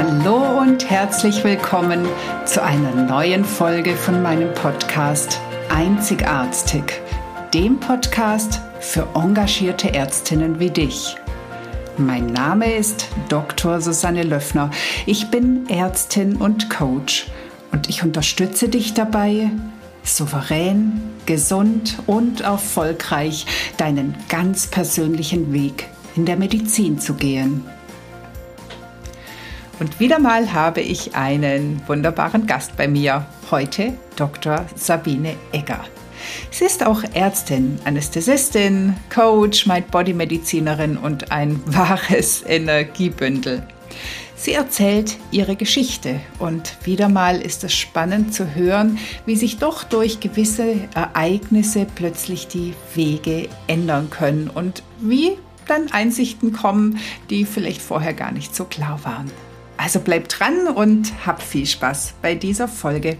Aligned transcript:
Hallo 0.00 0.60
und 0.60 0.88
herzlich 0.88 1.42
willkommen 1.42 2.06
zu 2.44 2.62
einer 2.62 2.94
neuen 2.94 3.44
Folge 3.44 3.96
von 3.96 4.22
meinem 4.22 4.54
Podcast 4.54 5.40
Einzigartig, 5.70 6.84
dem 7.52 7.80
Podcast 7.80 8.60
für 8.78 9.08
engagierte 9.16 9.92
Ärztinnen 9.92 10.60
wie 10.60 10.70
dich. 10.70 11.16
Mein 11.96 12.26
Name 12.26 12.76
ist 12.76 13.08
Dr. 13.28 13.80
Susanne 13.80 14.22
Löffner. 14.22 14.70
Ich 15.04 15.32
bin 15.32 15.68
Ärztin 15.68 16.36
und 16.36 16.70
Coach 16.70 17.26
und 17.72 17.88
ich 17.88 18.04
unterstütze 18.04 18.68
dich 18.68 18.94
dabei, 18.94 19.50
souverän, 20.04 21.02
gesund 21.26 21.98
und 22.06 22.42
erfolgreich 22.42 23.46
deinen 23.78 24.14
ganz 24.28 24.68
persönlichen 24.68 25.52
Weg 25.52 25.88
in 26.14 26.24
der 26.24 26.36
Medizin 26.36 27.00
zu 27.00 27.14
gehen. 27.14 27.64
Und 29.80 30.00
wieder 30.00 30.18
mal 30.18 30.52
habe 30.52 30.80
ich 30.80 31.14
einen 31.14 31.80
wunderbaren 31.86 32.46
Gast 32.46 32.76
bei 32.76 32.88
mir. 32.88 33.26
Heute 33.50 33.94
Dr. 34.16 34.66
Sabine 34.74 35.36
Egger. 35.52 35.84
Sie 36.50 36.64
ist 36.64 36.84
auch 36.84 37.04
Ärztin, 37.14 37.78
Anästhesistin, 37.84 38.96
Coach, 39.14 39.66
Mind-Body-Medizinerin 39.66 40.96
und 40.96 41.30
ein 41.30 41.62
wahres 41.66 42.42
Energiebündel. 42.44 43.62
Sie 44.34 44.52
erzählt 44.52 45.16
ihre 45.30 45.54
Geschichte 45.56 46.20
und 46.38 46.76
wieder 46.84 47.08
mal 47.08 47.40
ist 47.40 47.62
es 47.64 47.74
spannend 47.74 48.34
zu 48.34 48.54
hören, 48.54 48.98
wie 49.26 49.36
sich 49.36 49.58
doch 49.58 49.84
durch 49.84 50.20
gewisse 50.20 50.88
Ereignisse 50.94 51.86
plötzlich 51.92 52.46
die 52.48 52.74
Wege 52.94 53.48
ändern 53.66 54.10
können 54.10 54.48
und 54.48 54.82
wie 55.00 55.32
dann 55.66 55.90
Einsichten 55.92 56.52
kommen, 56.52 56.98
die 57.30 57.44
vielleicht 57.44 57.82
vorher 57.82 58.14
gar 58.14 58.32
nicht 58.32 58.54
so 58.54 58.64
klar 58.64 59.00
waren. 59.04 59.30
Also 59.78 60.00
bleibt 60.00 60.40
dran 60.40 60.66
und 60.66 61.24
habt 61.24 61.40
viel 61.40 61.64
Spaß 61.64 62.16
bei 62.20 62.34
dieser 62.34 62.66
Folge. 62.66 63.16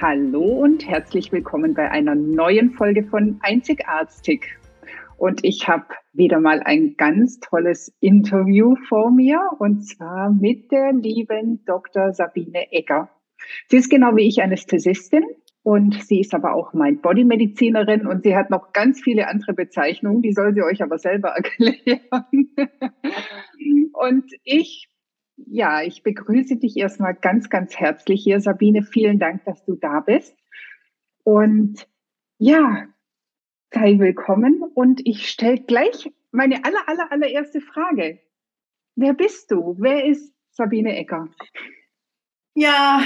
Hallo 0.00 0.44
und 0.44 0.86
herzlich 0.88 1.32
willkommen 1.32 1.74
bei 1.74 1.90
einer 1.90 2.14
neuen 2.14 2.70
Folge 2.70 3.02
von 3.02 3.40
Einzigartig. 3.42 4.56
Und 5.16 5.44
ich 5.44 5.66
habe 5.66 5.86
wieder 6.12 6.38
mal 6.38 6.60
ein 6.60 6.94
ganz 6.96 7.40
tolles 7.40 7.92
Interview 7.98 8.76
vor 8.88 9.10
mir 9.10 9.40
und 9.58 9.84
zwar 9.84 10.30
mit 10.30 10.70
der 10.70 10.92
lieben 10.92 11.64
Dr. 11.64 12.12
Sabine 12.12 12.70
Egger. 12.70 13.10
Sie 13.68 13.78
ist 13.78 13.90
genau 13.90 14.14
wie 14.14 14.28
ich 14.28 14.42
Anästhesistin 14.42 15.24
und 15.62 16.02
sie 16.02 16.20
ist 16.20 16.34
aber 16.34 16.54
auch 16.54 16.72
Mind-Body-Medizinerin 16.72 18.06
und 18.06 18.24
sie 18.24 18.34
hat 18.34 18.50
noch 18.50 18.72
ganz 18.72 19.00
viele 19.00 19.28
andere 19.28 19.52
Bezeichnungen, 19.52 20.20
die 20.20 20.32
soll 20.32 20.54
sie 20.54 20.62
euch 20.62 20.82
aber 20.82 20.98
selber 20.98 21.28
erklären. 21.36 22.50
und 23.92 24.32
ich, 24.42 24.88
ja, 25.36 25.82
ich 25.82 26.02
begrüße 26.02 26.56
dich 26.56 26.76
erstmal 26.76 27.14
ganz, 27.14 27.48
ganz 27.48 27.76
herzlich 27.76 28.22
hier, 28.24 28.40
Sabine. 28.40 28.82
Vielen 28.82 29.20
Dank, 29.20 29.44
dass 29.44 29.64
du 29.64 29.76
da 29.76 30.00
bist. 30.00 30.36
Und 31.22 31.86
ja, 32.38 32.88
sei 33.72 33.98
willkommen 34.00 34.62
und 34.74 35.00
ich 35.06 35.28
stelle 35.28 35.60
gleich 35.60 36.10
meine 36.32 36.64
aller, 36.64 36.88
aller, 36.88 37.12
allererste 37.12 37.60
Frage. 37.60 38.20
Wer 38.96 39.14
bist 39.14 39.50
du? 39.52 39.76
Wer 39.78 40.06
ist 40.06 40.34
Sabine 40.50 40.96
Ecker? 40.96 41.28
Ja, 42.54 43.02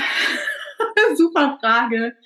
super 1.16 1.58
Frage. 1.60 2.16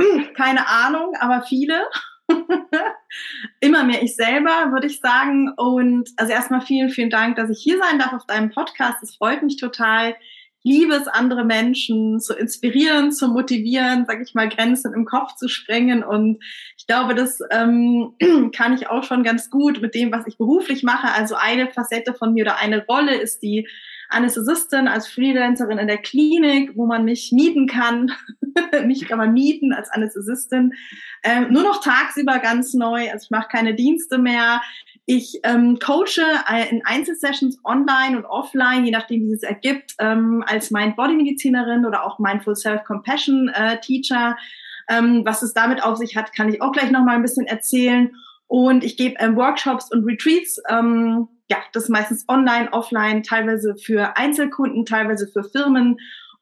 Keine 0.36 0.68
Ahnung, 0.68 1.14
aber 1.18 1.42
viele. 1.42 1.84
Immer 3.60 3.84
mehr 3.84 4.02
ich 4.02 4.16
selber, 4.16 4.70
würde 4.72 4.86
ich 4.86 5.00
sagen. 5.00 5.52
Und 5.56 6.10
also 6.16 6.32
erstmal 6.32 6.60
vielen, 6.60 6.90
vielen 6.90 7.10
Dank, 7.10 7.36
dass 7.36 7.50
ich 7.50 7.60
hier 7.62 7.78
sein 7.78 7.98
darf 7.98 8.12
auf 8.12 8.26
deinem 8.26 8.50
Podcast. 8.50 9.02
Es 9.02 9.16
freut 9.16 9.42
mich 9.42 9.56
total. 9.56 10.14
Ich 10.62 10.72
liebe 10.72 10.94
es, 10.94 11.08
andere 11.08 11.44
Menschen 11.44 12.20
zu 12.20 12.34
inspirieren, 12.34 13.12
zu 13.12 13.28
motivieren, 13.28 14.04
sag 14.06 14.20
ich 14.20 14.34
mal, 14.34 14.48
Grenzen 14.48 14.92
im 14.92 15.06
Kopf 15.06 15.34
zu 15.36 15.48
sprengen. 15.48 16.04
Und 16.04 16.42
ich 16.76 16.86
glaube, 16.86 17.14
das 17.14 17.40
ähm, 17.50 18.14
kann 18.54 18.74
ich 18.74 18.88
auch 18.88 19.04
schon 19.04 19.22
ganz 19.22 19.50
gut 19.50 19.80
mit 19.80 19.94
dem, 19.94 20.12
was 20.12 20.26
ich 20.26 20.36
beruflich 20.36 20.82
mache. 20.82 21.12
Also 21.12 21.34
eine 21.34 21.68
Facette 21.68 22.14
von 22.14 22.34
mir 22.34 22.44
oder 22.44 22.58
eine 22.58 22.84
Rolle 22.86 23.16
ist 23.16 23.42
die 23.42 23.68
Anästhesistin, 24.10 24.88
als 24.88 25.08
Freelancerin 25.08 25.78
in 25.78 25.86
der 25.86 25.98
Klinik, 25.98 26.72
wo 26.74 26.84
man 26.84 27.04
mich 27.04 27.32
mieten 27.32 27.66
kann. 27.66 28.12
mich 28.86 29.08
kann 29.08 29.18
man 29.18 29.32
mieten 29.32 29.72
als 29.72 29.90
Anästhesistin. 29.90 30.72
Ähm, 31.22 31.48
nur 31.50 31.62
noch 31.62 31.82
tagsüber 31.82 32.38
ganz 32.38 32.74
neu. 32.74 33.10
Also 33.10 33.24
ich 33.24 33.30
mache 33.30 33.48
keine 33.48 33.74
Dienste 33.74 34.18
mehr. 34.18 34.60
Ich 35.06 35.40
ähm, 35.42 35.78
coache 35.78 36.22
in 36.70 36.82
Einzelsessions 36.84 37.58
online 37.64 38.16
und 38.16 38.24
offline, 38.26 38.84
je 38.84 38.92
nachdem, 38.92 39.22
wie 39.22 39.32
es 39.32 39.42
ergibt, 39.42 39.94
ähm, 39.98 40.44
als 40.46 40.70
Mind-Body-Medizinerin 40.70 41.84
oder 41.84 42.04
auch 42.04 42.18
Mindful 42.18 42.54
Self-Compassion-Teacher. 42.54 44.36
Äh, 44.36 44.96
ähm, 44.96 45.22
was 45.24 45.42
es 45.42 45.52
damit 45.52 45.82
auf 45.82 45.96
sich 45.96 46.16
hat, 46.16 46.34
kann 46.34 46.48
ich 46.48 46.62
auch 46.62 46.72
gleich 46.72 46.90
noch 46.90 47.04
mal 47.04 47.14
ein 47.14 47.22
bisschen 47.22 47.46
erzählen. 47.46 48.12
Und 48.46 48.82
ich 48.82 48.96
gebe 48.96 49.14
ähm, 49.20 49.36
Workshops 49.36 49.92
und 49.92 50.04
Retreats. 50.04 50.60
Ähm, 50.68 51.28
ja, 51.48 51.58
das 51.72 51.88
meistens 51.88 52.28
online, 52.28 52.72
offline, 52.72 53.22
teilweise 53.22 53.76
für 53.76 54.16
Einzelkunden, 54.16 54.84
teilweise 54.84 55.28
für 55.28 55.44
Firmen. 55.44 55.98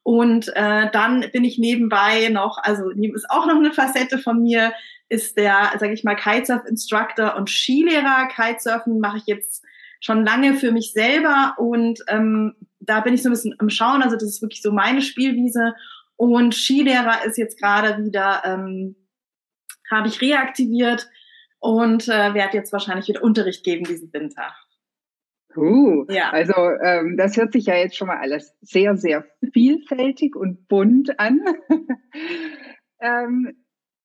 Und 0.09 0.47
äh, 0.55 0.89
dann 0.91 1.23
bin 1.31 1.43
ich 1.43 1.59
nebenbei 1.59 2.29
noch, 2.29 2.57
also 2.63 2.89
ist 2.89 3.29
auch 3.29 3.45
noch 3.45 3.57
eine 3.57 3.71
Facette 3.71 4.17
von 4.17 4.41
mir, 4.41 4.73
ist 5.07 5.37
der, 5.37 5.73
sage 5.77 5.93
ich 5.93 6.03
mal, 6.03 6.15
Kitesurf-Instructor 6.15 7.35
und 7.35 7.47
Skilehrer. 7.47 8.27
Kitesurfen 8.27 8.99
mache 9.01 9.19
ich 9.19 9.27
jetzt 9.27 9.63
schon 9.99 10.25
lange 10.25 10.55
für 10.55 10.71
mich 10.71 10.93
selber 10.93 11.53
und 11.59 11.99
ähm, 12.07 12.55
da 12.79 13.01
bin 13.01 13.13
ich 13.13 13.21
so 13.21 13.29
ein 13.29 13.33
bisschen 13.33 13.53
am 13.59 13.69
Schauen. 13.69 14.01
Also 14.01 14.15
das 14.15 14.23
ist 14.23 14.41
wirklich 14.41 14.63
so 14.63 14.71
meine 14.71 15.03
Spielwiese. 15.03 15.75
Und 16.15 16.55
Skilehrer 16.55 17.23
ist 17.25 17.37
jetzt 17.37 17.59
gerade 17.59 18.03
wieder, 18.03 18.41
ähm, 18.45 18.95
habe 19.91 20.07
ich 20.07 20.21
reaktiviert 20.21 21.07
und 21.59 22.07
äh, 22.07 22.33
werde 22.33 22.57
jetzt 22.57 22.73
wahrscheinlich 22.73 23.09
wieder 23.09 23.21
Unterricht 23.21 23.63
geben 23.63 23.83
diesen 23.83 24.11
Winter. 24.11 24.55
Uh, 25.55 26.05
ja. 26.09 26.29
Also 26.29 26.53
ähm, 26.53 27.17
das 27.17 27.35
hört 27.37 27.53
sich 27.53 27.65
ja 27.65 27.75
jetzt 27.75 27.97
schon 27.97 28.07
mal 28.07 28.17
alles 28.17 28.55
sehr, 28.61 28.95
sehr 28.95 29.25
vielfältig 29.53 30.35
und 30.35 30.67
bunt 30.67 31.19
an. 31.19 31.41
ähm, 33.01 33.53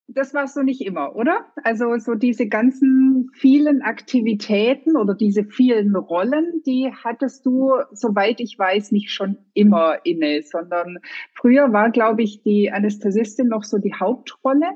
das 0.06 0.34
warst 0.34 0.56
du 0.56 0.62
nicht 0.62 0.82
immer, 0.82 1.16
oder? 1.16 1.47
Also 1.62 1.97
so 1.99 2.15
diese 2.15 2.47
ganzen 2.47 3.31
vielen 3.34 3.82
Aktivitäten 3.82 4.97
oder 4.97 5.15
diese 5.15 5.44
vielen 5.44 5.97
Rollen, 5.97 6.62
die 6.66 6.93
hattest 6.93 7.47
du, 7.47 7.72
soweit 7.93 8.41
ich 8.41 8.59
weiß, 8.59 8.93
nicht 8.93 9.11
schon 9.11 9.38
immer 9.55 10.05
inne, 10.05 10.43
sondern 10.43 10.99
früher 11.32 11.72
war, 11.72 11.91
glaube 11.91 12.22
ich, 12.22 12.43
die 12.43 12.71
Anästhesistin 12.71 13.49
noch 13.49 13.65
so 13.65 13.78
die 13.78 13.94
Hauptrolle. 13.94 14.66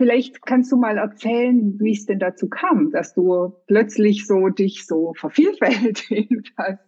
Vielleicht 0.00 0.46
kannst 0.46 0.72
du 0.72 0.78
mal 0.78 0.96
erzählen, 0.96 1.78
wie 1.78 1.92
es 1.92 2.06
denn 2.06 2.18
dazu 2.18 2.48
kam, 2.48 2.90
dass 2.90 3.12
du 3.12 3.52
plötzlich 3.66 4.26
so 4.26 4.48
dich 4.48 4.86
so 4.86 5.12
vervielfältigt 5.14 6.54
hast. 6.56 6.78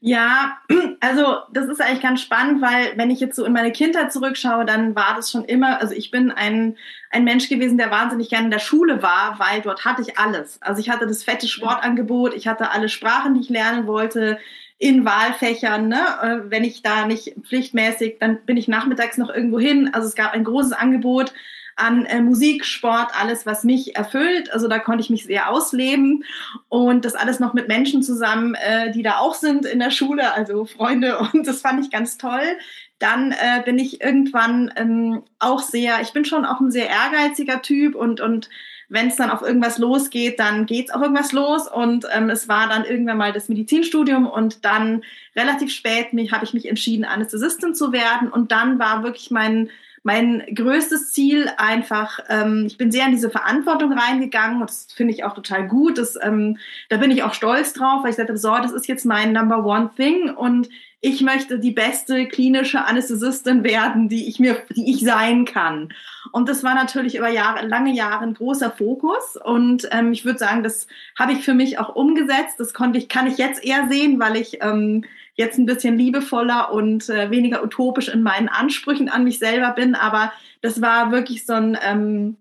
Ja, 0.00 0.56
also 1.00 1.40
das 1.52 1.66
ist 1.66 1.82
eigentlich 1.82 2.00
ganz 2.00 2.22
spannend, 2.22 2.62
weil 2.62 2.96
wenn 2.96 3.10
ich 3.10 3.20
jetzt 3.20 3.36
so 3.36 3.44
in 3.44 3.52
meine 3.52 3.70
Kindheit 3.70 4.14
zurückschaue, 4.14 4.64
dann 4.64 4.96
war 4.96 5.14
das 5.14 5.30
schon 5.30 5.44
immer, 5.44 5.78
also 5.78 5.92
ich 5.92 6.10
bin 6.10 6.30
ein, 6.30 6.78
ein 7.10 7.24
Mensch 7.24 7.50
gewesen, 7.50 7.76
der 7.76 7.90
wahnsinnig 7.90 8.30
gerne 8.30 8.46
in 8.46 8.50
der 8.50 8.60
Schule 8.60 9.02
war, 9.02 9.38
weil 9.38 9.60
dort 9.60 9.84
hatte 9.84 10.00
ich 10.00 10.16
alles. 10.16 10.62
Also 10.62 10.80
ich 10.80 10.88
hatte 10.88 11.06
das 11.06 11.22
fette 11.22 11.48
Sportangebot, 11.48 12.32
ich 12.32 12.46
hatte 12.46 12.70
alle 12.70 12.88
Sprachen, 12.88 13.34
die 13.34 13.40
ich 13.40 13.50
lernen 13.50 13.86
wollte, 13.86 14.38
in 14.78 15.04
Wahlfächern, 15.04 15.88
ne? 15.88 16.00
Äh, 16.22 16.50
wenn 16.50 16.64
ich 16.64 16.80
da 16.80 17.06
nicht 17.06 17.34
pflichtmäßig, 17.42 18.16
dann 18.20 18.46
bin 18.46 18.56
ich 18.56 18.68
nachmittags 18.68 19.18
noch 19.18 19.28
irgendwo 19.28 19.58
hin. 19.58 19.90
Also 19.92 20.08
es 20.08 20.14
gab 20.14 20.32
ein 20.32 20.44
großes 20.44 20.72
Angebot 20.72 21.34
an 21.76 22.06
äh, 22.06 22.20
Musik, 22.20 22.64
Sport, 22.64 23.10
alles, 23.20 23.46
was 23.46 23.64
mich 23.64 23.96
erfüllt. 23.96 24.52
Also 24.52 24.68
da 24.68 24.78
konnte 24.78 25.02
ich 25.02 25.10
mich 25.10 25.24
sehr 25.24 25.50
ausleben 25.50 26.24
und 26.68 27.04
das 27.04 27.14
alles 27.14 27.40
noch 27.40 27.54
mit 27.54 27.68
Menschen 27.68 28.02
zusammen, 28.02 28.54
äh, 28.54 28.92
die 28.92 29.02
da 29.02 29.18
auch 29.18 29.34
sind 29.34 29.66
in 29.66 29.78
der 29.78 29.90
Schule, 29.90 30.32
also 30.32 30.64
Freunde 30.64 31.18
und 31.32 31.46
das 31.46 31.60
fand 31.60 31.84
ich 31.84 31.90
ganz 31.90 32.18
toll. 32.18 32.56
Dann 32.98 33.32
äh, 33.32 33.62
bin 33.64 33.78
ich 33.78 34.00
irgendwann 34.00 34.72
ähm, 34.76 35.22
auch 35.38 35.60
sehr, 35.60 36.00
ich 36.00 36.12
bin 36.12 36.24
schon 36.24 36.44
auch 36.44 36.60
ein 36.60 36.70
sehr 36.70 36.88
ehrgeiziger 36.88 37.60
Typ 37.60 37.94
und, 37.94 38.20
und 38.20 38.48
wenn 38.88 39.08
es 39.08 39.16
dann 39.16 39.30
auf 39.30 39.42
irgendwas 39.42 39.78
losgeht, 39.78 40.38
dann 40.38 40.66
geht's 40.66 40.90
auf 40.90 41.02
irgendwas 41.02 41.32
los. 41.32 41.66
Und 41.66 42.06
ähm, 42.12 42.30
es 42.30 42.48
war 42.48 42.68
dann 42.68 42.84
irgendwann 42.84 43.18
mal 43.18 43.32
das 43.32 43.48
Medizinstudium 43.48 44.26
und 44.26 44.64
dann 44.64 45.02
relativ 45.34 45.72
spät 45.72 46.08
habe 46.32 46.44
ich 46.44 46.54
mich 46.54 46.68
entschieden, 46.68 47.04
Anästhesistin 47.04 47.74
zu 47.74 47.92
werden. 47.92 48.30
Und 48.30 48.52
dann 48.52 48.78
war 48.78 49.02
wirklich 49.02 49.30
mein 49.30 49.70
mein 50.04 50.44
größtes 50.54 51.12
Ziel 51.12 51.50
einfach, 51.56 52.20
ähm, 52.28 52.64
ich 52.66 52.76
bin 52.76 52.92
sehr 52.92 53.06
in 53.06 53.12
diese 53.12 53.30
Verantwortung 53.30 53.92
reingegangen 53.92 54.60
und 54.60 54.68
das 54.68 54.86
finde 54.94 55.14
ich 55.14 55.24
auch 55.24 55.34
total 55.34 55.66
gut. 55.66 55.96
Das, 55.96 56.16
ähm, 56.22 56.58
da 56.90 56.98
bin 56.98 57.10
ich 57.10 57.22
auch 57.22 57.32
stolz 57.32 57.72
drauf, 57.72 58.02
weil 58.02 58.10
ich 58.10 58.16
gesagt 58.16 58.28
habe, 58.28 58.38
so, 58.38 58.54
das 58.56 58.72
ist 58.72 58.86
jetzt 58.86 59.06
mein 59.06 59.32
Number 59.32 59.64
One 59.64 59.90
Thing 59.96 60.30
und 60.30 60.68
ich 61.00 61.22
möchte 61.22 61.58
die 61.58 61.70
beste 61.70 62.26
klinische 62.28 62.84
Anästhesistin 62.84 63.64
werden, 63.64 64.08
die 64.08 64.28
ich 64.28 64.38
mir, 64.38 64.56
die 64.76 64.90
ich 64.90 65.00
sein 65.00 65.46
kann. 65.46 65.92
Und 66.32 66.48
das 66.48 66.62
war 66.62 66.74
natürlich 66.74 67.16
über 67.16 67.28
Jahre, 67.28 67.66
lange 67.66 67.94
Jahre 67.94 68.24
ein 68.24 68.34
großer 68.34 68.70
Fokus. 68.70 69.36
Und 69.42 69.88
ähm, 69.90 70.12
ich 70.12 70.24
würde 70.24 70.38
sagen, 70.38 70.62
das 70.62 70.86
habe 71.18 71.32
ich 71.32 71.44
für 71.44 71.52
mich 71.52 71.78
auch 71.78 71.94
umgesetzt. 71.94 72.58
Das 72.58 72.72
konnte 72.72 72.98
ich, 72.98 73.10
kann 73.10 73.26
ich 73.26 73.36
jetzt 73.36 73.62
eher 73.62 73.86
sehen, 73.88 74.18
weil 74.18 74.36
ich 74.36 74.62
ähm, 74.62 75.04
jetzt 75.34 75.58
ein 75.58 75.66
bisschen 75.66 75.98
liebevoller 75.98 76.72
und 76.72 77.08
äh, 77.08 77.30
weniger 77.30 77.62
utopisch 77.62 78.08
in 78.08 78.22
meinen 78.22 78.48
Ansprüchen 78.48 79.08
an 79.08 79.24
mich 79.24 79.38
selber 79.38 79.70
bin. 79.70 79.94
Aber 79.94 80.32
das 80.62 80.80
war 80.80 81.10
wirklich 81.10 81.44
so 81.44 81.54
ein 81.54 81.76
ähm, 81.82 82.36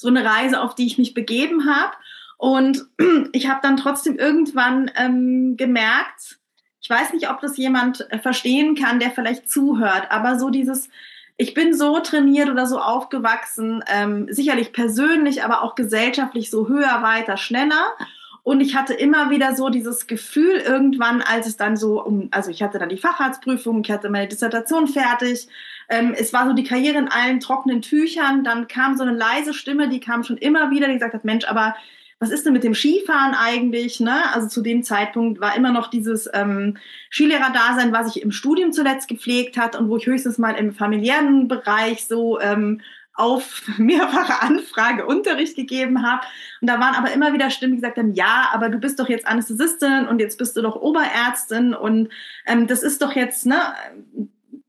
so 0.00 0.08
eine 0.08 0.24
Reise, 0.24 0.60
auf 0.60 0.74
die 0.74 0.86
ich 0.86 0.98
mich 0.98 1.14
begeben 1.14 1.66
habe. 1.66 1.92
Und 2.38 2.86
ich 3.32 3.48
habe 3.48 3.60
dann 3.62 3.76
trotzdem 3.76 4.16
irgendwann 4.16 4.90
ähm, 4.96 5.56
gemerkt, 5.56 6.38
ich 6.82 6.88
weiß 6.88 7.12
nicht, 7.12 7.28
ob 7.28 7.40
das 7.40 7.58
jemand 7.58 8.10
äh, 8.10 8.18
verstehen 8.18 8.74
kann, 8.74 8.98
der 8.98 9.10
vielleicht 9.10 9.50
zuhört, 9.50 10.10
aber 10.10 10.38
so 10.38 10.48
dieses, 10.48 10.88
ich 11.36 11.52
bin 11.52 11.74
so 11.74 12.00
trainiert 12.00 12.48
oder 12.48 12.66
so 12.66 12.78
aufgewachsen, 12.78 13.84
ähm, 13.86 14.26
sicherlich 14.30 14.72
persönlich, 14.72 15.44
aber 15.44 15.62
auch 15.62 15.74
gesellschaftlich 15.74 16.50
so 16.50 16.68
höher, 16.68 17.02
weiter, 17.02 17.36
schneller. 17.36 17.94
Und 18.42 18.60
ich 18.60 18.74
hatte 18.74 18.94
immer 18.94 19.30
wieder 19.30 19.54
so 19.54 19.68
dieses 19.68 20.06
Gefühl 20.06 20.56
irgendwann, 20.56 21.22
als 21.22 21.46
es 21.46 21.56
dann 21.56 21.76
so 21.76 22.02
um, 22.02 22.28
also 22.30 22.50
ich 22.50 22.62
hatte 22.62 22.78
dann 22.78 22.88
die 22.88 22.96
Facharztprüfung, 22.96 23.82
ich 23.84 23.90
hatte 23.90 24.08
meine 24.08 24.28
Dissertation 24.28 24.88
fertig, 24.88 25.48
ähm, 25.88 26.14
es 26.16 26.32
war 26.32 26.46
so 26.46 26.54
die 26.54 26.64
Karriere 26.64 26.98
in 26.98 27.08
allen 27.08 27.40
trockenen 27.40 27.82
Tüchern, 27.82 28.44
dann 28.44 28.68
kam 28.68 28.96
so 28.96 29.02
eine 29.02 29.12
leise 29.12 29.52
Stimme, 29.52 29.88
die 29.88 30.00
kam 30.00 30.24
schon 30.24 30.38
immer 30.38 30.70
wieder, 30.70 30.86
die 30.86 30.94
gesagt 30.94 31.14
hat, 31.14 31.24
Mensch, 31.24 31.44
aber 31.46 31.74
was 32.20 32.30
ist 32.30 32.44
denn 32.44 32.52
mit 32.52 32.64
dem 32.64 32.74
Skifahren 32.74 33.34
eigentlich? 33.34 33.98
Ne? 33.98 34.22
Also 34.34 34.46
zu 34.46 34.60
dem 34.60 34.82
Zeitpunkt 34.82 35.40
war 35.40 35.56
immer 35.56 35.72
noch 35.72 35.88
dieses 35.88 36.28
ähm, 36.34 36.76
Skilehrer-Dasein, 37.10 37.92
was 37.92 38.14
ich 38.14 38.22
im 38.22 38.30
Studium 38.30 38.72
zuletzt 38.72 39.08
gepflegt 39.08 39.56
hat 39.56 39.74
und 39.74 39.88
wo 39.88 39.96
ich 39.96 40.06
höchstens 40.06 40.36
mal 40.36 40.52
im 40.52 40.72
familiären 40.72 41.48
Bereich 41.48 42.06
so 42.06 42.38
ähm, 42.38 42.82
auf 43.14 43.62
mehrfache 43.78 44.42
Anfrage 44.42 45.06
Unterricht 45.06 45.56
gegeben 45.56 46.02
habe. 46.06 46.22
Und 46.60 46.68
da 46.68 46.80
waren 46.80 46.94
aber 46.94 47.12
immer 47.12 47.32
wieder 47.32 47.50
Stimmen, 47.50 47.72
die 47.72 47.78
gesagt 47.78 47.98
haben, 47.98 48.14
ja, 48.14 48.48
aber 48.52 48.68
du 48.68 48.78
bist 48.78 48.98
doch 48.98 49.08
jetzt 49.08 49.26
Anästhesistin 49.26 50.06
und 50.08 50.20
jetzt 50.20 50.38
bist 50.38 50.56
du 50.56 50.62
doch 50.62 50.76
Oberärztin 50.76 51.74
und 51.74 52.08
ähm, 52.46 52.66
das 52.66 52.82
ist 52.82 53.02
doch 53.02 53.14
jetzt, 53.14 53.46
ne, 53.46 53.74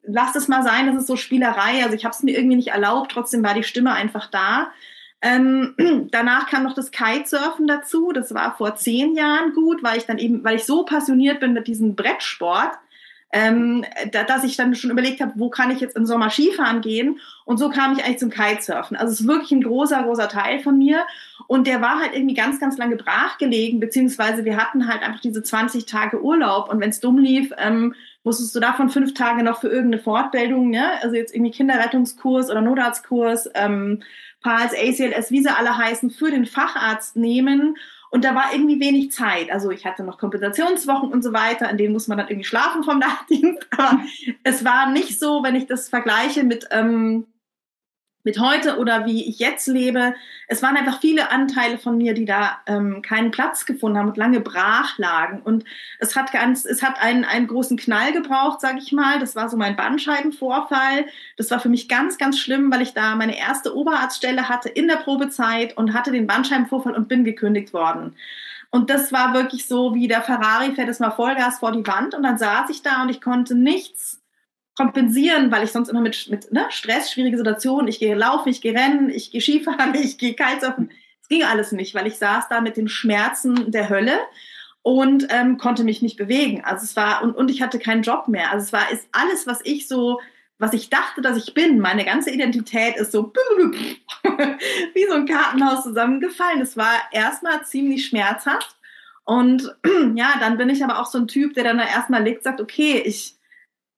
lass 0.03 0.35
es 0.35 0.47
mal 0.47 0.63
sein, 0.63 0.87
das 0.87 0.95
ist 0.95 1.07
so 1.07 1.15
Spielerei. 1.15 1.83
Also 1.83 1.95
ich 1.95 2.05
habe 2.05 2.13
es 2.13 2.23
mir 2.23 2.37
irgendwie 2.37 2.57
nicht 2.57 2.69
erlaubt, 2.69 3.11
trotzdem 3.11 3.43
war 3.43 3.53
die 3.53 3.63
Stimme 3.63 3.93
einfach 3.93 4.27
da. 4.27 4.71
Ähm, 5.21 5.75
danach 6.11 6.47
kam 6.47 6.63
noch 6.63 6.73
das 6.73 6.91
Kitesurfen 6.91 7.67
dazu. 7.67 8.11
Das 8.11 8.33
war 8.33 8.55
vor 8.55 8.75
zehn 8.75 9.15
Jahren 9.15 9.53
gut, 9.53 9.83
weil 9.83 9.97
ich 9.97 10.05
dann 10.05 10.17
eben, 10.17 10.43
weil 10.43 10.55
ich 10.55 10.65
so 10.65 10.83
passioniert 10.83 11.39
bin 11.39 11.53
mit 11.53 11.67
diesem 11.67 11.95
Brettsport, 11.95 12.71
ähm, 13.33 13.85
da, 14.11 14.23
dass 14.23 14.43
ich 14.43 14.57
dann 14.57 14.75
schon 14.75 14.91
überlegt 14.91 15.21
habe, 15.21 15.33
wo 15.35 15.49
kann 15.49 15.71
ich 15.71 15.79
jetzt 15.79 15.95
im 15.95 16.05
Sommer 16.05 16.29
Skifahren 16.29 16.81
gehen? 16.81 17.19
Und 17.45 17.57
so 17.57 17.69
kam 17.69 17.93
ich 17.93 18.03
eigentlich 18.03 18.19
zum 18.19 18.29
Kitesurfen. 18.29 18.97
Also 18.97 19.13
es 19.13 19.21
ist 19.21 19.27
wirklich 19.27 19.51
ein 19.51 19.63
großer, 19.63 20.03
großer 20.03 20.27
Teil 20.27 20.59
von 20.59 20.77
mir. 20.77 21.05
Und 21.47 21.67
der 21.67 21.81
war 21.81 21.99
halt 21.99 22.13
irgendwie 22.13 22.35
ganz, 22.35 22.59
ganz 22.59 22.77
lange 22.77 22.97
brachgelegen, 22.97 23.79
beziehungsweise 23.79 24.43
wir 24.43 24.57
hatten 24.57 24.87
halt 24.87 25.01
einfach 25.01 25.21
diese 25.21 25.41
20 25.41 25.85
Tage 25.85 26.21
Urlaub. 26.21 26.69
Und 26.69 26.81
wenn 26.81 26.89
es 26.89 26.99
dumm 26.99 27.17
lief, 27.17 27.51
ähm, 27.57 27.95
musstest 28.23 28.55
du 28.55 28.59
davon 28.59 28.89
fünf 28.89 29.13
Tage 29.13 29.43
noch 29.43 29.61
für 29.61 29.69
irgendeine 29.69 30.03
Fortbildung, 30.03 30.73
ja, 30.73 30.91
also 31.01 31.15
jetzt 31.15 31.33
irgendwie 31.33 31.51
Kinderrettungskurs 31.51 32.49
oder 32.49 32.61
Notarztkurs, 32.61 33.49
ähm, 33.55 34.03
PALS, 34.41 34.73
ACLS, 34.73 35.31
wie 35.31 35.41
sie 35.41 35.55
alle 35.55 35.77
heißen, 35.77 36.09
für 36.09 36.31
den 36.31 36.45
Facharzt 36.45 37.15
nehmen. 37.15 37.77
Und 38.11 38.25
da 38.25 38.35
war 38.35 38.53
irgendwie 38.53 38.81
wenig 38.81 39.11
Zeit. 39.11 39.49
Also 39.51 39.71
ich 39.71 39.85
hatte 39.85 40.03
noch 40.03 40.17
Kompensationswochen 40.17 41.11
und 41.11 41.23
so 41.23 41.31
weiter, 41.31 41.69
in 41.69 41.77
denen 41.77 41.93
muss 41.93 42.09
man 42.09 42.17
dann 42.17 42.27
irgendwie 42.27 42.47
schlafen 42.47 42.83
vom 42.83 42.99
Nachtdienst. 42.99 43.65
Aber 43.71 44.01
es 44.43 44.65
war 44.65 44.91
nicht 44.91 45.17
so, 45.17 45.43
wenn 45.43 45.55
ich 45.55 45.65
das 45.65 45.87
vergleiche 45.87 46.43
mit 46.43 46.67
ähm, 46.71 47.25
mit 48.23 48.39
heute 48.39 48.77
oder 48.77 49.05
wie 49.05 49.27
ich 49.27 49.39
jetzt 49.39 49.67
lebe. 49.67 50.13
Es 50.47 50.61
waren 50.61 50.77
einfach 50.77 50.99
viele 51.01 51.31
Anteile 51.31 51.77
von 51.77 51.97
mir, 51.97 52.13
die 52.13 52.25
da 52.25 52.59
ähm, 52.67 53.01
keinen 53.01 53.31
Platz 53.31 53.65
gefunden 53.65 53.97
haben 53.97 54.09
und 54.09 54.17
lange 54.17 54.39
brach 54.39 54.97
lagen. 54.97 55.41
Und 55.41 55.65
es 55.99 56.15
hat 56.15 56.31
ganz, 56.31 56.65
es 56.65 56.83
hat 56.83 57.01
einen, 57.01 57.25
einen 57.25 57.47
großen 57.47 57.77
Knall 57.77 58.13
gebraucht, 58.13 58.61
sage 58.61 58.79
ich 58.79 58.91
mal. 58.91 59.19
Das 59.19 59.35
war 59.35 59.49
so 59.49 59.57
mein 59.57 59.75
Bandscheibenvorfall. 59.75 61.05
Das 61.37 61.51
war 61.51 61.59
für 61.59 61.69
mich 61.69 61.87
ganz, 61.87 62.17
ganz 62.17 62.39
schlimm, 62.39 62.71
weil 62.71 62.81
ich 62.81 62.93
da 62.93 63.15
meine 63.15 63.37
erste 63.37 63.75
Oberarztstelle 63.75 64.49
hatte 64.49 64.69
in 64.69 64.87
der 64.87 64.97
Probezeit 64.97 65.77
und 65.77 65.93
hatte 65.93 66.11
den 66.11 66.27
Bandscheibenvorfall 66.27 66.95
und 66.95 67.07
bin 67.07 67.23
gekündigt 67.23 67.73
worden. 67.73 68.15
Und 68.69 68.89
das 68.89 69.11
war 69.11 69.33
wirklich 69.33 69.67
so, 69.67 69.93
wie 69.95 70.07
der 70.07 70.21
Ferrari 70.21 70.73
fährt 70.73 70.87
es 70.87 70.99
mal 70.99 71.11
Vollgas 71.11 71.59
vor 71.59 71.73
die 71.73 71.85
Wand 71.85 72.15
und 72.15 72.23
dann 72.23 72.37
saß 72.37 72.69
ich 72.69 72.81
da 72.81 73.01
und 73.01 73.09
ich 73.09 73.19
konnte 73.19 73.53
nichts 73.53 74.20
kompensieren, 74.75 75.51
weil 75.51 75.63
ich 75.63 75.71
sonst 75.71 75.89
immer 75.89 76.01
mit, 76.01 76.29
mit 76.29 76.51
ne, 76.51 76.65
Stress, 76.69 77.11
schwierige 77.11 77.37
Situationen, 77.37 77.87
ich 77.87 77.99
gehe 77.99 78.15
laufen, 78.15 78.49
ich 78.49 78.61
gehe 78.61 78.73
rennen, 78.73 79.09
ich 79.09 79.31
gehe 79.31 79.41
Skifahren, 79.41 79.93
ich 80.01 80.17
gehe 80.17 80.33
Kitesurfen. 80.33 80.91
Es 81.21 81.27
ging 81.27 81.43
alles 81.43 81.71
nicht, 81.71 81.93
weil 81.93 82.07
ich 82.07 82.17
saß 82.17 82.47
da 82.49 82.61
mit 82.61 82.77
den 82.77 82.87
Schmerzen 82.87 83.71
der 83.71 83.89
Hölle 83.89 84.19
und 84.81 85.27
ähm, 85.29 85.57
konnte 85.57 85.83
mich 85.83 86.01
nicht 86.01 86.17
bewegen. 86.17 86.63
Also 86.63 86.83
es 86.83 86.95
war, 86.95 87.21
und, 87.23 87.35
und 87.35 87.51
ich 87.51 87.61
hatte 87.61 87.79
keinen 87.79 88.01
Job 88.01 88.27
mehr. 88.27 88.51
Also 88.51 88.65
es 88.65 88.73
war, 88.73 88.91
ist 88.91 89.07
alles, 89.11 89.45
was 89.45 89.59
ich 89.63 89.87
so, 89.87 90.19
was 90.57 90.73
ich 90.73 90.89
dachte, 90.89 91.21
dass 91.21 91.37
ich 91.37 91.53
bin, 91.53 91.79
meine 91.79 92.05
ganze 92.05 92.31
Identität 92.31 92.95
ist 92.95 93.11
so 93.11 93.33
wie 94.93 95.07
so 95.07 95.13
ein 95.13 95.25
Kartenhaus 95.25 95.83
zusammengefallen. 95.83 96.61
Es 96.61 96.77
war 96.77 96.93
erstmal 97.11 97.63
ziemlich 97.65 98.05
schmerzhaft. 98.05 98.75
Und 99.23 99.75
ja, 100.15 100.33
dann 100.39 100.57
bin 100.57 100.69
ich 100.69 100.83
aber 100.83 100.99
auch 100.99 101.05
so 101.05 101.17
ein 101.17 101.27
Typ, 101.27 101.53
der 101.53 101.63
dann 101.63 101.79
erstmal 101.79 102.23
liegt, 102.23 102.43
sagt, 102.43 102.61
okay, 102.61 103.01
ich, 103.05 103.35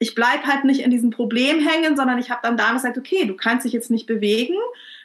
ich 0.03 0.15
bleibe 0.15 0.45
halt 0.45 0.65
nicht 0.65 0.81
in 0.81 0.91
diesem 0.91 1.11
Problem 1.11 1.65
hängen, 1.65 1.95
sondern 1.95 2.19
ich 2.19 2.29
habe 2.29 2.41
dann 2.44 2.57
damals 2.57 2.81
gesagt, 2.81 2.97
okay, 2.97 3.23
du 3.25 3.38
kannst 3.38 3.65
dich 3.65 3.71
jetzt 3.71 3.89
nicht 3.89 4.05
bewegen, 4.05 4.57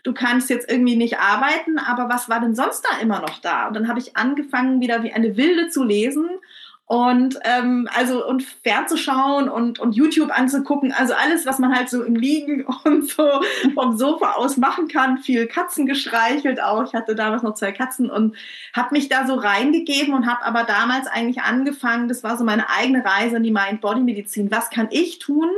du 0.02 0.12
kannst 0.12 0.50
jetzt 0.50 0.68
irgendwie 0.68 0.96
nicht 0.96 1.20
arbeiten, 1.20 1.78
aber 1.78 2.08
was 2.08 2.28
war 2.28 2.40
denn 2.40 2.56
sonst 2.56 2.82
da 2.82 3.00
immer 3.00 3.20
noch 3.20 3.38
da? 3.38 3.68
Und 3.68 3.74
dann 3.74 3.86
habe 3.86 4.00
ich 4.00 4.16
angefangen, 4.16 4.80
wieder 4.80 5.04
wie 5.04 5.12
eine 5.12 5.36
Wilde 5.36 5.68
zu 5.68 5.84
lesen 5.84 6.28
und 6.88 7.38
ähm, 7.44 7.86
also 7.94 8.26
und 8.26 8.42
fernzuschauen 8.42 9.50
und 9.50 9.78
und 9.78 9.92
YouTube 9.92 10.30
anzugucken, 10.30 10.90
also 10.90 11.12
alles, 11.12 11.44
was 11.44 11.58
man 11.58 11.76
halt 11.76 11.90
so 11.90 12.02
im 12.02 12.16
Liegen 12.16 12.64
und 12.84 13.10
so 13.10 13.42
vom 13.74 13.98
Sofa 13.98 14.32
aus 14.32 14.56
machen 14.56 14.88
kann. 14.88 15.18
Viel 15.18 15.46
Katzen 15.46 15.84
gestreichelt 15.84 16.62
auch. 16.62 16.82
Ich 16.84 16.94
hatte 16.94 17.14
damals 17.14 17.42
noch 17.42 17.52
zwei 17.52 17.72
Katzen 17.72 18.08
und 18.08 18.36
habe 18.72 18.94
mich 18.94 19.10
da 19.10 19.26
so 19.26 19.34
reingegeben 19.34 20.14
und 20.14 20.26
habe 20.26 20.42
aber 20.46 20.64
damals 20.64 21.06
eigentlich 21.06 21.42
angefangen. 21.42 22.08
Das 22.08 22.24
war 22.24 22.38
so 22.38 22.44
meine 22.44 22.70
eigene 22.70 23.04
Reise 23.04 23.36
in 23.36 23.42
die 23.42 23.52
Mind-Body-Medizin. 23.52 24.50
Was 24.50 24.70
kann 24.70 24.88
ich 24.90 25.18
tun, 25.18 25.50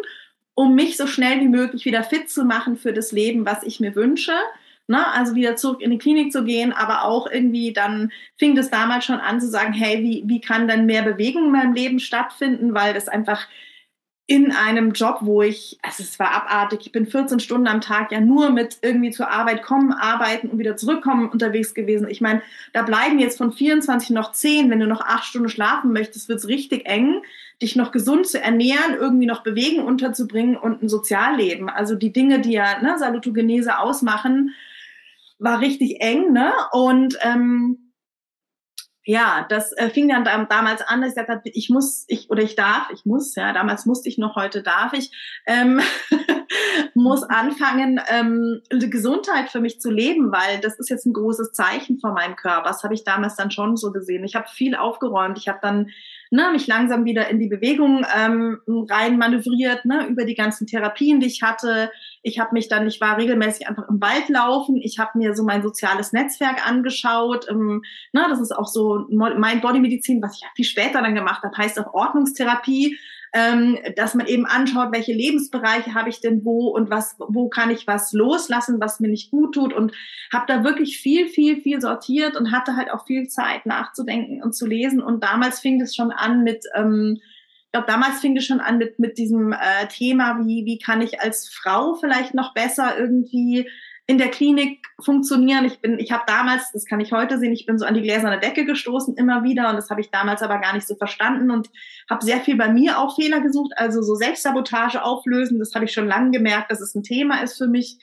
um 0.55 0.75
mich 0.75 0.97
so 0.97 1.07
schnell 1.07 1.39
wie 1.39 1.49
möglich 1.49 1.85
wieder 1.85 2.03
fit 2.03 2.29
zu 2.29 2.45
machen 2.45 2.77
für 2.77 2.93
das 2.93 3.13
Leben, 3.13 3.47
was 3.47 3.63
ich 3.63 3.79
mir 3.79 3.95
wünsche? 3.95 4.35
Ne? 4.91 5.07
Also 5.13 5.37
wieder 5.37 5.55
zurück 5.55 5.81
in 5.81 5.93
die 5.93 5.99
Klinik 5.99 6.33
zu 6.33 6.43
gehen, 6.43 6.73
aber 6.73 7.05
auch 7.05 7.31
irgendwie 7.31 7.73
dann 7.73 8.11
fing 8.37 8.57
das 8.57 8.71
damals 8.71 9.05
schon 9.05 9.21
an 9.21 9.41
zu 9.41 9.47
sagen, 9.47 9.73
hey, 9.73 10.03
wie, 10.03 10.25
wie 10.27 10.41
kann 10.41 10.67
denn 10.67 10.85
mehr 10.85 11.03
Bewegung 11.03 11.45
in 11.45 11.53
meinem 11.53 11.75
Leben 11.75 12.01
stattfinden, 12.01 12.75
weil 12.75 12.93
das 12.93 13.07
einfach 13.07 13.47
in 14.27 14.51
einem 14.51 14.91
Job, 14.93 15.19
wo 15.21 15.43
ich, 15.43 15.79
also 15.83 16.03
es 16.03 16.19
war 16.19 16.33
abartig, 16.33 16.81
ich 16.87 16.93
bin 16.93 17.07
14 17.07 17.39
Stunden 17.39 17.69
am 17.69 17.81
Tag 17.81 18.11
ja 18.11 18.21
nur 18.21 18.51
mit 18.51 18.79
irgendwie 18.83 19.13
zur 19.13 19.31
Arbeit 19.31 19.63
kommen, 19.63 19.93
arbeiten 19.93 20.49
und 20.49 20.59
wieder 20.59 20.77
zurückkommen 20.77 21.29
unterwegs 21.29 21.73
gewesen. 21.73 22.09
Ich 22.09 22.21
meine, 22.21 22.43
da 22.73 22.83
bleiben 22.83 23.21
jetzt 23.21 23.39
von 23.39 23.53
24 23.53 24.11
noch 24.11 24.33
10, 24.33 24.71
wenn 24.71 24.81
du 24.81 24.89
noch 24.89 25.03
acht 25.03 25.25
Stunden 25.25 25.49
schlafen 25.49 25.93
möchtest, 25.93 26.29
wird's 26.29 26.49
richtig 26.49 26.87
eng, 26.87 27.23
dich 27.63 27.77
noch 27.77 27.93
gesund 27.93 28.27
zu 28.27 28.41
ernähren, 28.41 28.95
irgendwie 28.99 29.27
noch 29.27 29.45
Bewegen 29.45 29.85
unterzubringen 29.85 30.57
und 30.57 30.83
ein 30.83 30.89
Sozialleben. 30.89 31.69
Also 31.69 31.95
die 31.95 32.13
Dinge, 32.13 32.41
die 32.41 32.53
ja 32.53 32.83
ne, 32.83 32.99
Salutogenese 32.99 33.79
ausmachen, 33.79 34.55
war 35.41 35.61
richtig 35.61 36.01
eng, 36.01 36.33
ne? 36.33 36.53
Und 36.73 37.19
ähm, 37.23 37.91
ja, 39.05 39.47
das 39.49 39.73
äh, 39.73 39.89
fing 39.89 40.09
dann 40.09 40.25
damals 40.25 40.83
an, 40.83 41.01
dass 41.01 41.11
ich 41.11 41.15
gesagt 41.17 41.31
habe, 41.31 41.41
ich 41.45 41.71
muss, 41.71 42.05
ich 42.07 42.31
oder 42.31 42.43
ich 42.43 42.55
darf, 42.55 42.91
ich 42.93 43.05
muss, 43.05 43.35
ja, 43.35 43.53
damals 43.53 43.87
musste 43.87 44.09
ich 44.09 44.19
noch, 44.19 44.37
heute 44.37 44.63
darf 44.63 44.93
ich, 44.93 45.11
ähm, 45.47 45.81
muss 46.95 47.23
anfangen, 47.23 48.01
ähm, 48.09 48.61
Gesundheit 48.71 49.49
für 49.49 49.61
mich 49.61 49.81
zu 49.81 49.91
leben, 49.91 50.31
weil 50.33 50.61
das 50.61 50.79
ist 50.79 50.91
jetzt 50.91 51.07
ein 51.07 51.13
großes 51.13 51.53
Zeichen 51.53 51.99
von 51.99 52.13
meinem 52.13 52.37
Körper. 52.37 52.69
Das 52.69 52.85
habe 52.85 52.95
ich 52.95 53.05
damals 53.05 53.37
dann 53.37 53.51
schon 53.51 53.77
so 53.77 53.91
gesehen. 53.91 54.25
Ich 54.25 54.35
habe 54.35 54.49
viel 54.49 54.75
aufgeräumt. 54.75 55.39
Ich 55.39 55.49
habe 55.49 55.61
dann 55.63 55.91
ne, 56.31 56.51
mich 56.53 56.67
langsam 56.67 57.05
wieder 57.05 57.29
in 57.29 57.39
die 57.39 57.49
Bewegung 57.49 58.05
ähm, 58.17 58.61
rein 58.89 59.19
manövriert, 59.19 59.85
ne, 59.85 60.07
über 60.09 60.25
die 60.25 60.35
ganzen 60.35 60.67
Therapien, 60.67 61.21
die 61.21 61.27
ich 61.27 61.43
hatte. 61.43 61.91
Ich 62.23 62.39
habe 62.39 62.51
mich 62.53 62.69
dann, 62.69 62.87
ich 62.87 63.01
war 63.01 63.17
regelmäßig 63.17 63.69
einfach 63.69 63.89
im 63.89 64.01
Wald 64.01 64.29
laufen. 64.29 64.77
Ich 64.77 64.99
habe 64.99 65.19
mir 65.19 65.35
so 65.35 65.45
mein 65.45 65.63
soziales 65.63 66.13
Netzwerk 66.13 66.67
angeschaut. 66.69 67.47
Ähm, 67.49 67.83
ne, 68.13 68.27
das 68.29 68.41
ist 68.41 68.53
auch 68.53 68.67
so 68.67 69.07
mein 69.11 69.61
Bodymedizin, 69.61 70.23
was 70.23 70.37
ich 70.37 70.47
viel 70.55 70.65
später 70.65 71.03
dann 71.03 71.15
gemacht 71.15 71.43
habe, 71.43 71.57
heißt 71.57 71.79
auch 71.79 71.95
Ordnungstherapie 71.95 72.99
ähm, 73.33 73.79
dass 73.97 74.15
man 74.15 74.27
eben 74.27 74.47
anschaut, 74.47 74.93
welche 74.93 75.13
Lebensbereiche 75.13 75.95
habe 75.95 76.09
ich 76.09 76.21
denn 76.21 76.45
wo 76.45 76.69
und 76.69 76.91
was, 76.91 77.17
wo 77.19 77.49
kann 77.49 77.71
ich 77.71 77.87
was 77.87 78.13
loslassen, 78.13 78.81
was 78.81 79.01
mir 79.01 79.09
nicht 79.09 79.31
gut 79.31 79.55
tut 79.55 79.73
und 79.73 79.93
habe 80.33 80.47
da 80.49 80.65
wirklich 80.65 80.99
viel, 80.99 81.29
viel, 81.29 81.61
viel 81.61 81.81
sortiert 81.81 82.37
und 82.37 82.51
hatte 82.51 82.77
halt 82.77 82.91
auch 82.91 83.07
viel 83.07 83.29
Zeit 83.29 83.67
nachzudenken 83.67 84.43
und 84.43 84.55
zu 84.55 84.67
lesen 84.67 85.01
und 85.01 85.23
damals 85.23 85.61
fing 85.61 85.79
das 85.79 85.95
schon 85.95 86.11
an 86.11 86.43
mit 86.43 86.65
ähm, 86.75 87.21
Ich 87.71 87.73
glaube, 87.73 87.87
damals 87.87 88.19
fing 88.19 88.37
es 88.37 88.45
schon 88.45 88.59
an 88.59 88.79
mit, 88.79 88.99
mit 88.99 89.17
diesem 89.17 89.53
äh, 89.53 89.87
Thema, 89.89 90.41
wie, 90.41 90.65
wie 90.67 90.81
kann 90.81 91.01
ich 91.01 91.21
als 91.21 91.49
Frau 91.49 91.95
vielleicht 91.95 92.35
noch 92.35 92.53
besser 92.53 92.99
irgendwie 92.99 93.71
in 94.09 94.19
der 94.19 94.33
Klinik 94.33 94.85
funktionieren. 95.01 95.65
Ich 95.65 95.79
bin, 95.79 96.01
ich 96.01 96.11
habe 96.11 96.25
damals, 96.27 96.73
das 96.73 96.85
kann 96.85 96.99
ich 96.99 97.13
heute 97.13 97.39
sehen, 97.39 97.53
ich 97.53 97.67
bin 97.67 97.79
so 97.79 97.87
an 97.87 97.95
die 97.95 98.03
gläserne 98.03 98.41
Decke 98.41 98.65
gestoßen 98.65 99.17
immer 99.17 99.45
wieder 99.45 99.71
und 99.71 99.77
das 99.77 99.89
habe 99.89 100.01
ich 100.01 100.11
damals 100.11 100.43
aber 100.43 100.59
gar 100.59 100.75
nicht 100.75 100.89
so 100.89 100.97
verstanden 100.97 101.53
und 101.53 101.71
habe 102.11 102.25
sehr 102.25 102.41
viel 102.41 102.57
bei 102.57 102.67
mir 102.69 102.99
auch 102.99 103.15
Fehler 103.15 103.41
gesucht, 103.41 103.71
also 103.77 104.03
so 104.03 104.17
Selbstsabotage 104.17 105.05
auflösen. 105.05 105.61
Das 105.61 105.77
habe 105.77 105.85
ich 105.85 105.93
schon 105.93 106.09
lange 106.09 106.33
gemerkt, 106.33 106.73
dass 106.73 106.81
es 106.81 106.97
ein 106.97 107.05
Thema 107.05 107.41
ist 107.41 107.57
für 107.57 107.69
mich. 107.69 107.99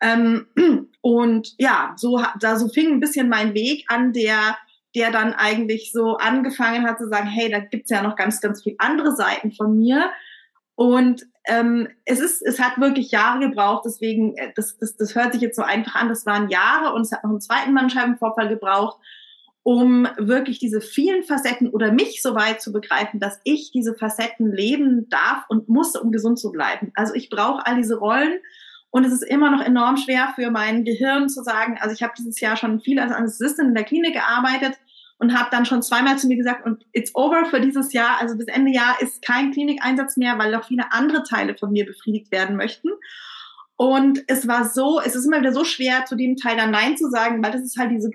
Ähm, 0.00 0.46
und 1.02 1.52
ja, 1.58 1.92
so 1.98 2.24
da 2.40 2.56
so 2.56 2.68
fing 2.68 2.92
ein 2.92 3.00
bisschen 3.00 3.28
mein 3.28 3.52
Weg 3.52 3.84
an, 3.88 4.14
der 4.14 4.56
der 4.94 5.10
dann 5.10 5.32
eigentlich 5.32 5.92
so 5.92 6.16
angefangen 6.16 6.86
hat 6.86 6.98
zu 6.98 7.08
sagen, 7.08 7.28
hey, 7.28 7.50
da 7.50 7.60
gibt's 7.60 7.90
ja 7.90 8.02
noch 8.02 8.16
ganz, 8.16 8.40
ganz 8.40 8.62
viele 8.62 8.76
andere 8.78 9.14
Seiten 9.14 9.52
von 9.52 9.76
mir. 9.76 10.10
Und 10.74 11.26
ähm, 11.46 11.88
es 12.04 12.20
ist, 12.20 12.42
es 12.42 12.60
hat 12.60 12.80
wirklich 12.80 13.10
Jahre 13.10 13.40
gebraucht, 13.40 13.82
deswegen, 13.84 14.36
äh, 14.36 14.52
das, 14.56 14.78
das, 14.78 14.96
das 14.96 15.14
hört 15.14 15.32
sich 15.32 15.42
jetzt 15.42 15.56
so 15.56 15.62
einfach 15.62 15.94
an, 15.94 16.08
das 16.08 16.26
waren 16.26 16.48
Jahre 16.48 16.94
und 16.94 17.02
es 17.02 17.12
hat 17.12 17.22
noch 17.22 17.30
einen 17.30 17.40
zweiten 17.40 17.74
Bandscheibenvorfall 17.74 18.48
gebraucht, 18.48 18.98
um 19.62 20.08
wirklich 20.16 20.58
diese 20.58 20.80
vielen 20.80 21.22
Facetten 21.22 21.68
oder 21.68 21.92
mich 21.92 22.22
so 22.22 22.34
weit 22.34 22.62
zu 22.62 22.72
begreifen, 22.72 23.20
dass 23.20 23.40
ich 23.44 23.70
diese 23.72 23.94
Facetten 23.94 24.50
leben 24.50 25.08
darf 25.10 25.44
und 25.48 25.68
muss, 25.68 25.96
um 25.96 26.12
gesund 26.12 26.38
zu 26.38 26.50
bleiben. 26.50 26.92
Also 26.94 27.14
ich 27.14 27.30
brauche 27.30 27.66
all 27.66 27.76
diese 27.76 27.98
Rollen 27.98 28.40
und 28.90 29.04
es 29.04 29.12
ist 29.12 29.22
immer 29.22 29.50
noch 29.50 29.64
enorm 29.64 29.96
schwer 29.96 30.32
für 30.34 30.50
mein 30.50 30.84
Gehirn 30.84 31.28
zu 31.28 31.42
sagen, 31.42 31.78
also 31.80 31.94
ich 31.94 32.02
habe 32.02 32.12
dieses 32.18 32.40
Jahr 32.40 32.56
schon 32.56 32.80
viel 32.80 32.98
als 32.98 33.12
Anästhesistin 33.12 33.68
in 33.68 33.74
der 33.74 33.84
Klinik 33.84 34.14
gearbeitet 34.14 34.78
und 35.18 35.38
habe 35.38 35.48
dann 35.50 35.64
schon 35.64 35.82
zweimal 35.82 36.18
zu 36.18 36.26
mir 36.26 36.36
gesagt, 36.36 36.64
und 36.66 36.84
it's 36.92 37.14
over 37.14 37.44
für 37.44 37.60
dieses 37.60 37.92
Jahr, 37.92 38.18
also 38.20 38.36
bis 38.36 38.46
Ende 38.46 38.72
Jahr 38.72 39.00
ist 39.00 39.22
kein 39.22 39.52
Klinikeinsatz 39.52 40.16
mehr, 40.16 40.38
weil 40.38 40.50
noch 40.50 40.64
viele 40.64 40.92
andere 40.92 41.22
Teile 41.22 41.56
von 41.56 41.70
mir 41.70 41.86
befriedigt 41.86 42.32
werden 42.32 42.56
möchten. 42.56 42.88
Und 43.76 44.24
es 44.26 44.48
war 44.48 44.68
so, 44.68 45.00
es 45.00 45.14
ist 45.14 45.24
immer 45.24 45.40
wieder 45.40 45.52
so 45.52 45.64
schwer, 45.64 46.04
zu 46.04 46.16
dem 46.16 46.36
Teil 46.36 46.56
dann 46.56 46.70
Nein 46.70 46.96
zu 46.96 47.08
sagen, 47.10 47.42
weil 47.42 47.52
das 47.52 47.62
ist 47.62 47.78
halt 47.78 47.90
diese 47.90 48.10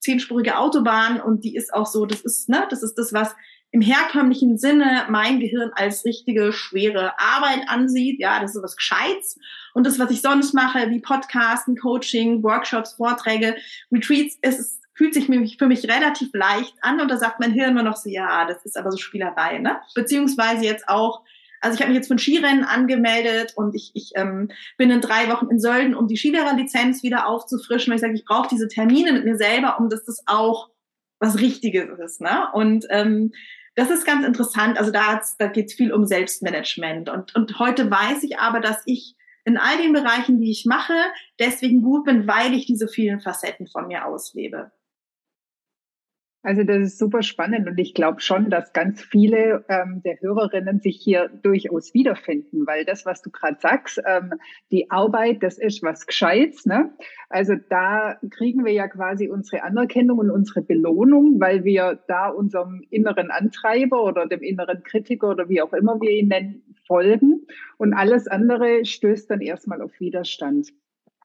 zehnspurige 0.00 0.58
Autobahn 0.58 1.20
und 1.20 1.44
die 1.44 1.56
ist 1.56 1.72
auch 1.72 1.86
so, 1.86 2.06
das 2.06 2.20
ist, 2.20 2.48
ne, 2.48 2.66
das 2.70 2.82
ist 2.82 2.94
das, 2.94 3.12
was 3.12 3.34
im 3.74 3.80
herkömmlichen 3.80 4.56
Sinne 4.56 5.04
mein 5.08 5.40
Gehirn 5.40 5.72
als 5.74 6.04
richtige, 6.04 6.52
schwere 6.52 7.18
Arbeit 7.18 7.68
ansieht. 7.68 8.20
Ja, 8.20 8.38
das 8.40 8.54
ist 8.54 8.62
was 8.62 8.76
Gescheites. 8.76 9.36
Und 9.72 9.84
das, 9.84 9.98
was 9.98 10.12
ich 10.12 10.22
sonst 10.22 10.54
mache, 10.54 10.90
wie 10.90 11.00
Podcasten, 11.00 11.76
Coaching, 11.76 12.44
Workshops, 12.44 12.92
Vorträge, 12.92 13.56
Retreats, 13.92 14.38
ist 14.42 14.80
fühlt 14.96 15.12
sich 15.12 15.26
für 15.26 15.66
mich 15.66 15.88
relativ 15.90 16.28
leicht 16.34 16.72
an 16.82 17.00
und 17.00 17.10
da 17.10 17.16
sagt 17.16 17.40
mein 17.40 17.50
Hirn 17.50 17.70
immer 17.70 17.82
noch 17.82 17.96
so, 17.96 18.08
ja, 18.08 18.46
das 18.46 18.64
ist 18.64 18.76
aber 18.76 18.92
so 18.92 18.96
Spielerei, 18.96 19.58
ne? 19.58 19.80
Beziehungsweise 19.96 20.64
jetzt 20.64 20.88
auch, 20.88 21.24
also 21.60 21.74
ich 21.74 21.80
habe 21.80 21.90
mich 21.90 21.96
jetzt 21.96 22.06
für 22.06 22.14
ein 22.14 22.20
Skirennen 22.20 22.62
angemeldet 22.62 23.54
und 23.56 23.74
ich, 23.74 23.90
ich 23.94 24.12
ähm, 24.14 24.52
bin 24.78 24.92
in 24.92 25.00
drei 25.00 25.28
Wochen 25.32 25.50
in 25.50 25.58
Sölden, 25.58 25.96
um 25.96 26.06
die 26.06 26.16
Skilehrerlizenz 26.16 27.02
wieder 27.02 27.26
aufzufrischen, 27.26 27.90
weil 27.90 27.96
ich 27.96 28.02
sage, 28.02 28.14
ich 28.14 28.24
brauche 28.24 28.46
diese 28.48 28.68
Termine 28.68 29.12
mit 29.12 29.24
mir 29.24 29.36
selber, 29.36 29.80
um 29.80 29.88
dass 29.88 30.04
das 30.04 30.22
auch 30.26 30.70
was 31.18 31.40
Richtiges 31.40 31.88
ist, 31.98 32.20
ne? 32.20 32.46
Und 32.52 32.86
ähm, 32.90 33.32
das 33.74 33.90
ist 33.90 34.06
ganz 34.06 34.26
interessant. 34.26 34.78
Also 34.78 34.90
da, 34.90 35.20
da 35.38 35.46
geht 35.48 35.66
es 35.66 35.74
viel 35.74 35.92
um 35.92 36.06
Selbstmanagement. 36.06 37.08
Und, 37.08 37.34
und 37.34 37.58
heute 37.58 37.90
weiß 37.90 38.22
ich 38.22 38.38
aber, 38.38 38.60
dass 38.60 38.82
ich 38.86 39.16
in 39.44 39.58
all 39.58 39.76
den 39.76 39.92
Bereichen, 39.92 40.40
die 40.40 40.50
ich 40.50 40.64
mache, 40.64 40.94
deswegen 41.38 41.82
gut 41.82 42.04
bin, 42.04 42.26
weil 42.26 42.54
ich 42.54 42.66
diese 42.66 42.88
vielen 42.88 43.20
Facetten 43.20 43.66
von 43.66 43.88
mir 43.88 44.06
auslebe. 44.06 44.72
Also 46.44 46.62
das 46.62 46.82
ist 46.82 46.98
super 46.98 47.22
spannend 47.22 47.66
und 47.66 47.78
ich 47.78 47.94
glaube 47.94 48.20
schon, 48.20 48.50
dass 48.50 48.74
ganz 48.74 49.00
viele 49.00 49.64
ähm, 49.70 50.02
der 50.04 50.20
Hörerinnen 50.20 50.78
sich 50.78 51.00
hier 51.02 51.30
durchaus 51.42 51.94
wiederfinden, 51.94 52.66
weil 52.66 52.84
das, 52.84 53.06
was 53.06 53.22
du 53.22 53.30
gerade 53.30 53.56
sagst, 53.58 53.98
ähm, 54.06 54.34
die 54.70 54.90
Arbeit, 54.90 55.42
das 55.42 55.56
ist 55.56 55.82
was 55.82 56.06
Gescheites. 56.06 56.66
Ne? 56.66 56.92
Also 57.30 57.54
da 57.70 58.18
kriegen 58.28 58.62
wir 58.62 58.72
ja 58.72 58.88
quasi 58.88 59.30
unsere 59.30 59.62
Anerkennung 59.62 60.18
und 60.18 60.30
unsere 60.30 60.60
Belohnung, 60.60 61.40
weil 61.40 61.64
wir 61.64 61.98
da 62.08 62.28
unserem 62.28 62.82
inneren 62.90 63.30
Antreiber 63.30 64.04
oder 64.04 64.26
dem 64.26 64.42
inneren 64.42 64.82
Kritiker 64.82 65.30
oder 65.30 65.48
wie 65.48 65.62
auch 65.62 65.72
immer 65.72 65.98
wir 66.02 66.10
ihn 66.10 66.28
nennen, 66.28 66.76
folgen 66.86 67.46
und 67.78 67.94
alles 67.94 68.28
andere 68.28 68.84
stößt 68.84 69.30
dann 69.30 69.40
erstmal 69.40 69.80
auf 69.80 69.98
Widerstand. 69.98 70.68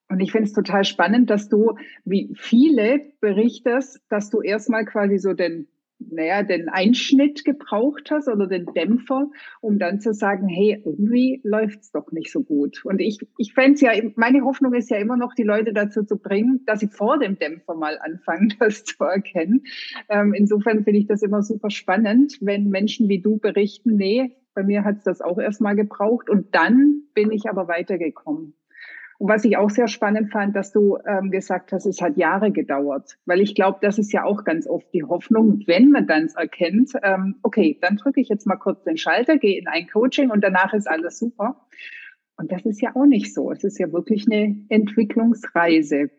Und 0.10 0.20
ich 0.22 0.32
finde 0.32 0.48
es 0.48 0.54
total 0.54 0.84
spannend, 0.84 1.30
dass 1.30 1.50
du, 1.50 1.76
wie 2.04 2.34
viele 2.36 3.02
berichtest, 3.22 4.02
dass 4.10 4.32
du 4.32 4.42
erstmal 4.42 4.84
quasi 4.86 5.20
so 5.20 5.34
den, 5.34 5.68
naja, 6.00 6.42
den 6.42 6.68
Einschnitt 6.68 7.46
gebraucht 7.46 8.10
hast 8.10 8.28
oder 8.28 8.48
den 8.48 8.66
Dämpfer, 8.74 9.30
um 9.62 9.78
dann 9.78 10.00
zu 10.00 10.14
sagen, 10.14 10.48
hey, 10.48 10.82
irgendwie 10.84 11.42
läuft's 11.44 11.92
doch 11.92 12.12
nicht 12.12 12.32
so 12.32 12.42
gut. 12.42 12.84
Und 12.86 13.00
ich, 13.02 13.20
ich 13.38 13.54
fände 13.54 13.74
es 13.74 13.82
ja, 13.82 13.92
meine 14.16 14.42
Hoffnung 14.42 14.74
ist 14.74 14.90
ja 14.90 14.98
immer 14.98 15.16
noch, 15.16 15.36
die 15.36 15.44
Leute 15.44 15.74
dazu 15.74 16.04
zu 16.04 16.18
bringen, 16.18 16.62
dass 16.66 16.80
sie 16.80 16.88
vor 16.88 17.20
dem 17.20 17.38
Dämpfer 17.38 17.76
mal 17.76 18.00
anfangen, 18.02 18.56
das 18.60 18.86
zu 18.86 19.04
erkennen. 19.04 19.64
Ähm, 20.10 20.34
insofern 20.34 20.84
finde 20.84 21.02
ich 21.02 21.08
das 21.08 21.22
immer 21.22 21.44
super 21.44 21.70
spannend, 21.70 22.38
wenn 22.42 22.70
Menschen 22.70 23.10
wie 23.10 23.22
du 23.22 23.38
berichten, 23.38 23.96
nee, 23.96 24.36
bei 24.56 24.64
mir 24.64 24.84
hat's 24.84 25.04
das 25.04 25.22
auch 25.22 25.38
erstmal 25.38 25.76
gebraucht 25.76 26.30
und 26.32 26.56
dann 26.56 27.04
bin 27.14 27.32
ich 27.32 27.48
aber 27.48 27.68
weitergekommen. 27.68 28.56
Und 29.20 29.28
was 29.28 29.44
ich 29.44 29.58
auch 29.58 29.70
sehr 29.70 29.90
spannend 29.90 30.32
fand, 30.32 30.56
dass 30.56 30.72
du 30.72 30.98
ähm, 31.06 31.30
gesagt 31.30 31.74
hast, 31.74 31.86
es 31.86 32.02
hat 32.02 32.16
Jahre 32.16 32.52
gedauert. 32.52 33.18
Weil 33.26 33.42
ich 33.42 33.54
glaube, 33.54 33.80
das 33.82 34.00
ist 34.00 34.14
ja 34.14 34.24
auch 34.24 34.46
ganz 34.46 34.66
oft 34.66 34.88
die 34.94 35.04
Hoffnung, 35.04 35.62
wenn 35.68 35.92
man 35.92 36.08
dann 36.08 36.30
erkennt, 36.38 36.94
ähm, 37.04 37.36
okay, 37.44 37.78
dann 37.82 37.98
drücke 37.98 38.22
ich 38.22 38.30
jetzt 38.30 38.48
mal 38.48 38.56
kurz 38.56 38.82
den 38.86 38.96
Schalter, 38.96 39.38
gehe 39.38 39.60
in 39.60 39.68
ein 39.68 39.88
Coaching 39.88 40.32
und 40.32 40.42
danach 40.42 40.74
ist 40.74 40.88
alles 40.90 41.20
super. 41.20 41.68
Und 42.38 42.50
das 42.54 42.66
ist 42.66 42.82
ja 42.82 42.96
auch 42.96 43.06
nicht 43.06 43.34
so. 43.34 43.52
Es 43.52 43.66
ist 43.66 43.78
ja 43.78 43.92
wirklich 43.92 44.26
eine 44.26 44.56
Entwicklungsreise. 44.70 46.10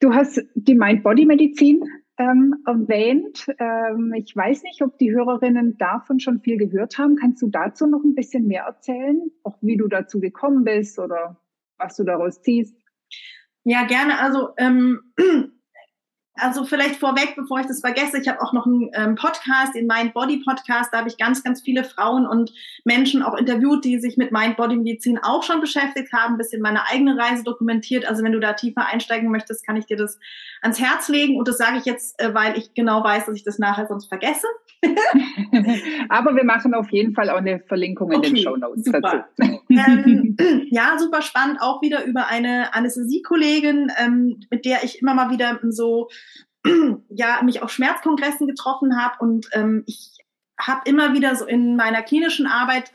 Du 0.00 0.12
hast 0.12 0.42
die 0.54 0.74
Mind-Body-Medizin 0.74 1.82
ähm, 2.20 2.62
erwähnt. 2.66 3.46
Ähm, 3.58 4.12
ich 4.14 4.36
weiß 4.36 4.62
nicht, 4.64 4.82
ob 4.82 4.98
die 4.98 5.10
Hörerinnen 5.10 5.78
davon 5.78 6.20
schon 6.20 6.40
viel 6.40 6.58
gehört 6.58 6.98
haben. 6.98 7.16
Kannst 7.16 7.40
du 7.40 7.48
dazu 7.48 7.86
noch 7.86 8.04
ein 8.04 8.14
bisschen 8.14 8.46
mehr 8.46 8.64
erzählen? 8.64 9.30
Auch 9.42 9.56
wie 9.62 9.78
du 9.78 9.88
dazu 9.88 10.20
gekommen 10.20 10.64
bist 10.64 10.98
oder 10.98 11.40
was 11.78 11.96
du 11.96 12.04
daraus 12.04 12.42
ziehst? 12.42 12.76
Ja, 13.64 13.84
gerne. 13.86 14.20
Also 14.20 14.50
ähm, 14.58 15.00
also 16.40 16.64
vielleicht 16.64 16.96
vorweg, 16.96 17.34
bevor 17.36 17.60
ich 17.60 17.66
das 17.66 17.80
vergesse, 17.80 18.18
ich 18.18 18.28
habe 18.28 18.40
auch 18.40 18.52
noch 18.52 18.66
einen 18.66 18.90
ähm, 18.94 19.14
Podcast, 19.14 19.74
den 19.74 19.86
Mind 19.86 20.14
Body 20.14 20.42
Podcast. 20.44 20.92
Da 20.92 20.98
habe 20.98 21.08
ich 21.08 21.16
ganz, 21.16 21.42
ganz 21.42 21.62
viele 21.62 21.84
Frauen 21.84 22.26
und 22.26 22.52
Menschen 22.84 23.22
auch 23.22 23.36
interviewt, 23.36 23.84
die 23.84 23.98
sich 23.98 24.16
mit 24.16 24.32
Mind 24.32 24.56
Body 24.56 24.76
Medizin 24.76 25.18
auch 25.18 25.42
schon 25.42 25.60
beschäftigt 25.60 26.12
haben, 26.12 26.34
ein 26.34 26.38
bisschen 26.38 26.62
meine 26.62 26.88
eigene 26.88 27.16
Reise 27.16 27.44
dokumentiert. 27.44 28.06
Also 28.06 28.22
wenn 28.22 28.32
du 28.32 28.40
da 28.40 28.54
tiefer 28.54 28.86
einsteigen 28.86 29.30
möchtest, 29.30 29.66
kann 29.66 29.76
ich 29.76 29.86
dir 29.86 29.96
das 29.96 30.18
ans 30.62 30.80
Herz 30.80 31.08
legen. 31.08 31.38
Und 31.38 31.48
das 31.48 31.58
sage 31.58 31.78
ich 31.78 31.84
jetzt, 31.84 32.20
äh, 32.20 32.34
weil 32.34 32.56
ich 32.56 32.74
genau 32.74 33.04
weiß, 33.04 33.26
dass 33.26 33.36
ich 33.36 33.44
das 33.44 33.58
nachher 33.58 33.86
sonst 33.86 34.06
vergesse. 34.06 34.46
Aber 36.08 36.34
wir 36.34 36.44
machen 36.44 36.74
auf 36.74 36.90
jeden 36.90 37.14
Fall 37.14 37.30
auch 37.30 37.36
eine 37.36 37.60
Verlinkung 37.60 38.10
in 38.12 38.18
okay, 38.18 38.30
den 38.30 38.36
Show 38.38 38.56
Notes 38.56 38.84
dazu. 38.84 39.18
ähm, 39.38 40.36
ja, 40.70 40.96
super 40.98 41.22
spannend. 41.22 41.58
Auch 41.60 41.82
wieder 41.82 42.04
über 42.04 42.28
eine 42.28 42.74
Anästhesiekollegin, 42.74 43.92
ähm, 43.98 44.40
mit 44.50 44.64
der 44.64 44.84
ich 44.84 45.00
immer 45.00 45.14
mal 45.14 45.30
wieder 45.30 45.58
so 45.68 46.08
ja 47.08 47.42
mich 47.42 47.62
auf 47.62 47.70
Schmerzkongressen 47.70 48.46
getroffen 48.46 49.00
habe 49.00 49.16
und 49.20 49.48
ähm, 49.52 49.84
ich 49.86 50.18
habe 50.58 50.82
immer 50.84 51.14
wieder 51.14 51.34
so 51.36 51.46
in 51.46 51.76
meiner 51.76 52.02
klinischen 52.02 52.46
Arbeit 52.46 52.92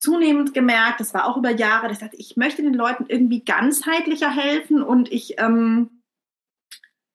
zunehmend 0.00 0.54
gemerkt, 0.54 1.00
das 1.00 1.14
war 1.14 1.26
auch 1.26 1.36
über 1.36 1.50
Jahre, 1.50 1.88
dass 1.88 1.96
ich 1.96 2.04
dachte, 2.04 2.16
ich 2.16 2.36
möchte 2.36 2.62
den 2.62 2.74
Leuten 2.74 3.06
irgendwie 3.08 3.44
ganzheitlicher 3.44 4.30
helfen 4.30 4.82
und 4.82 5.10
ich 5.10 5.38
ähm, 5.38 5.98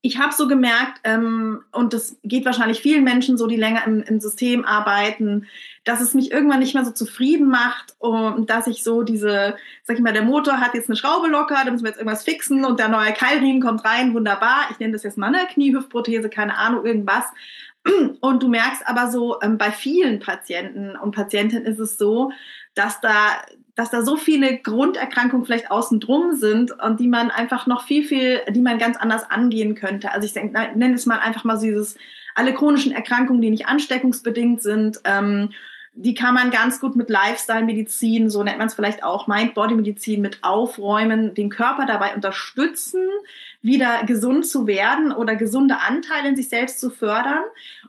ich 0.06 0.20
habe 0.20 0.34
so 0.34 0.50
gemerkt, 0.50 1.00
ähm, 1.06 1.64
und 1.72 1.94
das 1.94 2.18
geht 2.24 2.46
wahrscheinlich 2.46 2.82
vielen 2.82 3.06
Menschen 3.06 3.38
so, 3.38 3.48
die 3.48 3.56
länger 3.56 3.88
im, 3.88 4.04
im, 4.04 4.20
System 4.20 4.66
arbeiten, 4.66 5.48
dass 5.84 6.00
es 6.00 6.14
mich 6.14 6.32
irgendwann 6.32 6.60
nicht 6.60 6.74
mehr 6.74 6.86
so 6.86 6.92
zufrieden 6.92 7.48
macht 7.48 7.96
und 8.00 8.50
dass 8.50 8.68
ich 8.68 8.84
so 8.84 9.04
diese, 9.04 9.56
sag 9.84 9.98
ich 9.98 10.02
mal, 10.02 10.14
der 10.14 10.24
Motor 10.24 10.62
hat 10.62 10.74
jetzt 10.74 10.90
eine 10.90 10.96
Schraube 10.96 11.28
locker, 11.28 11.62
da 11.66 11.72
müssen 11.72 11.84
wir 11.84 11.90
jetzt 11.90 12.00
irgendwas 12.00 12.24
fixen 12.24 12.64
und 12.64 12.80
der 12.80 12.88
neue 12.88 13.12
Keilriemen 13.12 13.62
kommt 13.62 13.84
rein, 13.84 14.14
wunderbar. 14.14 14.68
Ich 14.72 14.80
nenne 14.80 14.94
das 14.94 15.04
jetzt 15.04 15.18
mal 15.18 15.28
eine 15.28 15.46
Kniehüftprothese, 15.48 16.30
keine 16.30 16.58
Ahnung, 16.58 16.86
irgendwas. 16.86 17.26
Und 18.22 18.42
du 18.42 18.48
merkst 18.48 18.88
aber 18.88 19.12
so, 19.12 19.42
ähm, 19.42 19.58
bei 19.58 19.72
vielen 19.72 20.20
Patienten 20.20 20.96
und 20.96 21.14
Patientinnen 21.14 21.66
ist 21.66 21.80
es 21.80 21.98
so, 21.98 22.32
dass 22.76 23.02
da 23.02 23.42
dass 23.76 23.90
da 23.90 24.04
so 24.04 24.18
viele 24.18 24.60
Grunderkrankungen 24.60 25.46
vielleicht 25.46 25.72
außen 25.72 26.00
drum 26.00 26.36
sind 26.36 26.72
und 26.80 27.00
die 27.00 27.08
man 27.08 27.32
einfach 27.32 27.66
noch 27.66 27.86
viel, 27.86 28.04
viel, 28.04 28.42
die 28.50 28.62
man 28.62 28.78
ganz 28.78 28.98
anders 28.98 29.30
angehen 29.30 29.74
könnte. 29.74 30.12
Also 30.12 30.28
ich 30.28 30.36
nenne 30.36 30.94
es 30.94 31.08
mal 31.08 31.18
einfach 31.18 31.44
mal 31.44 31.58
so 31.58 31.66
dieses, 31.66 31.96
alle 32.36 32.54
chronischen 32.54 32.92
Erkrankungen, 32.92 33.42
die 33.42 33.50
nicht 33.50 33.68
ansteckungsbedingt 33.68 34.62
sind, 34.62 35.00
ähm, 35.06 35.50
die 35.96 36.16
kann 36.16 36.34
man 36.34 36.50
ganz 36.50 36.80
gut 36.80 36.96
mit 36.96 37.10
Lifestyle-Medizin, 37.10 38.30
so 38.30 38.44
nennt 38.44 38.58
man 38.58 38.68
es 38.68 38.74
vielleicht 38.74 39.04
auch, 39.04 39.28
Mind-Body-Medizin 39.28 40.22
mit 40.22 40.40
aufräumen, 40.44 41.36
den 41.36 41.50
Körper 41.50 41.86
dabei 41.86 42.16
unterstützen, 42.16 43.02
wieder 43.62 44.04
gesund 44.06 44.48
zu 44.48 44.66
werden 44.66 45.12
oder 45.12 45.36
gesunde 45.36 45.80
Anteile 45.80 46.30
in 46.30 46.36
sich 46.36 46.50
selbst 46.50 46.80
zu 46.80 46.90
fördern. 46.90 47.44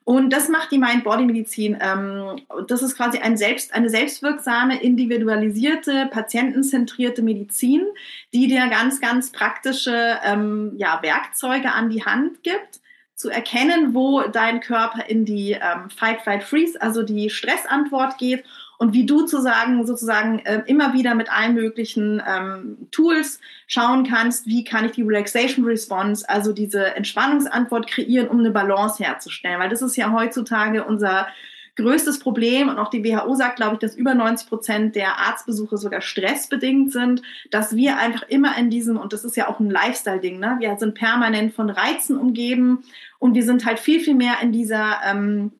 Und 0.04 0.34
das 0.34 0.50
macht 0.50 0.70
die 0.70 0.78
Mind-Body-Medizin. 0.78 1.78
Ähm, 1.80 2.42
das 2.68 2.82
ist 2.82 2.94
quasi 2.94 3.18
ein 3.18 3.38
selbst, 3.38 3.72
eine 3.72 3.88
selbstwirksame, 3.88 4.82
individualisierte, 4.82 6.08
patientenzentrierte 6.10 7.22
Medizin, 7.22 7.86
die 8.34 8.48
dir 8.48 8.68
ganz, 8.68 9.00
ganz 9.00 9.32
praktische 9.32 10.18
ähm, 10.22 10.72
ja, 10.76 10.98
Werkzeuge 11.02 11.72
an 11.72 11.88
die 11.88 12.04
Hand 12.04 12.42
gibt 12.42 12.80
zu 13.14 13.30
erkennen, 13.30 13.94
wo 13.94 14.22
dein 14.22 14.60
Körper 14.60 15.08
in 15.08 15.24
die 15.24 15.52
ähm, 15.52 15.90
Fight, 15.90 16.22
Fight, 16.22 16.42
Freeze, 16.42 16.80
also 16.80 17.02
die 17.02 17.30
Stressantwort 17.30 18.18
geht 18.18 18.44
und 18.78 18.92
wie 18.92 19.06
du 19.06 19.22
zu 19.22 19.40
sagen, 19.40 19.86
sozusagen 19.86 20.40
äh, 20.40 20.62
immer 20.66 20.92
wieder 20.94 21.14
mit 21.14 21.32
allen 21.32 21.54
möglichen 21.54 22.22
ähm, 22.26 22.88
Tools 22.90 23.40
schauen 23.66 24.04
kannst, 24.04 24.46
wie 24.46 24.64
kann 24.64 24.84
ich 24.84 24.92
die 24.92 25.02
Relaxation 25.02 25.64
Response, 25.64 26.28
also 26.28 26.52
diese 26.52 26.94
Entspannungsantwort 26.96 27.86
kreieren, 27.86 28.28
um 28.28 28.40
eine 28.40 28.50
Balance 28.50 29.02
herzustellen. 29.02 29.60
Weil 29.60 29.68
das 29.68 29.82
ist 29.82 29.96
ja 29.96 30.12
heutzutage 30.12 30.84
unser 30.84 31.28
größtes 31.76 32.20
Problem 32.20 32.68
und 32.68 32.78
auch 32.78 32.90
die 32.90 33.04
WHO 33.04 33.34
sagt, 33.34 33.56
glaube 33.56 33.74
ich, 33.74 33.78
dass 33.80 33.96
über 33.96 34.14
90 34.14 34.48
Prozent 34.48 34.96
der 34.96 35.18
Arztbesuche 35.18 35.76
sogar 35.76 36.00
stressbedingt 36.00 36.92
sind, 36.92 37.22
dass 37.50 37.74
wir 37.74 37.98
einfach 37.98 38.22
immer 38.28 38.56
in 38.56 38.70
diesem, 38.70 38.96
und 38.96 39.12
das 39.12 39.24
ist 39.24 39.36
ja 39.36 39.48
auch 39.48 39.60
ein 39.60 39.70
Lifestyle-Ding, 39.70 40.38
ne? 40.38 40.56
wir 40.60 40.76
sind 40.78 40.94
permanent 40.94 41.54
von 41.54 41.70
Reizen 41.70 42.16
umgeben 42.16 42.84
und 43.18 43.34
wir 43.34 43.44
sind 43.44 43.64
halt 43.64 43.80
viel, 43.80 44.00
viel 44.00 44.14
mehr 44.14 44.36
in 44.42 44.52
dieser 44.52 44.98
ähm, 45.04 45.52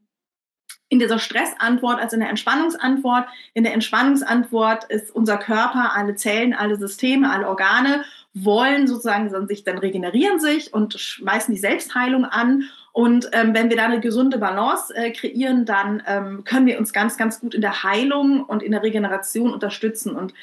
in 0.90 1.00
dieser 1.00 1.18
Stressantwort 1.18 2.00
als 2.00 2.12
in 2.12 2.20
der 2.20 2.28
Entspannungsantwort. 2.28 3.26
In 3.52 3.64
der 3.64 3.74
Entspannungsantwort 3.74 4.84
ist 4.84 5.10
unser 5.10 5.38
Körper, 5.38 5.92
alle 5.94 6.14
Zellen, 6.14 6.54
alle 6.54 6.76
Systeme, 6.76 7.32
alle 7.32 7.48
Organe 7.48 8.04
wollen 8.34 8.88
sozusagen 8.88 9.46
sich 9.46 9.62
dann 9.62 9.78
regenerieren 9.78 10.40
sich 10.40 10.74
und 10.74 10.94
schmeißen 10.94 11.54
die 11.54 11.60
Selbstheilung 11.60 12.24
an. 12.24 12.64
Und 12.92 13.28
ähm, 13.32 13.54
wenn 13.54 13.70
wir 13.70 13.76
da 13.76 13.84
eine 13.84 14.00
gesunde 14.00 14.38
Balance 14.38 14.94
äh, 14.94 15.12
kreieren, 15.12 15.64
dann 15.64 16.02
ähm, 16.06 16.44
können 16.44 16.66
wir 16.66 16.78
uns 16.78 16.92
ganz, 16.92 17.16
ganz 17.16 17.40
gut 17.40 17.54
in 17.54 17.60
der 17.60 17.84
Heilung 17.84 18.44
und 18.44 18.62
in 18.62 18.72
der 18.72 18.82
Regeneration 18.82 19.52
unterstützen. 19.52 20.14
Und 20.14 20.34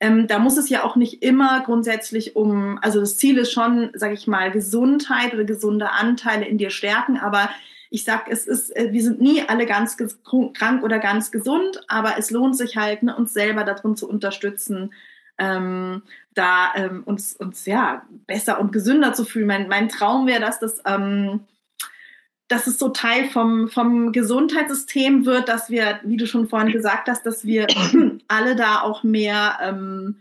ähm, 0.00 0.26
da 0.26 0.38
muss 0.38 0.56
es 0.56 0.68
ja 0.68 0.84
auch 0.84 0.96
nicht 0.96 1.22
immer 1.22 1.62
grundsätzlich 1.64 2.36
um, 2.36 2.78
also 2.82 3.00
das 3.00 3.16
Ziel 3.16 3.38
ist 3.38 3.52
schon, 3.52 3.90
sage 3.94 4.14
ich 4.14 4.26
mal, 4.26 4.50
Gesundheit 4.50 5.32
oder 5.32 5.44
gesunde 5.44 5.90
Anteile 5.90 6.46
in 6.46 6.58
dir 6.58 6.70
stärken, 6.70 7.16
aber 7.16 7.48
ich 7.88 8.04
sag, 8.04 8.28
es 8.28 8.46
ist, 8.46 8.74
äh, 8.76 8.92
wir 8.92 9.02
sind 9.02 9.20
nie 9.20 9.42
alle 9.46 9.64
ganz 9.64 9.96
krank 9.96 10.82
oder 10.82 10.98
ganz 10.98 11.30
gesund, 11.30 11.82
aber 11.88 12.18
es 12.18 12.30
lohnt 12.30 12.56
sich 12.56 12.76
halt, 12.76 13.04
ne, 13.04 13.16
uns 13.16 13.32
selber 13.32 13.64
darin 13.64 13.96
zu 13.96 14.08
unterstützen, 14.08 14.92
ähm, 15.38 16.02
da 16.34 16.74
ähm, 16.74 17.02
uns, 17.04 17.34
uns 17.36 17.66
ja 17.66 18.06
besser 18.26 18.60
und 18.60 18.72
gesünder 18.72 19.12
zu 19.12 19.24
fühlen. 19.24 19.46
Mein, 19.46 19.68
mein 19.68 19.88
Traum 19.88 20.26
wäre, 20.26 20.40
dass 20.40 20.60
das 20.60 20.80
ähm, 20.84 21.40
dass 22.48 22.66
es 22.66 22.78
so 22.78 22.90
Teil 22.90 23.28
vom, 23.28 23.68
vom 23.68 24.12
Gesundheitssystem 24.12 25.26
wird, 25.26 25.48
dass 25.48 25.68
wir, 25.68 25.98
wie 26.04 26.16
du 26.16 26.26
schon 26.26 26.48
vorhin 26.48 26.72
gesagt 26.72 27.08
hast, 27.08 27.26
dass 27.26 27.44
wir 27.44 27.66
alle 28.28 28.54
da 28.54 28.82
auch 28.82 29.02
mehr 29.02 29.58
ähm, 29.60 30.16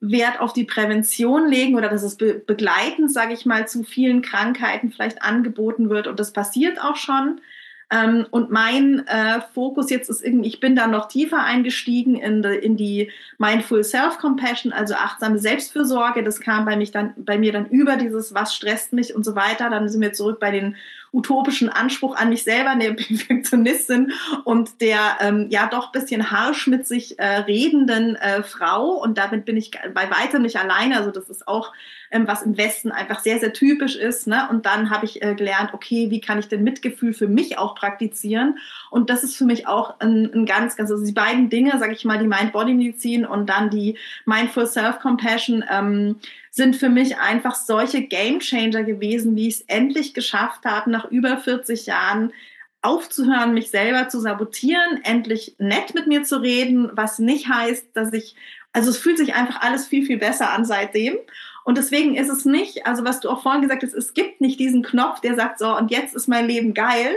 Wert 0.00 0.40
auf 0.40 0.52
die 0.52 0.64
Prävention 0.64 1.48
legen 1.48 1.74
oder 1.74 1.88
dass 1.88 2.02
es 2.02 2.16
be 2.16 2.34
begleitend, 2.34 3.12
sage 3.12 3.34
ich 3.34 3.44
mal, 3.44 3.68
zu 3.68 3.82
vielen 3.82 4.22
Krankheiten 4.22 4.90
vielleicht 4.90 5.22
angeboten 5.22 5.90
wird. 5.90 6.06
Und 6.06 6.18
das 6.18 6.32
passiert 6.32 6.80
auch 6.80 6.96
schon. 6.96 7.40
Ähm, 7.90 8.26
und 8.30 8.50
mein 8.50 9.06
äh, 9.06 9.40
Fokus 9.54 9.90
jetzt 9.90 10.10
ist 10.10 10.24
irgendwie, 10.24 10.48
ich 10.48 10.58
bin 10.58 10.74
da 10.74 10.88
noch 10.88 11.06
tiefer 11.06 11.44
eingestiegen 11.44 12.16
in, 12.16 12.42
die, 12.42 12.48
in 12.48 12.76
die 12.76 13.12
Mindful 13.38 13.84
Self-Compassion, 13.84 14.72
also 14.72 14.94
achtsame 14.94 15.38
Selbstfürsorge. 15.38 16.24
Das 16.24 16.40
kam 16.40 16.64
bei, 16.64 16.76
mich 16.76 16.90
dann, 16.90 17.14
bei 17.16 17.38
mir 17.38 17.52
dann 17.52 17.66
über 17.66 17.96
dieses, 17.96 18.34
was 18.34 18.54
stresst 18.54 18.92
mich 18.92 19.14
und 19.14 19.24
so 19.24 19.36
weiter. 19.36 19.70
Dann 19.70 19.88
sind 19.88 20.00
wir 20.00 20.12
zurück 20.12 20.40
bei 20.40 20.50
den 20.50 20.76
utopischen 21.16 21.70
Anspruch 21.70 22.14
an 22.14 22.28
mich 22.28 22.44
selber, 22.44 22.74
der 22.76 22.92
Perfektionistin 22.94 24.12
und 24.44 24.80
der 24.80 24.98
ähm, 25.20 25.46
ja 25.48 25.66
doch 25.66 25.90
bisschen 25.90 26.30
harsch 26.30 26.66
mit 26.66 26.86
sich 26.86 27.18
äh, 27.18 27.38
redenden 27.38 28.16
äh, 28.16 28.42
Frau. 28.42 28.90
Und 28.90 29.16
damit 29.16 29.44
bin 29.46 29.56
ich 29.56 29.70
bei 29.94 30.10
weitem 30.10 30.42
nicht 30.42 30.56
alleine. 30.56 30.98
Also 30.98 31.10
das 31.10 31.30
ist 31.30 31.48
auch 31.48 31.72
ähm, 32.10 32.28
was 32.28 32.42
im 32.42 32.56
Westen 32.56 32.92
einfach 32.92 33.20
sehr, 33.20 33.38
sehr 33.38 33.52
typisch 33.52 33.96
ist. 33.96 34.26
Ne? 34.26 34.46
Und 34.50 34.66
dann 34.66 34.90
habe 34.90 35.06
ich 35.06 35.22
äh, 35.22 35.34
gelernt, 35.34 35.72
okay, 35.72 36.10
wie 36.10 36.20
kann 36.20 36.38
ich 36.38 36.48
denn 36.48 36.62
Mitgefühl 36.62 37.14
für 37.14 37.28
mich 37.28 37.58
auch 37.58 37.74
praktizieren? 37.74 38.58
Und 38.90 39.10
das 39.10 39.24
ist 39.24 39.36
für 39.36 39.44
mich 39.44 39.66
auch 39.66 39.98
ein, 40.00 40.30
ein 40.32 40.46
ganz, 40.46 40.76
ganz, 40.76 40.90
also 40.90 41.04
die 41.04 41.12
beiden 41.12 41.48
Dinge, 41.48 41.78
sage 41.78 41.92
ich 41.92 42.04
mal, 42.04 42.18
die 42.18 42.26
Mind-Body-Medizin 42.26 43.24
und 43.24 43.48
dann 43.48 43.70
die 43.70 43.98
Mindful 44.26 44.66
Self-Compassion, 44.66 45.64
ähm, 45.70 46.16
sind 46.56 46.74
für 46.74 46.88
mich 46.88 47.18
einfach 47.18 47.54
solche 47.54 48.02
Game 48.02 48.40
Changer 48.40 48.82
gewesen, 48.82 49.36
wie 49.36 49.48
ich 49.48 49.56
es 49.56 49.60
endlich 49.66 50.14
geschafft 50.14 50.64
habe, 50.64 50.90
nach 50.90 51.04
über 51.10 51.36
40 51.36 51.84
Jahren 51.84 52.32
aufzuhören, 52.80 53.52
mich 53.52 53.70
selber 53.70 54.08
zu 54.08 54.20
sabotieren, 54.20 55.00
endlich 55.02 55.54
nett 55.58 55.94
mit 55.94 56.06
mir 56.06 56.22
zu 56.22 56.40
reden, 56.40 56.90
was 56.94 57.18
nicht 57.18 57.48
heißt, 57.48 57.88
dass 57.92 58.10
ich, 58.14 58.36
also 58.72 58.88
es 58.88 58.96
fühlt 58.96 59.18
sich 59.18 59.34
einfach 59.34 59.60
alles 59.60 59.86
viel, 59.86 60.06
viel 60.06 60.16
besser 60.16 60.50
an 60.50 60.64
seitdem. 60.64 61.18
Und 61.64 61.76
deswegen 61.76 62.16
ist 62.16 62.30
es 62.30 62.46
nicht, 62.46 62.86
also 62.86 63.04
was 63.04 63.20
du 63.20 63.28
auch 63.28 63.42
vorhin 63.42 63.60
gesagt 63.60 63.82
hast, 63.82 63.92
es 63.92 64.14
gibt 64.14 64.40
nicht 64.40 64.58
diesen 64.58 64.82
Knopf, 64.82 65.20
der 65.20 65.34
sagt, 65.34 65.58
so, 65.58 65.76
und 65.76 65.90
jetzt 65.90 66.14
ist 66.14 66.26
mein 66.26 66.46
Leben 66.46 66.72
geil, 66.72 67.14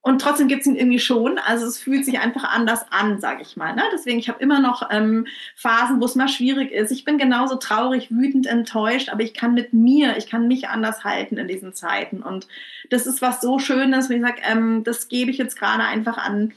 und 0.00 0.20
trotzdem 0.20 0.48
gibt 0.48 0.60
es 0.60 0.66
ihn 0.66 0.76
irgendwie 0.76 1.00
schon. 1.00 1.38
Also 1.38 1.66
es 1.66 1.78
fühlt 1.78 2.04
sich 2.04 2.20
einfach 2.20 2.44
anders 2.44 2.86
an, 2.90 3.20
sage 3.20 3.42
ich 3.42 3.56
mal. 3.56 3.74
Ne? 3.74 3.82
Deswegen, 3.92 4.18
ich 4.18 4.28
habe 4.28 4.42
immer 4.42 4.60
noch 4.60 4.88
ähm, 4.90 5.26
Phasen, 5.56 6.00
wo 6.00 6.04
es 6.04 6.14
mal 6.14 6.28
schwierig 6.28 6.70
ist. 6.70 6.92
Ich 6.92 7.04
bin 7.04 7.18
genauso 7.18 7.56
traurig, 7.56 8.10
wütend, 8.10 8.46
enttäuscht, 8.46 9.08
aber 9.10 9.22
ich 9.22 9.34
kann 9.34 9.54
mit 9.54 9.72
mir, 9.72 10.16
ich 10.16 10.28
kann 10.28 10.46
mich 10.46 10.68
anders 10.68 11.04
halten 11.04 11.36
in 11.36 11.48
diesen 11.48 11.74
Zeiten. 11.74 12.22
Und 12.22 12.46
das 12.90 13.06
ist 13.06 13.20
was 13.22 13.40
so 13.40 13.58
Schönes, 13.58 14.08
wie 14.08 14.14
ich 14.14 14.22
sage, 14.22 14.40
ähm, 14.48 14.84
das 14.84 15.08
gebe 15.08 15.30
ich 15.30 15.38
jetzt 15.38 15.58
gerade 15.58 15.82
einfach 15.82 16.16
an 16.16 16.52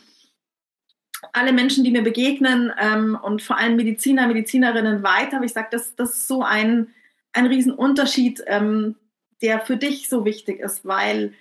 alle 1.34 1.52
Menschen, 1.52 1.84
die 1.84 1.92
mir 1.92 2.04
begegnen 2.04 2.72
ähm, 2.80 3.18
und 3.22 3.42
vor 3.42 3.58
allem 3.58 3.76
Mediziner, 3.76 4.28
Medizinerinnen 4.28 5.04
weiter. 5.04 5.38
Aber 5.38 5.46
ich 5.46 5.54
sage, 5.54 5.70
das, 5.72 5.96
das 5.96 6.12
ist 6.12 6.28
so 6.28 6.44
ein, 6.44 6.90
ein 7.34 7.48
Riesenunterschied, 7.48 8.44
ähm, 8.48 8.96
der 9.42 9.60
für 9.60 9.78
dich 9.78 10.10
so 10.10 10.26
wichtig 10.26 10.60
ist, 10.60 10.86
weil 10.86 11.34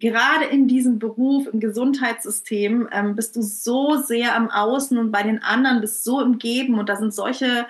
gerade 0.00 0.46
in 0.46 0.66
diesem 0.66 0.98
Beruf, 0.98 1.46
im 1.46 1.60
Gesundheitssystem, 1.60 2.88
ähm, 2.90 3.14
bist 3.14 3.36
du 3.36 3.42
so 3.42 3.96
sehr 3.98 4.34
am 4.34 4.50
Außen 4.50 4.98
und 4.98 5.12
bei 5.12 5.22
den 5.22 5.42
anderen 5.42 5.80
bist 5.80 6.02
so 6.02 6.20
im 6.20 6.38
Geben 6.38 6.78
und 6.78 6.88
da 6.88 6.96
sind 6.96 7.14
solche 7.14 7.66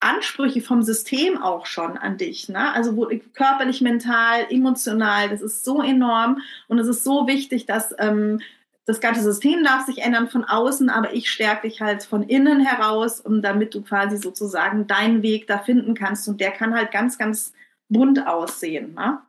Ansprüche 0.00 0.62
vom 0.62 0.82
System 0.82 1.40
auch 1.40 1.66
schon 1.66 1.96
an 1.96 2.16
dich. 2.16 2.48
Ne? 2.48 2.72
Also 2.72 2.96
wo, 2.96 3.08
körperlich, 3.34 3.80
mental, 3.82 4.46
emotional, 4.50 5.28
das 5.28 5.42
ist 5.42 5.64
so 5.64 5.80
enorm 5.80 6.40
und 6.66 6.78
es 6.80 6.88
ist 6.88 7.04
so 7.04 7.28
wichtig, 7.28 7.66
dass 7.66 7.94
ähm, 7.98 8.40
das 8.84 9.00
ganze 9.00 9.22
System 9.22 9.62
darf 9.62 9.86
sich 9.86 9.98
ändern 9.98 10.28
von 10.28 10.44
außen, 10.44 10.90
aber 10.90 11.14
ich 11.14 11.30
stärke 11.30 11.68
dich 11.68 11.80
halt 11.80 12.02
von 12.02 12.24
innen 12.24 12.60
heraus, 12.60 13.20
um 13.20 13.42
damit 13.42 13.74
du 13.74 13.82
quasi 13.82 14.16
sozusagen 14.16 14.88
deinen 14.88 15.22
Weg 15.22 15.46
da 15.46 15.58
finden 15.58 15.94
kannst 15.94 16.26
und 16.26 16.40
der 16.40 16.50
kann 16.50 16.74
halt 16.74 16.90
ganz, 16.90 17.16
ganz 17.16 17.52
bunt 17.88 18.26
aussehen. 18.26 18.94
Ne? 18.94 19.20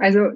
Also 0.00 0.30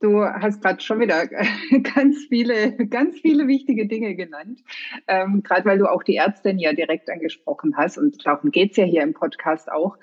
du 0.00 0.24
hast 0.24 0.62
gerade 0.62 0.82
schon 0.82 1.00
wieder 1.00 1.26
ganz 1.94 2.26
viele, 2.28 2.72
ganz 2.88 3.18
viele 3.18 3.48
wichtige 3.48 3.86
Dinge 3.86 4.14
genannt, 4.14 4.62
ähm, 5.08 5.42
gerade 5.42 5.64
weil 5.64 5.78
du 5.78 5.90
auch 5.90 6.02
die 6.02 6.16
Ärztin 6.16 6.58
ja 6.58 6.74
direkt 6.74 7.10
angesprochen 7.10 7.76
hast. 7.76 7.96
Und 7.96 8.24
darum 8.26 8.50
geht's 8.50 8.76
ja 8.76 8.84
hier 8.84 9.02
im 9.02 9.14
Podcast 9.14 9.72
auch 9.72 9.96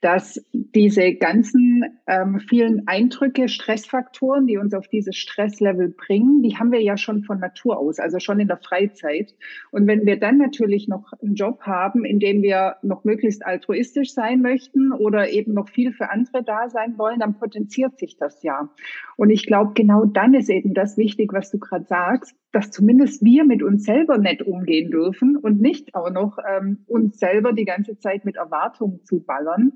dass 0.00 0.42
diese 0.52 1.14
ganzen 1.14 1.89
ähm, 2.06 2.40
vielen 2.40 2.86
Eindrücke, 2.86 3.48
Stressfaktoren, 3.48 4.46
die 4.46 4.56
uns 4.56 4.74
auf 4.74 4.88
dieses 4.88 5.16
Stresslevel 5.16 5.88
bringen, 5.88 6.42
die 6.42 6.56
haben 6.56 6.72
wir 6.72 6.82
ja 6.82 6.96
schon 6.96 7.22
von 7.24 7.38
Natur 7.38 7.78
aus, 7.78 7.98
also 7.98 8.18
schon 8.18 8.40
in 8.40 8.48
der 8.48 8.56
Freizeit. 8.56 9.34
Und 9.70 9.86
wenn 9.86 10.06
wir 10.06 10.18
dann 10.18 10.38
natürlich 10.38 10.88
noch 10.88 11.12
einen 11.22 11.34
Job 11.34 11.62
haben, 11.62 12.04
in 12.04 12.18
dem 12.18 12.42
wir 12.42 12.76
noch 12.82 13.04
möglichst 13.04 13.44
altruistisch 13.44 14.12
sein 14.12 14.40
möchten 14.40 14.92
oder 14.92 15.30
eben 15.30 15.54
noch 15.54 15.68
viel 15.68 15.92
für 15.92 16.10
andere 16.10 16.42
da 16.42 16.68
sein 16.68 16.98
wollen, 16.98 17.20
dann 17.20 17.38
potenziert 17.38 17.98
sich 17.98 18.16
das 18.16 18.42
ja. 18.42 18.68
Und 19.16 19.30
ich 19.30 19.46
glaube, 19.46 19.72
genau 19.74 20.04
dann 20.04 20.34
ist 20.34 20.50
eben 20.50 20.74
das 20.74 20.96
wichtig, 20.96 21.32
was 21.32 21.50
du 21.50 21.58
gerade 21.58 21.84
sagst, 21.84 22.34
dass 22.52 22.70
zumindest 22.70 23.24
wir 23.24 23.44
mit 23.44 23.62
uns 23.62 23.84
selber 23.84 24.18
nett 24.18 24.42
umgehen 24.42 24.90
dürfen 24.90 25.36
und 25.36 25.60
nicht 25.60 25.94
auch 25.94 26.10
noch 26.10 26.38
ähm, 26.48 26.84
uns 26.86 27.18
selber 27.18 27.52
die 27.52 27.64
ganze 27.64 27.98
Zeit 27.98 28.24
mit 28.24 28.36
Erwartungen 28.36 29.04
zu 29.04 29.20
ballern 29.20 29.72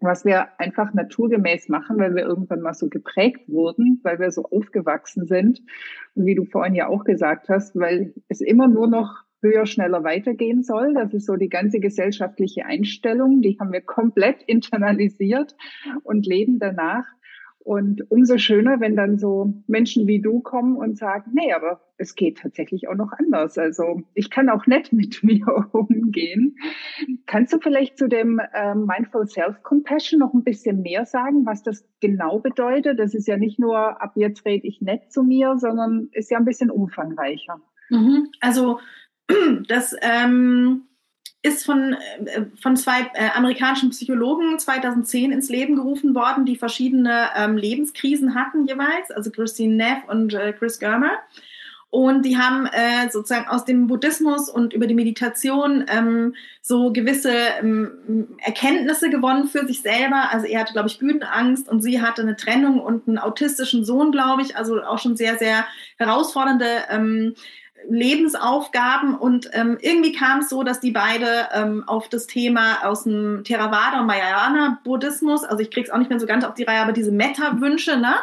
was 0.00 0.24
wir 0.24 0.60
einfach 0.60 0.94
naturgemäß 0.94 1.68
machen, 1.68 1.98
weil 1.98 2.14
wir 2.14 2.24
irgendwann 2.24 2.60
mal 2.60 2.74
so 2.74 2.88
geprägt 2.88 3.48
wurden, 3.48 4.00
weil 4.02 4.18
wir 4.18 4.30
so 4.30 4.44
aufgewachsen 4.44 5.26
sind. 5.26 5.60
Und 6.14 6.26
wie 6.26 6.34
du 6.34 6.44
vorhin 6.44 6.74
ja 6.74 6.88
auch 6.88 7.04
gesagt 7.04 7.48
hast, 7.48 7.74
weil 7.76 8.14
es 8.28 8.40
immer 8.40 8.68
nur 8.68 8.86
noch 8.86 9.24
höher, 9.40 9.66
schneller 9.66 10.04
weitergehen 10.04 10.62
soll. 10.62 10.94
Das 10.94 11.14
ist 11.14 11.26
so 11.26 11.36
die 11.36 11.48
ganze 11.48 11.80
gesellschaftliche 11.80 12.64
Einstellung. 12.66 13.40
Die 13.40 13.56
haben 13.60 13.72
wir 13.72 13.80
komplett 13.80 14.42
internalisiert 14.42 15.54
und 16.02 16.26
leben 16.26 16.58
danach. 16.58 17.04
Und 17.68 18.10
umso 18.10 18.38
schöner, 18.38 18.80
wenn 18.80 18.96
dann 18.96 19.18
so 19.18 19.52
Menschen 19.66 20.06
wie 20.06 20.22
du 20.22 20.40
kommen 20.40 20.78
und 20.78 20.96
sagen, 20.96 21.32
nee, 21.34 21.52
aber 21.52 21.82
es 21.98 22.14
geht 22.14 22.38
tatsächlich 22.38 22.88
auch 22.88 22.94
noch 22.94 23.12
anders. 23.12 23.58
Also 23.58 24.00
ich 24.14 24.30
kann 24.30 24.48
auch 24.48 24.66
nett 24.66 24.90
mit 24.94 25.22
mir 25.22 25.44
umgehen. 25.72 26.56
Kannst 27.26 27.52
du 27.52 27.58
vielleicht 27.58 27.98
zu 27.98 28.08
dem 28.08 28.40
äh, 28.54 28.74
Mindful 28.74 29.26
Self-Compassion 29.26 30.18
noch 30.18 30.32
ein 30.32 30.44
bisschen 30.44 30.80
mehr 30.80 31.04
sagen, 31.04 31.44
was 31.44 31.62
das 31.62 31.86
genau 32.00 32.38
bedeutet? 32.38 32.98
Das 32.98 33.12
ist 33.12 33.28
ja 33.28 33.36
nicht 33.36 33.58
nur, 33.58 34.00
ab 34.00 34.12
jetzt 34.14 34.46
rede 34.46 34.66
ich 34.66 34.80
nett 34.80 35.12
zu 35.12 35.22
mir, 35.22 35.58
sondern 35.58 36.08
ist 36.12 36.30
ja 36.30 36.38
ein 36.38 36.46
bisschen 36.46 36.70
umfangreicher. 36.70 37.60
Mhm. 37.90 38.28
Also 38.40 38.78
das 39.68 39.94
ähm, 40.00 40.84
ist 41.42 41.64
von, 41.64 41.94
äh, 42.24 42.46
von 42.60 42.76
zwei 42.76 43.02
äh, 43.14 43.30
amerikanischen 43.34 43.90
Psychologen 43.90 44.58
2010 44.58 45.32
ins 45.32 45.48
Leben 45.48 45.76
gerufen 45.76 46.14
worden, 46.14 46.44
die 46.44 46.56
verschiedene 46.56 47.28
ähm, 47.36 47.56
Lebenskrisen 47.56 48.34
hatten 48.34 48.66
jeweils, 48.66 49.10
also 49.10 49.30
Christine 49.30 49.76
Neff 49.76 50.04
und 50.08 50.34
äh, 50.34 50.52
Chris 50.52 50.78
Germer. 50.78 51.12
Und 51.90 52.26
die 52.26 52.36
haben 52.36 52.66
äh, 52.66 53.10
sozusagen 53.10 53.48
aus 53.48 53.64
dem 53.64 53.86
Buddhismus 53.86 54.50
und 54.50 54.74
über 54.74 54.86
die 54.86 54.94
Meditation 54.94 55.86
ähm, 55.88 56.34
so 56.60 56.92
gewisse 56.92 57.32
ähm, 57.60 58.36
Erkenntnisse 58.44 59.08
gewonnen 59.08 59.48
für 59.48 59.66
sich 59.66 59.80
selber. 59.80 60.28
Also 60.30 60.46
er 60.46 60.60
hatte, 60.60 60.74
glaube 60.74 60.88
ich, 60.88 60.98
Bühnenangst 60.98 61.66
und 61.66 61.80
sie 61.80 62.02
hatte 62.02 62.20
eine 62.20 62.36
Trennung 62.36 62.78
und 62.80 63.08
einen 63.08 63.16
autistischen 63.16 63.86
Sohn, 63.86 64.12
glaube 64.12 64.42
ich. 64.42 64.54
Also 64.54 64.82
auch 64.82 64.98
schon 64.98 65.16
sehr, 65.16 65.38
sehr 65.38 65.66
herausfordernde 65.96 66.66
ähm, 66.90 67.34
Lebensaufgaben 67.88 69.14
und 69.14 69.50
ähm, 69.52 69.78
irgendwie 69.80 70.12
kam 70.12 70.40
es 70.40 70.48
so, 70.48 70.62
dass 70.62 70.80
die 70.80 70.90
beide 70.90 71.48
ähm, 71.54 71.84
auf 71.86 72.08
das 72.08 72.26
Thema 72.26 72.84
aus 72.84 73.04
dem 73.04 73.42
Theravada 73.44 74.00
und 74.00 74.06
Mahayana 74.06 74.80
Buddhismus, 74.84 75.44
also 75.44 75.62
ich 75.62 75.70
krieg's 75.70 75.90
auch 75.90 75.98
nicht 75.98 76.10
mehr 76.10 76.20
so 76.20 76.26
ganz 76.26 76.44
auf 76.44 76.54
die 76.54 76.64
Reihe, 76.64 76.80
aber 76.80 76.92
diese 76.92 77.12
Metta-Wünsche, 77.12 77.96
ne, 77.96 78.14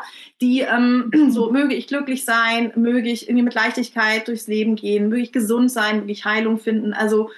die 0.42 0.62
ähm, 0.62 1.12
so 1.30 1.52
möge 1.52 1.74
ich 1.74 1.88
glücklich 1.88 2.26
sein, 2.26 2.74
möge 2.76 3.10
ich 3.10 3.28
irgendwie 3.28 3.44
mit 3.44 3.54
Leichtigkeit 3.54 4.28
durchs 4.28 4.48
Leben 4.48 4.76
gehen, 4.76 5.10
möge 5.10 5.22
ich 5.22 5.32
gesund 5.32 5.72
sein, 5.72 6.02
möge 6.02 6.12
ich 6.12 6.26
Heilung 6.26 6.60
finden, 6.60 6.94
also 6.94 7.30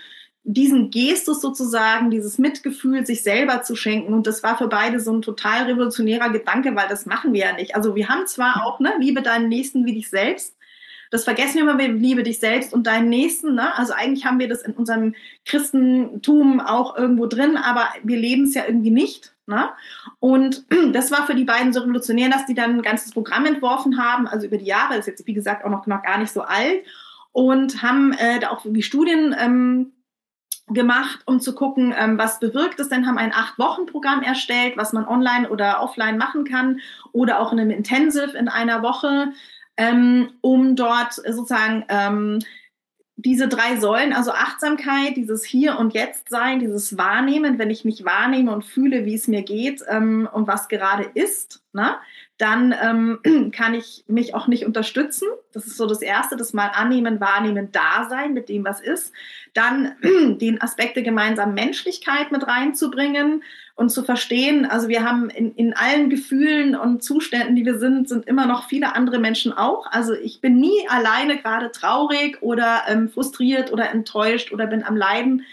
diesen 0.50 0.92
Gestus 0.92 1.42
sozusagen, 1.42 2.10
dieses 2.10 2.38
Mitgefühl 2.38 3.06
sich 3.06 3.22
selber 3.22 3.64
zu 3.64 3.76
schenken. 3.76 4.14
Und 4.14 4.28
das 4.28 4.44
war 4.44 4.58
für 4.58 4.70
beide 4.70 5.02
so 5.02 5.12
ein 5.12 5.22
total 5.22 5.64
revolutionärer 5.64 6.30
Gedanke, 6.30 6.74
weil 6.74 6.88
das 6.88 7.06
machen 7.06 7.34
wir 7.34 7.42
ja 7.42 7.54
nicht. 7.54 7.76
Also 7.76 7.96
wir 7.96 8.08
haben 8.08 8.26
zwar 8.28 8.66
auch, 8.66 8.80
ne, 8.80 8.94
liebe 8.98 9.22
deinen 9.22 9.50
Nächsten 9.50 9.86
wie 9.86 9.94
dich 9.94 10.10
selbst, 10.10 10.57
das 11.12 11.24
vergessen 11.24 11.56
wir 11.56 11.62
immer, 11.64 11.78
wir 11.78 11.90
liebe 11.90 12.24
dich 12.24 12.40
selbst 12.40 12.74
und 12.74 12.88
deinen 12.88 13.10
Nächsten. 13.10 13.56
Ne? 13.56 13.76
Also 13.78 13.94
eigentlich 13.94 14.26
haben 14.26 14.40
wir 14.40 14.48
das 14.48 14.62
in 14.62 14.74
unserem 14.74 15.16
Christentum 15.46 16.60
auch 16.60 16.98
irgendwo 16.98 17.26
drin, 17.28 17.58
aber 17.58 17.88
wir 18.04 18.18
leben 18.18 18.44
es 18.44 18.54
ja 18.54 18.64
irgendwie 18.68 18.92
nicht. 18.92 19.34
Ne? 19.46 19.70
Und 20.20 20.66
das 20.94 21.12
war 21.12 21.26
für 21.26 21.36
die 21.36 21.46
beiden 21.46 21.74
so 21.74 21.80
revolutionär, 21.80 22.30
dass 22.30 22.46
die 22.46 22.54
dann 22.54 22.78
ein 22.78 22.82
ganzes 22.82 23.12
Programm 23.12 23.46
entworfen 23.46 24.02
haben, 24.02 24.28
also 24.28 24.48
über 24.48 24.58
die 24.58 24.66
Jahre, 24.66 24.98
ist 24.98 25.08
jetzt 25.08 25.26
wie 25.26 25.34
gesagt 25.34 25.64
auch 25.64 25.70
noch, 25.70 25.88
noch 25.88 26.04
gar 26.04 26.18
nicht 26.18 26.32
so 26.32 26.42
alt, 26.42 26.84
und 27.32 27.82
haben 27.84 28.14
äh, 28.14 28.40
da 28.40 28.50
auch 28.50 28.66
wie 28.66 28.82
Studien 28.82 29.36
ähm, 29.38 29.94
gemacht, 30.68 31.20
um 31.26 31.40
zu 31.40 31.56
gucken, 31.56 31.94
ähm, 31.98 32.18
was 32.18 32.40
bewirkt 32.40 32.80
es 32.80 32.90
denn, 32.90 33.08
haben 33.08 33.18
ein 33.18 33.34
Acht-Wochen-Programm 33.34 34.22
erstellt, 34.22 34.76
was 34.76 34.92
man 34.92 35.08
online 35.08 35.50
oder 35.50 35.82
offline 35.82 36.18
machen 36.18 36.44
kann 36.44 36.82
oder 37.14 37.40
auch 37.40 37.54
in 37.54 37.60
einem 37.60 37.72
Intensive 37.72 38.38
in 38.38 38.50
einer 38.50 38.82
Woche 38.82 39.32
ähm, 39.78 40.32
um 40.42 40.76
dort 40.76 41.14
sozusagen 41.14 41.86
ähm, 41.90 42.40
diese 43.20 43.48
drei 43.48 43.78
Säulen, 43.78 44.14
also 44.14 44.32
Achtsamkeit, 44.32 45.18
dieses 45.18 45.44
Hier 45.44 45.80
und 45.80 45.96
Jetzt 45.96 46.30
sein, 46.30 46.60
dieses 46.60 47.00
Wahrnehmen, 47.00 47.58
wenn 47.58 47.72
ich 47.72 47.84
mich 47.84 48.06
wahrnehme 48.06 48.52
und 48.52 48.64
fühle, 48.64 49.06
wie 49.06 49.16
es 49.16 49.28
mir 49.28 49.42
geht 49.42 49.84
ähm, 49.88 50.30
und 50.32 50.48
was 50.48 50.68
gerade 50.68 51.10
ist, 51.16 51.64
ne, 51.74 51.98
dann 52.38 52.76
ähm, 52.80 53.52
kann 53.52 53.74
ich 53.74 54.06
mich 54.08 54.36
auch 54.36 54.46
nicht 54.46 54.68
unterstützen. 54.68 55.28
Das 55.52 55.66
ist 55.66 55.78
so 55.78 55.88
das 55.88 56.04
Erste, 56.04 56.38
das 56.38 56.54
mal 56.54 56.68
annehmen, 56.68 57.20
wahrnehmen, 57.20 57.70
da 57.72 58.08
sein 58.08 58.34
mit 58.34 58.50
dem, 58.50 58.64
was 58.64 58.82
ist. 58.82 59.12
Dann 59.56 59.96
den 60.38 60.62
Aspekt 60.62 60.96
der 60.96 61.04
gemeinsamen 61.04 61.56
Menschlichkeit 61.56 62.32
mit 62.32 62.46
reinzubringen 62.46 63.44
und 63.78 63.92
zu 63.92 64.04
verstehen, 64.04 64.66
also 64.66 64.90
wir 64.90 65.04
haben 65.04 65.30
in, 65.30 65.54
in 65.54 65.74
allen 65.74 66.10
Gefühlen 66.10 66.76
und 66.76 67.04
Zuständen, 67.04 67.56
die 67.56 67.64
wir 67.64 67.78
sind, 67.78 68.10
sind 68.10 68.28
immer 68.28 68.48
noch 68.48 68.68
viele 68.68 68.96
andere 68.96 69.20
Menschen 69.20 69.54
auch. 69.54 69.86
Also 69.92 70.14
ich 70.14 70.42
bin 70.42 70.58
nie 70.58 70.90
alleine 70.90 71.38
gerade 71.38 71.72
traurig 71.72 72.42
oder 72.42 72.82
ähm, 72.88 73.08
frustriert 73.08 73.72
oder 73.72 73.92
enttäuscht 73.92 74.52
oder 74.52 74.66
bin 74.66 74.84
am 74.84 74.98
Leiden. 74.98 75.44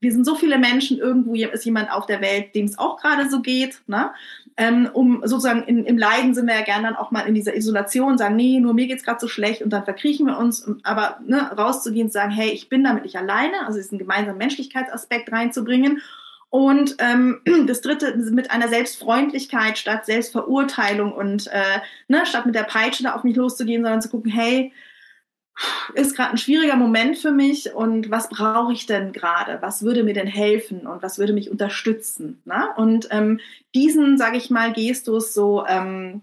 Wir 0.00 0.12
sind 0.12 0.24
so 0.24 0.34
viele 0.34 0.58
Menschen, 0.58 0.98
irgendwo 0.98 1.34
ist 1.34 1.66
jemand 1.66 1.92
auf 1.92 2.06
der 2.06 2.22
Welt, 2.22 2.54
dem 2.54 2.64
es 2.64 2.78
auch 2.78 2.96
gerade 2.96 3.28
so 3.28 3.42
geht. 3.42 3.82
Ne? 3.86 4.12
Ähm, 4.56 4.88
um 4.90 5.20
sozusagen 5.22 5.64
in, 5.64 5.84
im 5.84 5.98
Leiden 5.98 6.34
sind 6.34 6.46
wir 6.46 6.54
ja 6.54 6.64
gerne 6.64 6.88
dann 6.88 6.96
auch 6.96 7.10
mal 7.10 7.28
in 7.28 7.34
dieser 7.34 7.54
Isolation, 7.54 8.16
sagen, 8.16 8.36
nee, 8.36 8.60
nur 8.60 8.72
mir 8.72 8.86
geht's 8.86 9.04
gerade 9.04 9.20
so 9.20 9.28
schlecht 9.28 9.60
und 9.60 9.68
dann 9.74 9.84
verkriechen 9.84 10.26
wir 10.26 10.38
uns. 10.38 10.66
Aber 10.84 11.18
ne, 11.26 11.50
rauszugehen 11.54 12.06
und 12.06 12.12
sagen, 12.12 12.30
hey, 12.30 12.48
ich 12.48 12.70
bin 12.70 12.82
damit 12.82 13.02
nicht 13.04 13.18
alleine, 13.18 13.66
also 13.66 13.78
diesen 13.78 13.98
gemeinsamen 13.98 14.38
Menschlichkeitsaspekt 14.38 15.30
reinzubringen 15.30 16.00
und 16.50 16.96
ähm, 16.98 17.40
das 17.66 17.80
dritte 17.80 18.16
mit 18.16 18.50
einer 18.50 18.68
Selbstfreundlichkeit 18.68 19.78
statt 19.78 20.06
Selbstverurteilung 20.06 21.12
und 21.12 21.46
äh, 21.48 21.80
ne, 22.08 22.24
statt 22.26 22.46
mit 22.46 22.54
der 22.54 22.64
Peitsche 22.64 23.02
da 23.02 23.14
auf 23.14 23.24
mich 23.24 23.36
loszugehen, 23.36 23.82
sondern 23.82 24.02
zu 24.02 24.08
gucken, 24.08 24.30
hey, 24.30 24.72
ist 25.94 26.16
gerade 26.16 26.30
ein 26.30 26.38
schwieriger 26.38 26.76
Moment 26.76 27.16
für 27.16 27.30
mich 27.30 27.72
und 27.72 28.10
was 28.10 28.28
brauche 28.28 28.72
ich 28.72 28.86
denn 28.86 29.12
gerade? 29.12 29.58
Was 29.62 29.82
würde 29.82 30.02
mir 30.02 30.14
denn 30.14 30.26
helfen 30.26 30.86
und 30.86 31.02
was 31.02 31.18
würde 31.18 31.32
mich 31.32 31.50
unterstützen? 31.50 32.42
Ne? 32.44 32.68
Und 32.76 33.08
ähm, 33.10 33.40
diesen, 33.74 34.18
sage 34.18 34.36
ich 34.36 34.50
mal, 34.50 34.72
Gestus 34.72 35.32
so 35.32 35.64
ähm, 35.66 36.22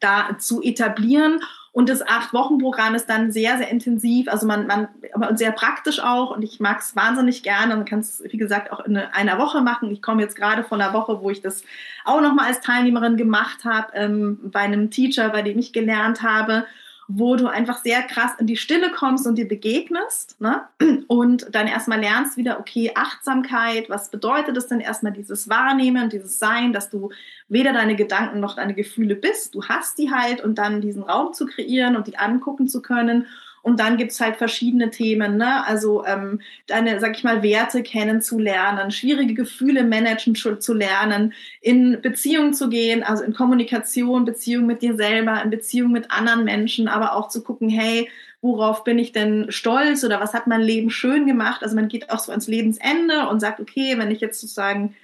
da 0.00 0.38
zu 0.38 0.62
etablieren 0.62 1.40
und 1.76 1.90
das 1.90 2.00
Acht-Wochen-Programm 2.00 2.94
ist 2.94 3.04
dann 3.04 3.32
sehr, 3.32 3.58
sehr 3.58 3.68
intensiv, 3.68 4.28
also 4.28 4.46
man, 4.46 4.66
man, 4.66 4.88
aber 5.12 5.36
sehr 5.36 5.52
praktisch 5.52 6.00
auch 6.00 6.34
und 6.34 6.42
ich 6.42 6.58
mag 6.58 6.80
es 6.80 6.96
wahnsinnig 6.96 7.42
gerne. 7.42 7.76
Man 7.76 7.84
kann 7.84 7.98
es, 7.98 8.22
wie 8.24 8.38
gesagt, 8.38 8.72
auch 8.72 8.80
in 8.86 8.96
einer 8.96 9.36
Woche 9.36 9.60
machen. 9.60 9.90
Ich 9.90 10.00
komme 10.00 10.22
jetzt 10.22 10.36
gerade 10.36 10.64
von 10.64 10.80
einer 10.80 10.94
Woche, 10.94 11.20
wo 11.20 11.28
ich 11.28 11.42
das 11.42 11.64
auch 12.06 12.22
nochmal 12.22 12.46
als 12.46 12.62
Teilnehmerin 12.62 13.18
gemacht 13.18 13.66
habe, 13.66 13.88
ähm, 13.92 14.38
bei 14.44 14.60
einem 14.60 14.90
Teacher, 14.90 15.28
bei 15.28 15.42
dem 15.42 15.58
ich 15.58 15.74
gelernt 15.74 16.22
habe 16.22 16.64
wo 17.08 17.36
du 17.36 17.46
einfach 17.46 17.78
sehr 17.78 18.02
krass 18.02 18.32
in 18.38 18.46
die 18.46 18.56
Stille 18.56 18.90
kommst 18.90 19.26
und 19.26 19.36
dir 19.36 19.46
begegnest 19.46 20.40
ne? 20.40 20.62
und 21.06 21.54
dann 21.54 21.68
erstmal 21.68 22.00
lernst 22.00 22.36
wieder, 22.36 22.58
okay, 22.58 22.92
Achtsamkeit, 22.94 23.88
was 23.88 24.10
bedeutet 24.10 24.56
es 24.56 24.66
denn 24.66 24.80
erstmal 24.80 25.12
dieses 25.12 25.48
Wahrnehmen, 25.48 26.10
dieses 26.10 26.38
Sein, 26.38 26.72
dass 26.72 26.90
du 26.90 27.10
weder 27.48 27.72
deine 27.72 27.94
Gedanken 27.94 28.40
noch 28.40 28.56
deine 28.56 28.74
Gefühle 28.74 29.14
bist, 29.14 29.54
du 29.54 29.64
hast 29.64 29.98
die 29.98 30.10
halt 30.10 30.42
und 30.42 30.58
dann 30.58 30.80
diesen 30.80 31.04
Raum 31.04 31.32
zu 31.32 31.46
kreieren 31.46 31.96
und 31.96 32.06
die 32.08 32.18
angucken 32.18 32.66
zu 32.66 32.82
können 32.82 33.26
und 33.66 33.80
dann 33.80 33.96
gibt's 33.96 34.20
halt 34.20 34.36
verschiedene 34.36 34.90
Themen, 34.90 35.38
ne? 35.38 35.66
Also 35.66 36.06
ähm, 36.06 36.40
deine, 36.68 37.00
sag 37.00 37.16
ich 37.16 37.24
mal, 37.24 37.42
Werte 37.42 37.82
kennenzulernen, 37.82 38.92
schwierige 38.92 39.34
Gefühle 39.34 39.82
managen 39.82 40.36
zu 40.36 40.72
lernen, 40.72 41.34
in 41.60 42.00
Beziehung 42.00 42.52
zu 42.52 42.68
gehen, 42.68 43.02
also 43.02 43.24
in 43.24 43.34
Kommunikation, 43.34 44.24
Beziehung 44.24 44.66
mit 44.66 44.82
dir 44.82 44.94
selber, 44.94 45.42
in 45.42 45.50
Beziehung 45.50 45.90
mit 45.90 46.12
anderen 46.12 46.44
Menschen, 46.44 46.86
aber 46.86 47.16
auch 47.16 47.26
zu 47.26 47.42
gucken, 47.42 47.68
hey, 47.68 48.08
worauf 48.40 48.84
bin 48.84 49.00
ich 49.00 49.10
denn 49.10 49.46
stolz 49.48 50.04
oder 50.04 50.20
was 50.20 50.32
hat 50.32 50.46
mein 50.46 50.62
Leben 50.62 50.88
schön 50.88 51.26
gemacht? 51.26 51.64
Also 51.64 51.74
man 51.74 51.88
geht 51.88 52.10
auch 52.10 52.20
so 52.20 52.30
ans 52.30 52.46
Lebensende 52.46 53.28
und 53.28 53.40
sagt, 53.40 53.58
okay, 53.58 53.98
wenn 53.98 54.12
ich 54.12 54.20
jetzt 54.20 54.40
sozusagen 54.40 54.94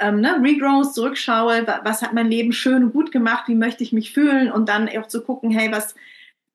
ähm, 0.00 0.20
ne, 0.20 0.40
Regrowth 0.42 0.92
zurückschaue, 0.92 1.68
was 1.84 2.02
hat 2.02 2.14
mein 2.14 2.28
Leben 2.28 2.50
schön 2.50 2.82
und 2.82 2.92
gut 2.92 3.12
gemacht, 3.12 3.44
wie 3.46 3.54
möchte 3.54 3.84
ich 3.84 3.92
mich 3.92 4.12
fühlen 4.12 4.50
und 4.50 4.68
dann 4.68 4.88
auch 4.88 5.06
zu 5.06 5.22
gucken, 5.22 5.52
hey, 5.52 5.70
was 5.70 5.94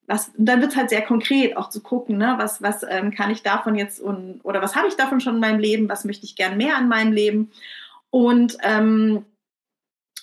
was, 0.08 0.32
dann 0.38 0.62
wird 0.62 0.72
es 0.72 0.78
halt 0.78 0.90
sehr 0.90 1.02
konkret 1.02 1.56
auch 1.56 1.70
zu 1.70 1.82
gucken, 1.82 2.18
ne, 2.18 2.36
was, 2.38 2.62
was 2.62 2.84
ähm, 2.88 3.12
kann 3.12 3.32
ich 3.32 3.42
davon 3.42 3.76
jetzt 3.76 4.02
und, 4.02 4.42
oder 4.44 4.62
was 4.62 4.76
habe 4.76 4.88
ich 4.88 4.96
davon 4.96 5.22
schon 5.22 5.36
in 5.36 5.42
meinem 5.42 5.60
Leben, 5.60 5.90
was 5.90 6.04
möchte 6.04 6.26
ich 6.26 6.36
gern 6.36 6.58
mehr 6.58 6.78
in 6.78 6.88
meinem 6.88 7.14
Leben. 7.14 7.52
Und 8.10 8.58
ähm, 8.62 9.26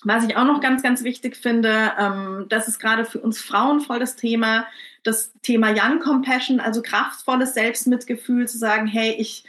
was 0.03 0.25
ich 0.25 0.35
auch 0.37 0.45
noch 0.45 0.61
ganz, 0.61 0.81
ganz 0.81 1.03
wichtig 1.03 1.35
finde, 1.35 1.91
ähm, 1.99 2.45
das 2.49 2.67
ist 2.67 2.79
gerade 2.79 3.05
für 3.05 3.19
uns 3.19 3.41
Frauen 3.41 3.81
voll 3.81 3.99
das 3.99 4.15
Thema, 4.15 4.65
das 5.03 5.33
Thema 5.41 5.71
Young 5.71 5.99
Compassion, 5.99 6.59
also 6.59 6.81
kraftvolles 6.81 7.53
Selbstmitgefühl, 7.53 8.47
zu 8.47 8.57
sagen, 8.57 8.87
hey, 8.87 9.15
ich, 9.17 9.43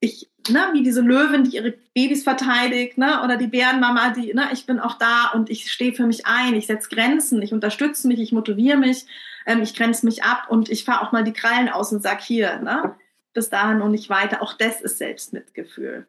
ich, 0.00 0.28
ne, 0.50 0.68
wie 0.72 0.82
diese 0.82 1.00
Löwin, 1.00 1.44
die 1.44 1.56
ihre 1.56 1.74
Babys 1.94 2.24
verteidigt, 2.24 2.98
ne, 2.98 3.22
oder 3.24 3.36
die 3.36 3.46
Bärenmama, 3.46 4.10
die, 4.10 4.34
ne, 4.34 4.48
ich 4.52 4.66
bin 4.66 4.80
auch 4.80 4.98
da 4.98 5.30
und 5.34 5.50
ich 5.50 5.70
stehe 5.70 5.92
für 5.92 6.06
mich 6.06 6.26
ein, 6.26 6.54
ich 6.54 6.66
setze 6.66 6.88
Grenzen, 6.88 7.40
ich 7.42 7.52
unterstütze 7.52 8.08
mich, 8.08 8.20
ich 8.20 8.32
motiviere 8.32 8.78
mich 8.78 9.06
ähm, 9.46 9.62
ich 9.62 9.74
grenze 9.74 10.04
mich 10.04 10.22
ab 10.24 10.46
und 10.50 10.68
ich 10.68 10.84
fahre 10.84 11.06
auch 11.06 11.12
mal 11.12 11.24
die 11.24 11.32
Krallen 11.32 11.68
aus 11.68 11.92
und 11.92 12.02
sag 12.02 12.20
hier, 12.20 12.58
ne, 12.60 12.96
bis 13.32 13.48
dahin 13.48 13.80
und 13.80 13.92
nicht 13.92 14.10
weiter. 14.10 14.42
Auch 14.42 14.54
das 14.54 14.80
ist 14.80 14.98
Selbstmitgefühl. 14.98 16.06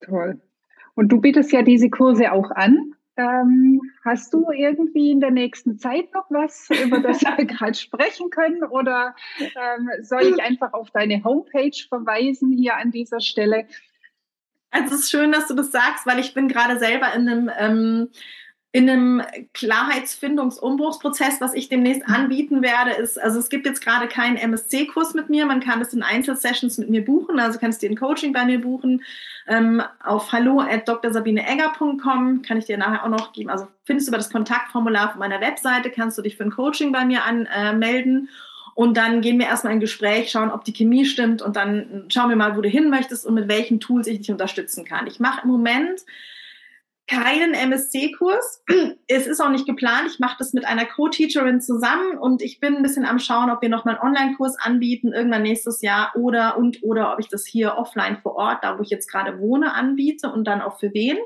Toll. 0.00 0.40
Und 0.94 1.08
du 1.08 1.20
bietest 1.20 1.52
ja 1.52 1.62
diese 1.62 1.90
Kurse 1.90 2.32
auch 2.32 2.50
an. 2.50 2.94
Ähm, 3.18 3.80
hast 4.04 4.32
du 4.34 4.50
irgendwie 4.50 5.10
in 5.10 5.20
der 5.20 5.30
nächsten 5.30 5.78
Zeit 5.78 6.12
noch 6.12 6.26
was, 6.28 6.68
über 6.84 7.00
das 7.00 7.22
wir 7.22 7.44
gerade 7.46 7.74
sprechen 7.74 8.30
können? 8.30 8.62
Oder 8.62 9.14
ähm, 9.38 9.88
soll 10.02 10.22
ich 10.22 10.42
einfach 10.42 10.74
auf 10.74 10.90
deine 10.90 11.24
Homepage 11.24 11.76
verweisen 11.88 12.52
hier 12.52 12.76
an 12.76 12.90
dieser 12.90 13.20
Stelle? 13.20 13.66
Also 14.70 14.94
es 14.94 15.00
ist 15.02 15.10
schön, 15.10 15.32
dass 15.32 15.48
du 15.48 15.54
das 15.54 15.72
sagst, 15.72 16.06
weil 16.06 16.18
ich 16.18 16.34
bin 16.34 16.48
gerade 16.48 16.78
selber 16.78 17.14
in 17.14 17.28
einem 17.28 17.50
ähm, 17.58 18.08
in 18.72 18.90
einem 18.90 19.22
Klarheitsfindungsumbruchsprozess, 19.54 21.40
was 21.40 21.54
ich 21.54 21.68
demnächst 21.68 22.06
mhm. 22.06 22.14
anbieten 22.14 22.62
werde, 22.62 22.90
ist, 22.90 23.18
also 23.20 23.38
es 23.38 23.48
gibt 23.48 23.66
jetzt 23.66 23.82
gerade 23.82 24.06
keinen 24.06 24.36
MSC-Kurs 24.36 25.14
mit 25.14 25.30
mir, 25.30 25.46
man 25.46 25.60
kann 25.60 25.78
das 25.78 25.94
in 25.94 26.02
Einzelsessions 26.02 26.76
mit 26.78 26.90
mir 26.90 27.04
buchen, 27.04 27.40
also 27.40 27.58
kannst 27.58 27.82
du 27.82 27.86
ein 27.86 27.96
Coaching 27.96 28.32
bei 28.32 28.44
mir 28.44 28.60
buchen. 28.60 29.02
Ähm, 29.48 29.82
auf 30.04 30.32
hallo 30.32 30.60
at 30.60 30.88
drsabineegger.com 30.88 32.42
kann 32.42 32.58
ich 32.58 32.66
dir 32.66 32.76
nachher 32.76 33.04
auch 33.04 33.08
noch 33.08 33.32
geben. 33.32 33.48
Also 33.48 33.68
findest 33.84 34.08
du 34.08 34.10
über 34.10 34.18
das 34.18 34.30
Kontaktformular 34.30 35.10
auf 35.10 35.14
meiner 35.16 35.40
Webseite, 35.40 35.90
kannst 35.90 36.18
du 36.18 36.22
dich 36.22 36.36
für 36.36 36.44
ein 36.44 36.50
Coaching 36.50 36.92
bei 36.92 37.04
mir 37.04 37.24
anmelden. 37.24 38.28
Äh, 38.28 38.32
und 38.74 38.98
dann 38.98 39.22
gehen 39.22 39.38
wir 39.38 39.46
erstmal 39.46 39.72
ein 39.72 39.80
Gespräch, 39.80 40.30
schauen, 40.30 40.50
ob 40.50 40.64
die 40.64 40.74
Chemie 40.74 41.06
stimmt 41.06 41.40
und 41.40 41.56
dann 41.56 42.04
schauen 42.12 42.28
wir 42.28 42.36
mal, 42.36 42.58
wo 42.58 42.60
du 42.60 42.68
hin 42.68 42.90
möchtest 42.90 43.24
und 43.24 43.32
mit 43.32 43.48
welchen 43.48 43.80
Tools 43.80 44.06
ich 44.06 44.18
dich 44.18 44.30
unterstützen 44.30 44.84
kann. 44.84 45.06
Ich 45.06 45.18
mache 45.18 45.40
im 45.44 45.48
Moment 45.48 46.02
keinen 47.08 47.54
MSC-Kurs. 47.54 48.64
Es 49.08 49.26
ist 49.26 49.40
auch 49.40 49.50
nicht 49.50 49.66
geplant. 49.66 50.08
Ich 50.08 50.18
mache 50.18 50.36
das 50.38 50.52
mit 50.52 50.66
einer 50.66 50.84
Co-Teacherin 50.84 51.60
zusammen 51.60 52.18
und 52.18 52.42
ich 52.42 52.58
bin 52.58 52.76
ein 52.76 52.82
bisschen 52.82 53.04
am 53.04 53.20
Schauen, 53.20 53.50
ob 53.50 53.62
wir 53.62 53.68
noch 53.68 53.84
mal 53.84 53.96
einen 53.96 54.14
Online-Kurs 54.14 54.58
anbieten, 54.58 55.12
irgendwann 55.12 55.42
nächstes 55.42 55.80
Jahr 55.80 56.12
oder 56.16 56.58
und 56.58 56.82
oder 56.82 57.12
ob 57.12 57.20
ich 57.20 57.28
das 57.28 57.46
hier 57.46 57.76
offline 57.76 58.18
vor 58.22 58.34
Ort, 58.34 58.64
da 58.64 58.78
wo 58.78 58.82
ich 58.82 58.90
jetzt 58.90 59.10
gerade 59.10 59.38
wohne, 59.38 59.74
anbiete 59.74 60.32
und 60.32 60.44
dann 60.44 60.60
auch 60.60 60.80
für 60.80 60.92
wen. 60.92 61.18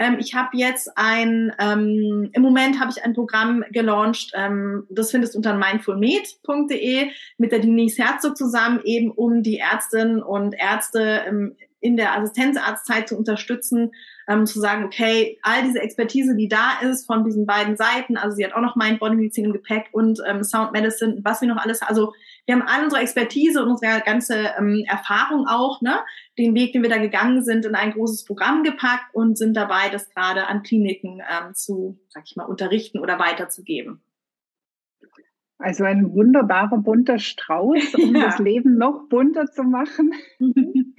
Ähm, 0.00 0.16
ich 0.18 0.34
habe 0.34 0.56
jetzt 0.56 0.96
ein, 0.96 1.52
ähm, 1.58 2.30
im 2.32 2.42
Moment 2.42 2.80
habe 2.80 2.90
ich 2.90 3.04
ein 3.04 3.12
Programm 3.12 3.62
gelauncht, 3.70 4.32
ähm, 4.34 4.86
das 4.88 5.10
findest 5.10 5.36
unter 5.36 5.54
mindfulmed.de 5.54 7.10
mit 7.36 7.52
der 7.52 7.58
Denise 7.58 8.02
Herzog 8.02 8.34
zusammen, 8.34 8.80
eben 8.84 9.10
um 9.10 9.42
die 9.42 9.58
Ärztinnen 9.58 10.22
und 10.22 10.54
Ärzte 10.58 11.24
ähm, 11.26 11.54
in 11.80 11.98
der 11.98 12.16
Assistenzarztzeit 12.16 13.08
zu 13.08 13.16
unterstützen, 13.16 13.92
ähm, 14.30 14.46
zu 14.46 14.60
sagen, 14.60 14.84
okay, 14.84 15.38
all 15.42 15.64
diese 15.64 15.80
Expertise, 15.80 16.36
die 16.36 16.48
da 16.48 16.80
ist 16.82 17.06
von 17.06 17.24
diesen 17.24 17.46
beiden 17.46 17.76
Seiten, 17.76 18.16
also 18.16 18.36
sie 18.36 18.44
hat 18.44 18.54
auch 18.54 18.60
noch 18.60 18.76
Mind 18.76 19.00
Body 19.00 19.16
Medizin 19.16 19.46
im 19.46 19.52
Gepäck 19.52 19.88
und 19.92 20.20
ähm, 20.26 20.44
Sound 20.44 20.72
Medicine, 20.72 21.20
was 21.24 21.40
wir 21.40 21.48
noch 21.48 21.56
alles, 21.56 21.82
also 21.82 22.12
wir 22.46 22.54
haben 22.54 22.62
all 22.62 22.84
unsere 22.84 23.02
Expertise 23.02 23.62
und 23.62 23.70
unsere 23.70 24.00
ganze 24.02 24.52
ähm, 24.56 24.84
Erfahrung 24.86 25.46
auch, 25.48 25.82
ne, 25.82 25.98
den 26.38 26.54
Weg, 26.54 26.72
den 26.72 26.82
wir 26.82 26.90
da 26.90 26.98
gegangen 26.98 27.42
sind, 27.42 27.66
in 27.66 27.74
ein 27.74 27.92
großes 27.92 28.24
Programm 28.24 28.62
gepackt 28.62 29.12
und 29.14 29.36
sind 29.36 29.56
dabei, 29.56 29.88
das 29.90 30.08
gerade 30.10 30.46
an 30.46 30.62
Kliniken 30.62 31.20
ähm, 31.20 31.54
zu, 31.54 31.98
sag 32.08 32.22
ich 32.26 32.36
mal, 32.36 32.44
unterrichten 32.44 33.00
oder 33.00 33.18
weiterzugeben. 33.18 34.00
Also 35.58 35.84
ein 35.84 36.14
wunderbarer 36.14 36.78
bunter 36.78 37.18
Strauß, 37.18 37.94
um 37.96 38.14
ja. 38.14 38.26
das 38.26 38.38
Leben 38.38 38.78
noch 38.78 39.08
bunter 39.08 39.46
zu 39.46 39.62
machen. 39.62 40.14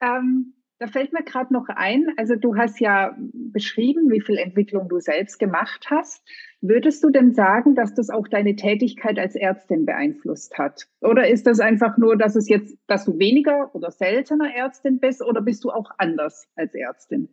ähm, 0.00 0.55
da 0.78 0.86
fällt 0.86 1.12
mir 1.12 1.22
gerade 1.22 1.52
noch 1.52 1.68
ein, 1.68 2.06
also 2.16 2.36
du 2.36 2.56
hast 2.56 2.80
ja 2.80 3.16
beschrieben, 3.32 4.10
wie 4.10 4.20
viel 4.20 4.36
Entwicklung 4.36 4.88
du 4.88 5.00
selbst 5.00 5.38
gemacht 5.38 5.86
hast. 5.90 6.22
Würdest 6.60 7.02
du 7.02 7.10
denn 7.10 7.32
sagen, 7.32 7.74
dass 7.74 7.94
das 7.94 8.10
auch 8.10 8.28
deine 8.28 8.56
Tätigkeit 8.56 9.18
als 9.18 9.36
Ärztin 9.36 9.86
beeinflusst 9.86 10.58
hat? 10.58 10.86
Oder 11.00 11.28
ist 11.28 11.46
das 11.46 11.60
einfach 11.60 11.96
nur, 11.96 12.16
dass 12.16 12.36
es 12.36 12.48
jetzt, 12.48 12.76
dass 12.86 13.04
du 13.04 13.18
weniger 13.18 13.74
oder 13.74 13.90
seltener 13.90 14.54
Ärztin 14.54 15.00
bist 15.00 15.22
oder 15.22 15.40
bist 15.40 15.64
du 15.64 15.70
auch 15.70 15.90
anders 15.98 16.46
als 16.56 16.74
Ärztin? 16.74 17.28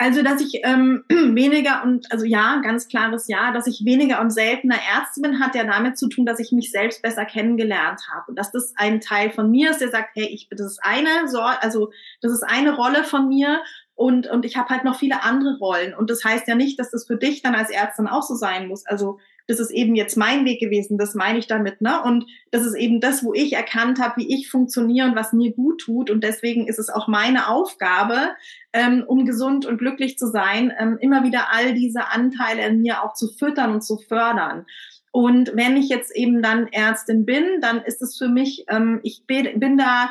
Also, 0.00 0.22
dass 0.22 0.40
ich 0.40 0.60
ähm, 0.62 1.04
weniger 1.08 1.82
und, 1.82 2.10
also 2.12 2.24
ja, 2.24 2.60
ganz 2.62 2.86
klares 2.86 3.26
Ja, 3.26 3.50
dass 3.50 3.66
ich 3.66 3.84
weniger 3.84 4.20
und 4.20 4.30
seltener 4.30 4.76
Ärztin 4.76 5.24
bin, 5.24 5.40
hat 5.40 5.56
ja 5.56 5.64
damit 5.64 5.98
zu 5.98 6.08
tun, 6.08 6.24
dass 6.24 6.38
ich 6.38 6.52
mich 6.52 6.70
selbst 6.70 7.02
besser 7.02 7.24
kennengelernt 7.24 8.02
habe. 8.12 8.26
Und 8.28 8.38
dass 8.38 8.52
das 8.52 8.72
ein 8.76 9.00
Teil 9.00 9.30
von 9.30 9.50
mir 9.50 9.70
ist, 9.72 9.80
der 9.80 9.90
sagt, 9.90 10.10
hey, 10.14 10.26
ich, 10.26 10.48
das 10.50 10.60
ist 10.60 10.80
eine, 10.82 11.26
so, 11.26 11.40
also 11.40 11.90
das 12.20 12.32
ist 12.32 12.44
eine 12.44 12.76
Rolle 12.76 13.02
von 13.02 13.28
mir 13.28 13.60
und, 13.96 14.28
und 14.28 14.44
ich 14.44 14.56
habe 14.56 14.68
halt 14.68 14.84
noch 14.84 14.96
viele 14.96 15.24
andere 15.24 15.58
Rollen. 15.58 15.92
Und 15.92 16.08
das 16.08 16.24
heißt 16.24 16.46
ja 16.46 16.54
nicht, 16.54 16.78
dass 16.78 16.92
das 16.92 17.04
für 17.04 17.16
dich 17.16 17.42
dann 17.42 17.56
als 17.56 17.68
Ärztin 17.68 18.06
auch 18.06 18.22
so 18.22 18.36
sein 18.36 18.68
muss. 18.68 18.86
Also 18.86 19.18
das 19.48 19.60
ist 19.60 19.70
eben 19.70 19.94
jetzt 19.94 20.16
mein 20.16 20.44
Weg 20.44 20.60
gewesen, 20.60 20.98
das 20.98 21.14
meine 21.14 21.38
ich 21.38 21.46
damit, 21.46 21.80
ne? 21.80 22.02
Und 22.02 22.26
das 22.50 22.66
ist 22.66 22.74
eben 22.74 23.00
das, 23.00 23.24
wo 23.24 23.32
ich 23.32 23.54
erkannt 23.54 23.98
habe, 23.98 24.18
wie 24.18 24.34
ich 24.34 24.50
funktioniere 24.50 25.08
und 25.08 25.16
was 25.16 25.32
mir 25.32 25.52
gut 25.52 25.80
tut. 25.80 26.10
Und 26.10 26.22
deswegen 26.22 26.68
ist 26.68 26.78
es 26.78 26.90
auch 26.90 27.08
meine 27.08 27.48
Aufgabe, 27.48 28.34
ähm, 28.74 29.04
um 29.06 29.24
gesund 29.24 29.64
und 29.64 29.78
glücklich 29.78 30.18
zu 30.18 30.26
sein, 30.26 30.70
ähm, 30.78 30.98
immer 31.00 31.24
wieder 31.24 31.46
all 31.50 31.72
diese 31.72 32.08
Anteile 32.08 32.66
in 32.66 32.82
mir 32.82 33.02
auch 33.02 33.14
zu 33.14 33.28
füttern 33.28 33.72
und 33.72 33.82
zu 33.82 33.96
fördern. 33.96 34.66
Und 35.12 35.52
wenn 35.54 35.78
ich 35.78 35.88
jetzt 35.88 36.14
eben 36.14 36.42
dann 36.42 36.68
Ärztin 36.68 37.24
bin, 37.24 37.62
dann 37.62 37.80
ist 37.80 38.02
es 38.02 38.18
für 38.18 38.28
mich, 38.28 38.66
ähm, 38.68 39.00
ich 39.02 39.24
bin, 39.26 39.78
da 39.78 40.10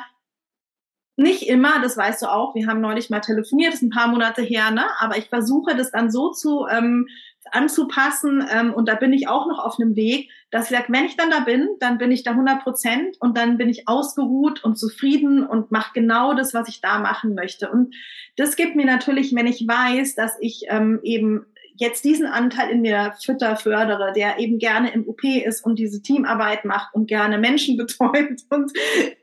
nicht 1.15 1.47
immer, 1.47 1.79
das 1.81 1.95
weißt 1.95 2.23
du 2.23 2.27
auch, 2.27 2.55
wir 2.55 2.67
haben 2.67 2.81
neulich 2.81 3.09
mal 3.09 3.21
telefoniert, 3.21 3.73
ist 3.73 3.83
ein 3.83 3.89
paar 3.89 4.07
Monate 4.07 4.41
her, 4.41 4.71
ne? 4.71 4.85
aber 4.99 5.17
ich 5.17 5.29
versuche 5.29 5.75
das 5.75 5.91
dann 5.91 6.11
so 6.11 6.31
zu 6.31 6.65
ähm, 6.67 7.07
anzupassen 7.51 8.45
ähm, 8.51 8.73
und 8.73 8.87
da 8.87 8.95
bin 8.95 9.13
ich 9.13 9.27
auch 9.27 9.47
noch 9.47 9.63
auf 9.63 9.79
einem 9.79 9.95
Weg, 9.95 10.29
dass 10.51 10.71
ich 10.71 10.77
sage, 10.77 10.91
wenn 10.91 11.05
ich 11.05 11.17
dann 11.17 11.29
da 11.29 11.41
bin, 11.41 11.67
dann 11.79 11.97
bin 11.97 12.11
ich 12.11 12.23
da 12.23 12.31
100 12.31 12.63
Prozent 12.63 13.17
und 13.19 13.37
dann 13.37 13.57
bin 13.57 13.69
ich 13.69 13.87
ausgeruht 13.87 14.63
und 14.63 14.77
zufrieden 14.77 15.45
und 15.45 15.71
mache 15.71 15.91
genau 15.93 16.33
das, 16.33 16.53
was 16.53 16.69
ich 16.69 16.81
da 16.81 16.99
machen 16.99 17.35
möchte. 17.35 17.69
Und 17.69 17.93
das 18.37 18.55
gibt 18.55 18.75
mir 18.75 18.85
natürlich, 18.85 19.35
wenn 19.35 19.47
ich 19.47 19.67
weiß, 19.67 20.15
dass 20.15 20.37
ich 20.39 20.65
ähm, 20.69 20.99
eben 21.03 21.45
jetzt 21.75 22.03
diesen 22.05 22.25
Anteil 22.25 22.69
in 22.69 22.81
mir 22.81 23.13
fütter 23.23 23.55
fördere, 23.55 24.11
der 24.15 24.39
eben 24.39 24.57
gerne 24.57 24.91
im 24.93 25.07
OP 25.07 25.23
ist 25.23 25.63
und 25.63 25.77
diese 25.77 26.01
Teamarbeit 26.01 26.65
macht 26.65 26.93
und 26.93 27.07
gerne 27.07 27.37
Menschen 27.37 27.77
betreut 27.77 28.41
und 28.49 28.71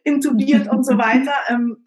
intubiert 0.04 0.68
und 0.68 0.84
so 0.84 0.98
weiter 0.98 1.34
ähm, 1.48 1.78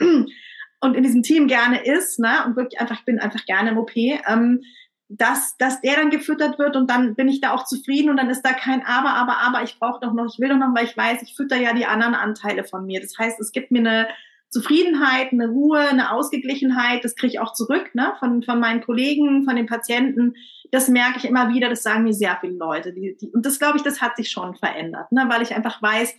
und 0.80 0.96
in 0.96 1.04
diesem 1.04 1.24
Team 1.24 1.48
gerne 1.48 1.84
ist, 1.84 2.20
ne, 2.20 2.46
und 2.46 2.56
wirklich 2.56 2.80
einfach, 2.80 3.00
ich 3.00 3.06
bin 3.06 3.20
einfach 3.20 3.46
gerne 3.46 3.72
im 3.72 3.78
OP, 3.78 3.96
ähm, 3.96 4.62
dass, 5.10 5.56
dass 5.58 5.80
der 5.82 5.96
dann 5.96 6.10
gefüttert 6.10 6.60
wird 6.60 6.76
und 6.76 6.90
dann 6.90 7.16
bin 7.16 7.30
ich 7.30 7.40
da 7.40 7.54
auch 7.54 7.64
zufrieden 7.64 8.10
und 8.10 8.18
dann 8.18 8.30
ist 8.30 8.42
da 8.42 8.52
kein 8.52 8.86
Aber, 8.86 9.14
Aber, 9.14 9.38
Aber, 9.38 9.64
ich 9.64 9.80
brauche 9.80 10.00
doch 10.02 10.14
noch, 10.14 10.26
ich 10.32 10.40
will 10.40 10.50
doch 10.50 10.58
noch, 10.58 10.76
weil 10.76 10.86
ich 10.86 10.98
weiß, 10.98 11.22
ich 11.22 11.36
fütter 11.36 11.56
ja 11.56 11.74
die 11.74 11.86
anderen 11.86 12.14
Anteile 12.14 12.64
von 12.66 12.86
mir. 12.86 13.00
Das 13.00 13.18
heißt, 13.18 13.40
es 13.40 13.52
gibt 13.52 13.72
mir 13.72 13.80
eine 13.80 14.08
Zufriedenheit, 14.50 15.32
eine 15.32 15.48
Ruhe, 15.48 15.80
eine 15.80 16.12
Ausgeglichenheit, 16.12 17.04
das 17.04 17.16
kriege 17.16 17.34
ich 17.34 17.40
auch 17.40 17.54
zurück 17.54 17.94
ne, 17.94 18.14
von, 18.20 18.44
von 18.44 18.60
meinen 18.60 18.82
Kollegen, 18.82 19.44
von 19.44 19.56
den 19.56 19.66
Patienten. 19.66 20.36
Das 20.72 20.90
merke 20.90 21.18
ich 21.18 21.26
immer 21.26 21.54
wieder, 21.54 21.70
das 21.70 21.84
sagen 21.84 22.04
mir 22.04 22.14
sehr 22.14 22.38
viele 22.42 22.58
Leute. 22.58 22.94
Die, 22.94 23.18
die, 23.20 23.30
und 23.32 23.46
das, 23.46 23.60
glaube 23.60 23.78
ich, 23.78 23.84
das 23.84 24.02
hat 24.02 24.18
sich 24.18 24.30
schon 24.30 24.56
verändert, 24.56 25.12
ne, 25.12 25.26
weil 25.30 25.42
ich 25.42 25.56
einfach 25.56 25.82
weiß, 25.82 26.14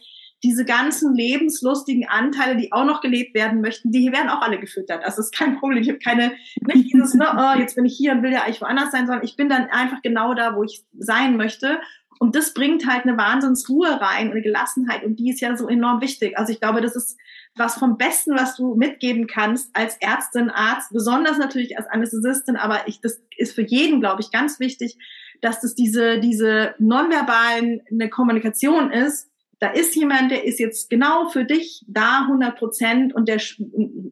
diese 0.44 0.64
ganzen 0.64 1.14
lebenslustigen 1.14 2.08
Anteile, 2.08 2.56
die 2.56 2.72
auch 2.72 2.84
noch 2.84 3.00
gelebt 3.00 3.34
werden 3.34 3.60
möchten, 3.60 3.90
die 3.90 4.12
werden 4.12 4.28
auch 4.28 4.40
alle 4.40 4.60
gefüttert. 4.60 5.04
Also 5.04 5.20
ist 5.20 5.34
kein 5.34 5.58
Problem. 5.58 5.82
Ich 5.82 5.88
habe 5.88 5.98
keine, 5.98 6.32
nicht 6.60 6.92
dieses, 6.92 7.14
ne, 7.14 7.26
oh, 7.36 7.58
jetzt 7.58 7.74
bin 7.74 7.84
ich 7.84 7.96
hier 7.96 8.12
und 8.12 8.22
will 8.22 8.32
ja 8.32 8.42
eigentlich 8.42 8.60
woanders 8.60 8.92
sein, 8.92 9.06
sondern 9.06 9.24
ich 9.24 9.36
bin 9.36 9.48
dann 9.48 9.68
einfach 9.70 10.00
genau 10.02 10.34
da, 10.34 10.54
wo 10.54 10.62
ich 10.62 10.84
sein 10.96 11.36
möchte. 11.36 11.80
Und 12.20 12.34
das 12.34 12.52
bringt 12.52 12.86
halt 12.86 13.04
eine 13.04 13.16
Wahnsinnsruhe 13.16 14.00
rein 14.00 14.26
und 14.26 14.32
eine 14.32 14.42
Gelassenheit 14.42 15.04
und 15.04 15.16
die 15.20 15.30
ist 15.30 15.40
ja 15.40 15.56
so 15.56 15.68
enorm 15.68 16.00
wichtig. 16.00 16.36
Also 16.36 16.52
ich 16.52 16.60
glaube, 16.60 16.80
das 16.80 16.96
ist 16.96 17.16
was 17.54 17.76
vom 17.76 17.96
Besten, 17.96 18.34
was 18.34 18.56
du 18.56 18.74
mitgeben 18.74 19.26
kannst 19.26 19.70
als 19.74 19.96
Ärztin, 20.00 20.50
Arzt, 20.50 20.92
besonders 20.92 21.38
natürlich 21.38 21.78
als 21.78 21.86
Anästhesistin, 21.88 22.56
aber 22.56 22.88
ich, 22.88 23.00
das 23.00 23.22
ist 23.36 23.54
für 23.54 23.62
jeden, 23.62 24.00
glaube 24.00 24.20
ich, 24.20 24.32
ganz 24.32 24.58
wichtig, 24.58 24.96
dass 25.40 25.60
das 25.60 25.74
diese, 25.74 26.18
diese 26.18 26.74
nonverbalen 26.78 27.82
eine 27.90 28.08
Kommunikation 28.10 28.90
ist. 28.90 29.30
Da 29.60 29.70
ist 29.70 29.96
jemand, 29.96 30.30
der 30.30 30.44
ist 30.44 30.60
jetzt 30.60 30.88
genau 30.88 31.28
für 31.28 31.44
dich 31.44 31.84
da 31.88 32.22
100 32.22 32.56
Prozent 32.56 33.14
und 33.14 33.28
der 33.28 33.40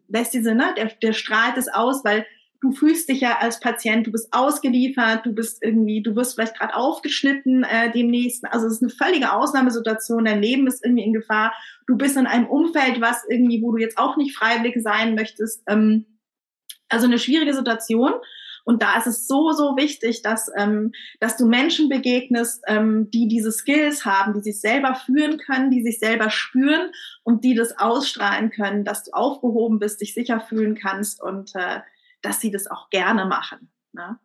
lässt 0.09 0.35
diese, 0.35 0.55
ne, 0.55 0.75
der, 0.77 0.87
der 1.03 1.13
strahlt 1.13 1.57
es 1.57 1.69
aus, 1.69 2.05
weil 2.05 2.27
du 2.61 2.73
fühlst 2.73 3.09
dich 3.09 3.21
ja 3.21 3.39
als 3.39 3.61
Patient, 3.61 4.07
du 4.07 4.13
bist 4.13 4.33
ausgeliefert, 4.33 5.25
du 5.25 5.33
bist 5.33 5.63
irgendwie, 5.63 6.03
du 6.03 6.17
wirst 6.17 6.35
vielleicht 6.35 6.59
gerade 6.59 6.75
aufgeschnitten 6.75 7.65
äh, 7.65 7.93
demnächst. 7.93 8.45
Also 8.47 8.67
es 8.67 8.75
ist 8.75 8.83
eine 8.83 8.91
völlige 8.91 9.33
Ausnahmesituation, 9.33 10.25
dein 10.25 10.43
Leben 10.43 10.67
ist 10.67 10.85
irgendwie 10.85 11.05
in 11.05 11.13
Gefahr. 11.13 11.53
Du 11.87 11.97
bist 11.97 12.17
in 12.17 12.27
einem 12.27 12.47
Umfeld, 12.47 13.01
was 13.01 13.25
irgendwie, 13.29 13.63
wo 13.63 13.73
du 13.73 13.79
jetzt 13.79 13.99
auch 13.99 14.17
nicht 14.17 14.37
freiwillig 14.37 14.83
sein 14.83 15.15
möchtest. 15.15 15.63
Ähm, 15.69 16.07
also 16.89 17.07
eine 17.07 17.19
schwierige 17.19 17.55
Situation. 17.55 18.13
Und 18.67 18.83
da 18.83 18.99
ist 18.99 19.07
es 19.07 19.29
so, 19.29 19.53
so 19.53 19.77
wichtig, 19.77 20.23
dass, 20.23 20.51
ähm, 20.57 20.91
dass 21.21 21.37
du 21.37 21.47
Menschen 21.47 21.89
begegnest, 21.89 22.65
ähm, 22.67 23.09
die 23.13 23.29
diese 23.29 23.53
Skills 23.53 24.05
haben, 24.05 24.35
die 24.35 24.41
sich 24.41 24.61
selber 24.61 24.97
führen 24.97 25.39
können, 25.39 25.71
die 25.71 25.85
sich 25.85 26.01
selber 26.01 26.31
spüren 26.31 26.91
und 27.23 27.45
die 27.45 27.55
das 27.55 27.79
ausstrahlen 27.79 28.51
können, 28.51 28.85
dass 28.85 29.05
du 29.05 29.13
aufgehoben 29.13 29.79
bist, 29.79 30.01
dich 30.01 30.15
sicher 30.15 30.41
fühlen 30.41 30.75
kannst 30.75 31.23
und 31.23 31.53
äh, 31.55 31.81
dass 32.23 32.41
sie 32.41 32.51
das 32.51 32.67
auch 32.67 32.91
gerne 32.91 33.25
machen. 33.27 33.71
Ne? 33.93 34.19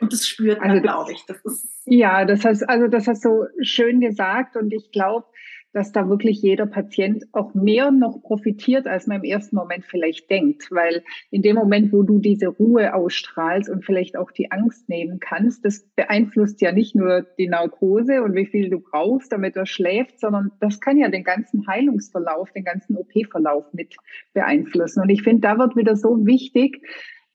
Und 0.00 0.10
das 0.10 0.26
spürt 0.26 0.60
man, 0.60 0.70
also 0.70 0.82
glaube 0.82 1.12
ich. 1.12 1.26
Das 1.26 1.44
ist 1.44 1.82
ja, 1.84 2.24
das 2.24 2.46
hast, 2.46 2.62
also 2.62 2.86
das 2.88 3.06
hast 3.06 3.26
du 3.26 3.44
schön 3.60 4.00
gesagt 4.00 4.56
und 4.56 4.72
ich 4.72 4.90
glaube, 4.90 5.26
dass 5.72 5.92
da 5.92 6.08
wirklich 6.08 6.42
jeder 6.42 6.66
Patient 6.66 7.24
auch 7.32 7.54
mehr 7.54 7.90
noch 7.90 8.22
profitiert, 8.22 8.86
als 8.86 9.06
man 9.06 9.18
im 9.18 9.24
ersten 9.24 9.56
Moment 9.56 9.84
vielleicht 9.84 10.30
denkt. 10.30 10.70
Weil 10.70 11.02
in 11.30 11.42
dem 11.42 11.56
Moment, 11.56 11.92
wo 11.92 12.02
du 12.02 12.18
diese 12.18 12.48
Ruhe 12.48 12.94
ausstrahlst 12.94 13.70
und 13.70 13.84
vielleicht 13.84 14.16
auch 14.16 14.30
die 14.30 14.50
Angst 14.50 14.88
nehmen 14.88 15.18
kannst, 15.20 15.64
das 15.64 15.84
beeinflusst 15.96 16.60
ja 16.60 16.72
nicht 16.72 16.94
nur 16.94 17.26
die 17.38 17.48
Narkose 17.48 18.22
und 18.22 18.34
wie 18.34 18.46
viel 18.46 18.70
du 18.70 18.80
brauchst, 18.80 19.32
damit 19.32 19.56
er 19.56 19.66
schläft, 19.66 20.20
sondern 20.20 20.52
das 20.60 20.80
kann 20.80 20.98
ja 20.98 21.08
den 21.08 21.24
ganzen 21.24 21.66
Heilungsverlauf, 21.66 22.50
den 22.52 22.64
ganzen 22.64 22.96
OP-Verlauf 22.96 23.72
mit 23.72 23.96
beeinflussen. 24.34 25.02
Und 25.02 25.08
ich 25.08 25.22
finde, 25.22 25.40
da 25.40 25.58
wird 25.58 25.76
wieder 25.76 25.96
so 25.96 26.26
wichtig, 26.26 26.82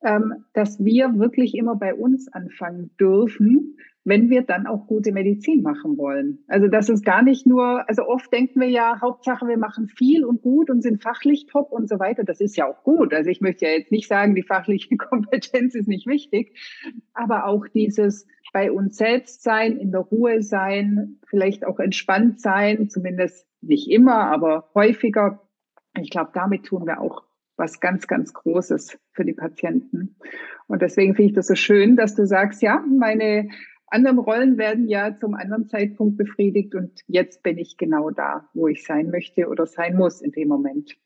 ähm, 0.03 0.45
dass 0.53 0.83
wir 0.83 1.17
wirklich 1.17 1.55
immer 1.55 1.75
bei 1.75 1.95
uns 1.95 2.31
anfangen 2.31 2.91
dürfen 2.99 3.77
wenn 4.07 4.29
wir 4.29 4.41
dann 4.41 4.67
auch 4.67 4.87
gute 4.87 5.11
Medizin 5.11 5.61
machen 5.61 5.97
wollen. 5.97 6.39
Also 6.47 6.69
das 6.69 6.87
ist 6.87 7.03
gar 7.03 7.21
nicht 7.21 7.45
nur, 7.45 7.87
also 7.89 8.07
oft 8.07 8.31
denken 8.31 8.61
wir 8.61 8.69
ja, 8.69 9.01
Hauptsache 9.01 9.45
wir 9.47 9.57
machen 9.57 9.89
viel 9.89 10.23
und 10.23 10.41
gut 10.41 10.69
und 10.69 10.81
sind 10.81 11.03
fachlich 11.03 11.47
top 11.47 11.73
und 11.73 11.89
so 11.89 11.99
weiter. 11.99 12.23
Das 12.23 12.39
ist 12.39 12.55
ja 12.55 12.67
auch 12.67 12.83
gut. 12.83 13.13
Also 13.13 13.29
ich 13.29 13.41
möchte 13.41 13.65
ja 13.65 13.71
jetzt 13.71 13.91
nicht 13.91 14.07
sagen, 14.07 14.33
die 14.33 14.43
fachliche 14.43 14.95
Kompetenz 14.97 15.75
ist 15.75 15.89
nicht 15.89 16.07
wichtig, 16.07 16.57
aber 17.13 17.47
auch 17.47 17.67
dieses 17.67 18.25
bei 18.53 18.71
uns 18.71 18.95
selbst 18.95 19.43
sein, 19.43 19.75
in 19.75 19.91
der 19.91 20.01
Ruhe 20.01 20.41
sein, 20.41 21.19
vielleicht 21.27 21.65
auch 21.65 21.79
entspannt 21.79 22.39
sein, 22.39 22.89
zumindest 22.89 23.45
nicht 23.59 23.91
immer, 23.91 24.31
aber 24.31 24.69
häufiger. 24.73 25.41
Ich 25.99 26.11
glaube, 26.11 26.31
damit 26.33 26.65
tun 26.65 26.87
wir 26.87 27.01
auch 27.01 27.23
was 27.57 27.81
ganz, 27.81 28.07
ganz 28.07 28.33
Großes 28.33 28.97
für 29.11 29.25
die 29.25 29.33
Patienten. 29.33 30.15
Und 30.67 30.81
deswegen 30.81 31.13
finde 31.13 31.31
ich 31.31 31.35
das 31.35 31.47
so 31.47 31.55
schön, 31.55 31.97
dass 31.97 32.15
du 32.15 32.25
sagst, 32.25 32.61
ja, 32.61 32.81
meine 32.87 33.49
anderen 33.87 34.19
Rollen 34.19 34.57
werden 34.57 34.87
ja 34.87 35.17
zum 35.17 35.33
anderen 35.33 35.67
Zeitpunkt 35.67 36.17
befriedigt 36.17 36.75
und 36.75 37.01
jetzt 37.07 37.43
bin 37.43 37.57
ich 37.57 37.77
genau 37.77 38.11
da, 38.11 38.49
wo 38.53 38.67
ich 38.67 38.83
sein 38.83 39.09
möchte 39.09 39.47
oder 39.47 39.65
sein 39.65 39.95
muss 39.95 40.21
in 40.21 40.31
dem 40.31 40.49
Moment. 40.49 40.97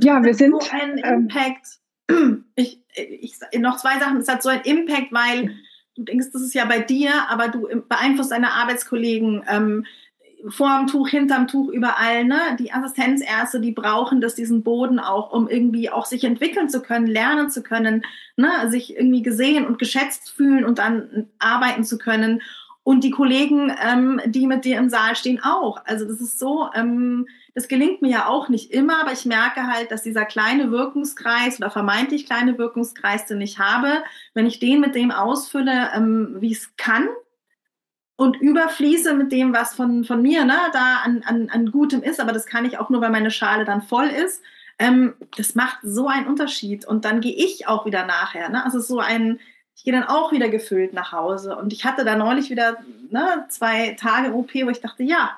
Ja, 0.00 0.22
wir 0.22 0.34
sind. 0.34 0.62
So 0.62 0.70
ein 0.70 0.98
ähm, 0.98 1.28
Impact. 1.28 1.80
Ich, 2.54 2.84
ich, 2.94 3.38
noch 3.58 3.78
zwei 3.78 3.98
Sachen. 3.98 4.18
Es 4.18 4.28
hat 4.28 4.42
so 4.42 4.50
einen 4.50 4.64
Impact, 4.64 5.10
weil 5.12 5.56
du 5.94 6.02
denkst, 6.02 6.26
das 6.32 6.42
ist 6.42 6.52
ja 6.52 6.66
bei 6.66 6.80
dir, 6.80 7.10
aber 7.30 7.48
du 7.48 7.66
beeinflusst 7.88 8.32
deine 8.32 8.52
Arbeitskollegen. 8.52 9.42
Ähm, 9.48 9.86
vorm 10.48 10.86
Tuch, 10.86 11.08
hinterm 11.08 11.46
Tuch, 11.46 11.70
überall, 11.70 12.24
ne? 12.24 12.38
Die 12.58 12.72
Assistenzärzte, 12.72 13.60
die 13.60 13.72
brauchen 13.72 14.20
das, 14.20 14.34
diesen 14.34 14.62
Boden 14.62 14.98
auch, 14.98 15.32
um 15.32 15.48
irgendwie 15.48 15.90
auch 15.90 16.06
sich 16.06 16.24
entwickeln 16.24 16.68
zu 16.68 16.82
können, 16.82 17.06
lernen 17.06 17.50
zu 17.50 17.62
können, 17.62 18.04
ne? 18.36 18.50
Sich 18.68 18.96
irgendwie 18.96 19.22
gesehen 19.22 19.66
und 19.66 19.78
geschätzt 19.78 20.30
fühlen 20.30 20.64
und 20.64 20.78
dann 20.78 21.28
arbeiten 21.38 21.84
zu 21.84 21.98
können. 21.98 22.42
Und 22.84 23.04
die 23.04 23.10
Kollegen, 23.10 23.72
ähm, 23.80 24.20
die 24.26 24.46
mit 24.48 24.64
dir 24.64 24.78
im 24.78 24.88
Saal 24.88 25.14
stehen, 25.14 25.40
auch. 25.44 25.80
Also 25.84 26.04
das 26.04 26.20
ist 26.20 26.40
so, 26.40 26.68
ähm, 26.74 27.28
das 27.54 27.68
gelingt 27.68 28.02
mir 28.02 28.10
ja 28.10 28.26
auch 28.26 28.48
nicht 28.48 28.72
immer, 28.72 29.02
aber 29.02 29.12
ich 29.12 29.24
merke 29.24 29.68
halt, 29.68 29.92
dass 29.92 30.02
dieser 30.02 30.24
kleine 30.24 30.72
Wirkungskreis 30.72 31.58
oder 31.58 31.70
vermeintlich 31.70 32.26
kleine 32.26 32.58
Wirkungskreis, 32.58 33.26
den 33.26 33.40
ich 33.40 33.60
habe, 33.60 34.02
wenn 34.34 34.46
ich 34.46 34.58
den 34.58 34.80
mit 34.80 34.96
dem 34.96 35.12
ausfülle, 35.12 35.90
ähm, 35.94 36.36
wie 36.40 36.52
es 36.52 36.76
kann, 36.76 37.08
und 38.22 38.40
überfließe 38.40 39.14
mit 39.14 39.32
dem, 39.32 39.52
was 39.52 39.74
von, 39.74 40.04
von 40.04 40.22
mir 40.22 40.44
ne, 40.44 40.56
da 40.72 41.00
an, 41.04 41.24
an, 41.26 41.48
an 41.50 41.72
Gutem 41.72 42.04
ist, 42.04 42.20
aber 42.20 42.30
das 42.30 42.46
kann 42.46 42.64
ich 42.64 42.78
auch 42.78 42.88
nur, 42.88 43.00
weil 43.00 43.10
meine 43.10 43.32
Schale 43.32 43.64
dann 43.64 43.82
voll 43.82 44.06
ist. 44.06 44.44
Ähm, 44.78 45.14
das 45.36 45.56
macht 45.56 45.78
so 45.82 46.06
einen 46.06 46.28
Unterschied. 46.28 46.84
Und 46.84 47.04
dann 47.04 47.20
gehe 47.20 47.34
ich 47.34 47.66
auch 47.66 47.84
wieder 47.84 48.06
nachher. 48.06 48.48
Ne? 48.48 48.64
Also 48.64 48.78
so 48.78 49.00
ein, 49.00 49.40
ich 49.74 49.82
gehe 49.82 49.92
dann 49.92 50.04
auch 50.04 50.30
wieder 50.30 50.48
gefüllt 50.48 50.92
nach 50.92 51.10
Hause. 51.10 51.56
Und 51.56 51.72
ich 51.72 51.84
hatte 51.84 52.04
da 52.04 52.14
neulich 52.14 52.48
wieder 52.48 52.78
ne, 53.10 53.44
zwei 53.48 53.96
Tage 53.98 54.32
OP, 54.34 54.54
wo 54.54 54.70
ich 54.70 54.80
dachte, 54.80 55.02
ja, 55.02 55.36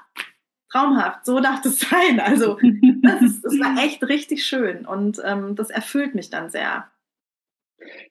traumhaft, 0.70 1.24
so 1.24 1.40
darf 1.40 1.64
es 1.64 1.80
sein. 1.88 2.20
Also 2.20 2.58
das, 3.00 3.40
das 3.40 3.58
war 3.60 3.82
echt 3.82 4.06
richtig 4.06 4.44
schön 4.44 4.84
und 4.84 5.22
ähm, 5.24 5.56
das 5.56 5.70
erfüllt 5.70 6.14
mich 6.14 6.28
dann 6.28 6.50
sehr. 6.50 6.86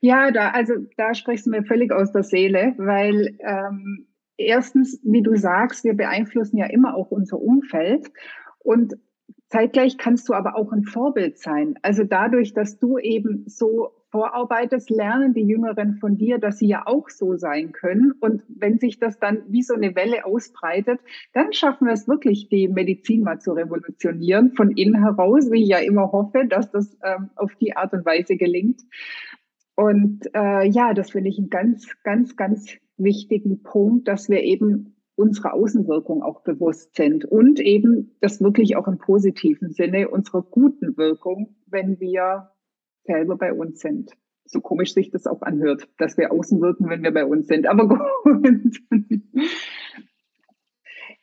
Ja, 0.01 0.31
da, 0.31 0.49
also 0.49 0.73
da 0.97 1.13
sprichst 1.13 1.45
du 1.45 1.51
mir 1.51 1.63
völlig 1.63 1.91
aus 1.91 2.11
der 2.11 2.23
Seele, 2.23 2.73
weil 2.77 3.37
ähm, 3.39 4.07
erstens, 4.37 4.99
wie 5.03 5.21
du 5.21 5.35
sagst, 5.35 5.83
wir 5.83 5.95
beeinflussen 5.95 6.57
ja 6.57 6.67
immer 6.67 6.95
auch 6.95 7.11
unser 7.11 7.39
Umfeld 7.39 8.11
und 8.59 8.95
zeitgleich 9.49 9.97
kannst 9.97 10.27
du 10.29 10.33
aber 10.33 10.55
auch 10.55 10.71
ein 10.71 10.83
Vorbild 10.83 11.37
sein. 11.37 11.75
Also 11.83 12.03
dadurch, 12.03 12.53
dass 12.53 12.79
du 12.79 12.97
eben 12.97 13.43
so 13.47 13.91
vorarbeitest, 14.09 14.89
lernen 14.89 15.33
die 15.33 15.41
Jüngeren 15.41 15.95
von 15.95 16.17
dir, 16.17 16.37
dass 16.37 16.59
sie 16.59 16.67
ja 16.67 16.83
auch 16.85 17.09
so 17.09 17.35
sein 17.35 17.71
können. 17.71 18.13
Und 18.19 18.43
wenn 18.47 18.77
sich 18.77 18.99
das 18.99 19.19
dann 19.19 19.43
wie 19.47 19.63
so 19.63 19.73
eine 19.73 19.95
Welle 19.95 20.25
ausbreitet, 20.25 20.99
dann 21.33 21.51
schaffen 21.51 21.87
wir 21.87 21.93
es 21.93 22.07
wirklich, 22.07 22.47
die 22.49 22.67
Medizin 22.67 23.23
mal 23.23 23.39
zu 23.39 23.53
revolutionieren, 23.53 24.53
von 24.53 24.71
innen 24.71 25.03
heraus, 25.03 25.51
wie 25.51 25.63
ich 25.63 25.69
ja 25.69 25.79
immer 25.79 26.11
hoffe, 26.11 26.45
dass 26.47 26.69
das 26.71 26.95
ähm, 27.03 27.31
auf 27.35 27.55
die 27.55 27.75
Art 27.75 27.93
und 27.93 28.05
Weise 28.05 28.37
gelingt. 28.37 28.81
Und 29.75 30.29
äh, 30.35 30.67
ja, 30.67 30.93
das 30.93 31.11
finde 31.11 31.29
ich 31.29 31.39
ein 31.39 31.49
ganz, 31.49 31.87
ganz, 32.03 32.35
ganz 32.35 32.77
wichtigen 32.97 33.63
Punkt, 33.63 34.07
dass 34.07 34.29
wir 34.29 34.41
eben 34.43 34.95
unserer 35.15 35.53
Außenwirkung 35.53 36.23
auch 36.23 36.41
bewusst 36.41 36.95
sind 36.95 37.25
und 37.25 37.59
eben 37.59 38.15
das 38.19 38.41
wirklich 38.41 38.75
auch 38.75 38.87
im 38.87 38.97
positiven 38.97 39.71
Sinne 39.71 40.09
unserer 40.09 40.41
guten 40.41 40.97
Wirkung, 40.97 41.55
wenn 41.67 41.99
wir 41.99 42.51
selber 43.03 43.37
bei 43.37 43.53
uns 43.53 43.79
sind. 43.79 44.11
So 44.45 44.59
komisch 44.59 44.93
sich 44.93 45.11
das 45.11 45.27
auch 45.27 45.41
anhört, 45.41 45.87
dass 45.97 46.17
wir 46.17 46.31
außen 46.31 46.59
wirken, 46.61 46.89
wenn 46.89 47.03
wir 47.03 47.13
bei 47.13 47.25
uns 47.25 47.47
sind. 47.47 47.67
Aber 47.67 47.87
gut. 48.23 48.79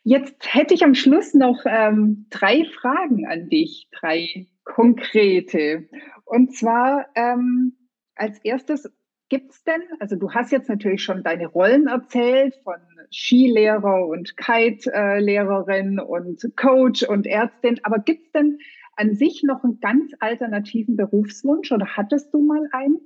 Jetzt 0.03 0.55
hätte 0.55 0.73
ich 0.73 0.83
am 0.83 0.95
Schluss 0.95 1.35
noch 1.35 1.65
ähm, 1.67 2.27
drei 2.31 2.65
Fragen 2.65 3.27
an 3.27 3.49
dich, 3.49 3.89
drei 3.93 4.47
konkrete. 4.65 5.89
Und 6.25 6.57
zwar 6.57 7.07
ähm, 7.15 7.77
als 8.15 8.39
erstes, 8.43 8.91
Gibt's 9.31 9.63
denn, 9.63 9.81
also 10.01 10.17
du 10.17 10.33
hast 10.33 10.53
jetzt 10.53 10.69
natürlich 10.69 11.03
schon 11.03 11.23
deine 11.23 11.47
Rollen 11.47 11.87
erzählt 11.87 12.55
von 12.65 12.75
Skilehrer 13.13 14.07
und 14.07 14.37
Kite-Lehrerin 14.37 16.01
und 16.01 16.43
Coach 16.57 17.05
und 17.05 17.27
Ärztin, 17.27 17.81
aber 17.85 18.01
gibt's 18.01 18.31
denn 18.33 18.59
an 18.97 19.15
sich 19.15 19.43
noch 19.45 19.65
einen 19.65 19.81
ganz 19.81 20.13
alternativen 20.19 20.97
Berufswunsch 20.97 21.71
oder 21.73 21.97
hattest 21.97 22.35
du 22.35 22.43
mal 22.43 22.69
einen? 22.73 22.99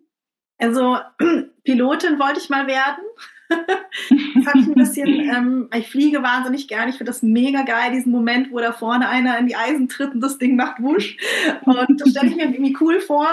Also 0.58 0.96
Pilotin 1.64 2.18
wollte 2.18 2.40
ich 2.40 2.48
mal 2.48 2.66
werden. 2.66 3.04
Das 3.48 4.54
ich 4.54 4.66
ein 4.66 4.74
bisschen, 4.74 5.08
ähm, 5.08 5.68
ich 5.74 5.90
fliege 5.90 6.22
wahnsinnig 6.22 6.68
gerne. 6.68 6.90
Ich 6.90 6.96
finde 6.96 7.10
das 7.10 7.22
mega 7.22 7.62
geil, 7.62 7.92
diesen 7.92 8.12
Moment, 8.12 8.50
wo 8.50 8.58
da 8.58 8.72
vorne 8.72 9.08
einer 9.08 9.38
in 9.38 9.46
die 9.46 9.56
Eisen 9.56 9.88
tritt 9.88 10.14
und 10.14 10.20
das 10.20 10.38
Ding 10.38 10.56
macht 10.56 10.80
wusch. 10.82 11.16
Und 11.64 12.00
das 12.00 12.10
stelle 12.10 12.28
ich 12.28 12.36
mir 12.36 12.44
irgendwie 12.44 12.76
cool 12.80 13.00
vor. 13.00 13.26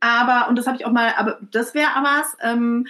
Aber, 0.00 0.48
und 0.48 0.56
das 0.56 0.66
habe 0.66 0.76
ich 0.76 0.86
auch 0.86 0.92
mal, 0.92 1.14
aber 1.16 1.38
das 1.50 1.74
wäre 1.74 1.90
was. 2.02 2.36
Ähm, 2.42 2.86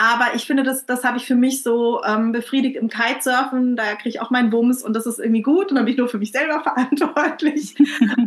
aber 0.00 0.34
ich 0.34 0.46
finde, 0.46 0.62
das, 0.62 0.86
das 0.86 1.04
habe 1.04 1.18
ich 1.18 1.26
für 1.26 1.34
mich 1.34 1.62
so 1.62 2.02
ähm, 2.02 2.32
befriedigt 2.32 2.76
im 2.76 2.88
Kitesurfen. 2.88 3.76
Da 3.76 3.96
kriege 3.96 4.08
ich 4.08 4.20
auch 4.22 4.30
meinen 4.30 4.48
Bums 4.48 4.82
und 4.82 4.94
das 4.94 5.04
ist 5.04 5.18
irgendwie 5.18 5.42
gut. 5.42 5.68
Und 5.68 5.74
dann 5.74 5.84
bin 5.84 5.92
ich 5.92 5.98
nur 5.98 6.08
für 6.08 6.16
mich 6.16 6.32
selber 6.32 6.60
verantwortlich. 6.62 7.74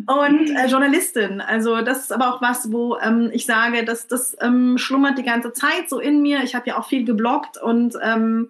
und 0.06 0.52
äh, 0.52 0.68
Journalistin. 0.68 1.42
Also 1.42 1.82
das 1.82 2.02
ist 2.02 2.14
aber 2.14 2.32
auch 2.32 2.44
was, 2.44 2.72
wo 2.72 2.98
ähm, 3.00 3.32
ich 3.34 3.48
sage, 3.48 3.84
dass 3.86 4.06
das 4.06 4.38
ähm, 4.40 4.78
schlummert 4.78 5.18
die 5.18 5.24
ganze 5.24 5.52
Zeit 5.52 5.90
so 5.90 6.00
in 6.00 6.22
mir. 6.22 6.44
Ich 6.44 6.54
habe 6.54 6.68
ja 6.68 6.78
auch 6.78 6.88
viel 6.88 7.06
gebloggt 7.06 7.58
und 7.58 7.98
ähm, 8.04 8.50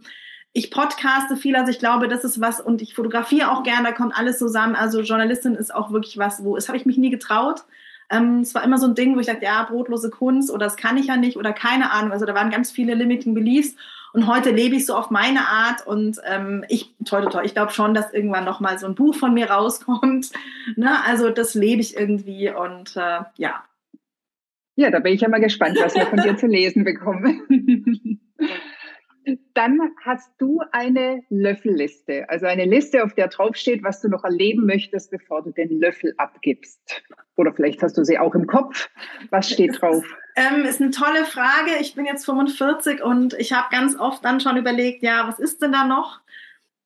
ich 0.51 0.69
podcaste 0.69 1.37
viel, 1.37 1.55
also 1.55 1.71
ich 1.71 1.79
glaube, 1.79 2.09
das 2.09 2.25
ist 2.25 2.41
was 2.41 2.59
und 2.59 2.81
ich 2.81 2.93
fotografiere 2.93 3.51
auch 3.51 3.63
gerne, 3.63 3.87
da 3.87 3.93
kommt 3.93 4.17
alles 4.17 4.37
zusammen. 4.37 4.75
Also 4.75 4.99
Journalistin 4.99 5.55
ist 5.55 5.73
auch 5.73 5.93
wirklich 5.93 6.17
was, 6.17 6.43
wo 6.43 6.57
es 6.57 6.67
habe 6.67 6.77
ich 6.77 6.85
mich 6.85 6.97
nie 6.97 7.09
getraut. 7.09 7.63
Ähm, 8.13 8.41
es 8.41 8.53
war 8.53 8.63
immer 8.63 8.77
so 8.77 8.87
ein 8.87 8.95
Ding, 8.95 9.15
wo 9.15 9.19
ich 9.19 9.27
dachte, 9.27 9.43
ja, 9.43 9.63
brotlose 9.63 10.09
Kunst 10.09 10.51
oder 10.51 10.65
das 10.65 10.77
kann 10.77 10.97
ich 10.97 11.07
ja 11.07 11.17
nicht 11.17 11.37
oder 11.37 11.53
keine 11.53 11.91
Ahnung. 11.91 12.11
Also 12.11 12.25
da 12.25 12.35
waren 12.35 12.51
ganz 12.51 12.71
viele 12.71 12.93
limiting 12.93 13.33
beliefs 13.33 13.75
und 14.13 14.27
heute 14.27 14.51
lebe 14.51 14.75
ich 14.75 14.85
so 14.85 14.95
auf 14.95 15.09
meine 15.09 15.47
Art 15.47 15.87
und 15.87 16.19
ähm, 16.25 16.63
ich, 16.69 16.93
toll, 17.03 17.25
toll, 17.31 17.43
ich 17.45 17.55
glaube 17.55 17.71
schon, 17.71 17.95
dass 17.95 18.13
irgendwann 18.13 18.45
noch 18.45 18.59
mal 18.59 18.77
so 18.77 18.85
ein 18.85 18.95
Buch 18.95 19.15
von 19.15 19.33
mir 19.33 19.49
rauskommt. 19.49 20.31
Ne? 20.77 20.89
Also 21.05 21.29
das 21.29 21.55
lebe 21.55 21.81
ich 21.81 21.97
irgendwie 21.97 22.49
und 22.49 22.95
äh, 22.95 23.19
ja. 23.35 23.65
Ja, 24.77 24.89
da 24.89 24.99
bin 24.99 25.13
ich 25.13 25.19
ja 25.19 25.27
mal 25.27 25.41
gespannt, 25.41 25.77
was 25.81 25.93
wir 25.93 26.05
von 26.05 26.21
dir 26.21 26.37
zu 26.37 26.47
lesen 26.47 26.85
bekommen. 26.85 27.41
Dann 29.53 29.79
hast 30.03 30.31
du 30.37 30.61
eine 30.71 31.23
Löffelliste, 31.29 32.29
also 32.29 32.45
eine 32.45 32.65
Liste, 32.65 33.03
auf 33.03 33.13
der 33.13 33.27
draufsteht, 33.27 33.83
was 33.83 34.01
du 34.01 34.09
noch 34.09 34.23
erleben 34.23 34.65
möchtest, 34.65 35.11
bevor 35.11 35.43
du 35.43 35.51
den 35.51 35.79
Löffel 35.79 36.13
abgibst. 36.17 37.03
Oder 37.35 37.53
vielleicht 37.53 37.81
hast 37.81 37.97
du 37.97 38.03
sie 38.03 38.19
auch 38.19 38.35
im 38.35 38.47
Kopf. 38.47 38.89
Was 39.29 39.49
steht 39.49 39.81
drauf? 39.81 40.03
Ähm, 40.35 40.65
ist 40.65 40.81
eine 40.81 40.91
tolle 40.91 41.25
Frage. 41.25 41.71
Ich 41.79 41.95
bin 41.95 42.05
jetzt 42.05 42.25
45 42.25 43.03
und 43.03 43.33
ich 43.35 43.53
habe 43.53 43.67
ganz 43.71 43.97
oft 43.97 44.23
dann 44.25 44.39
schon 44.39 44.57
überlegt, 44.57 45.03
ja, 45.03 45.27
was 45.27 45.39
ist 45.39 45.61
denn 45.61 45.71
da 45.71 45.85
noch? 45.85 46.21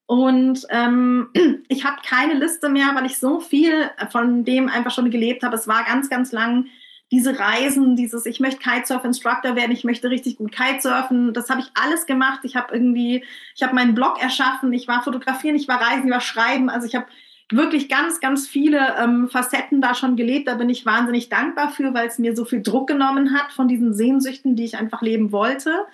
Und 0.05 0.65
ähm, 0.69 1.29
ich 1.67 1.85
habe 1.85 1.97
keine 2.05 2.33
Liste 2.33 2.69
mehr, 2.69 2.91
weil 2.95 3.05
ich 3.05 3.19
so 3.19 3.39
viel 3.39 3.89
von 4.09 4.43
dem 4.43 4.69
einfach 4.69 4.91
schon 4.91 5.11
gelebt 5.11 5.43
habe. 5.43 5.55
Es 5.55 5.67
war 5.67 5.85
ganz, 5.85 6.09
ganz 6.09 6.31
lang 6.31 6.67
diese 7.11 7.39
Reisen, 7.39 7.95
dieses, 7.95 8.25
ich 8.25 8.39
möchte 8.39 8.59
Kitesurf-Instructor 8.59 9.55
werden, 9.55 9.71
ich 9.71 9.83
möchte 9.85 10.09
richtig 10.09 10.37
gut 10.37 10.51
Kitesurfen, 10.51 11.33
das 11.33 11.49
habe 11.49 11.61
ich 11.61 11.67
alles 11.73 12.05
gemacht. 12.05 12.41
Ich 12.43 12.55
habe 12.55 12.73
irgendwie, 12.73 13.23
ich 13.55 13.63
habe 13.63 13.75
meinen 13.75 13.95
Blog 13.95 14.21
erschaffen, 14.21 14.73
ich 14.73 14.87
war 14.87 15.03
fotografieren, 15.03 15.55
ich 15.55 15.67
war 15.67 15.81
reisen, 15.81 16.05
ich 16.05 16.11
war 16.11 16.21
schreiben, 16.21 16.69
also 16.69 16.85
ich 16.85 16.95
habe 16.95 17.07
wirklich 17.49 17.87
ganz, 17.87 18.19
ganz 18.19 18.47
viele 18.47 18.95
ähm, 18.99 19.29
Facetten 19.29 19.79
da 19.79 19.95
schon 19.95 20.17
gelebt. 20.17 20.47
Da 20.47 20.55
bin 20.55 20.69
ich 20.69 20.85
wahnsinnig 20.85 21.29
dankbar 21.29 21.69
für, 21.69 21.93
weil 21.93 22.07
es 22.07 22.19
mir 22.19 22.35
so 22.35 22.43
viel 22.43 22.61
Druck 22.61 22.87
genommen 22.87 23.33
hat 23.33 23.53
von 23.53 23.69
diesen 23.69 23.93
Sehnsüchten, 23.93 24.55
die 24.55 24.65
ich 24.65 24.77
einfach 24.77 25.01
leben 25.01 25.31
wollte. 25.31 25.85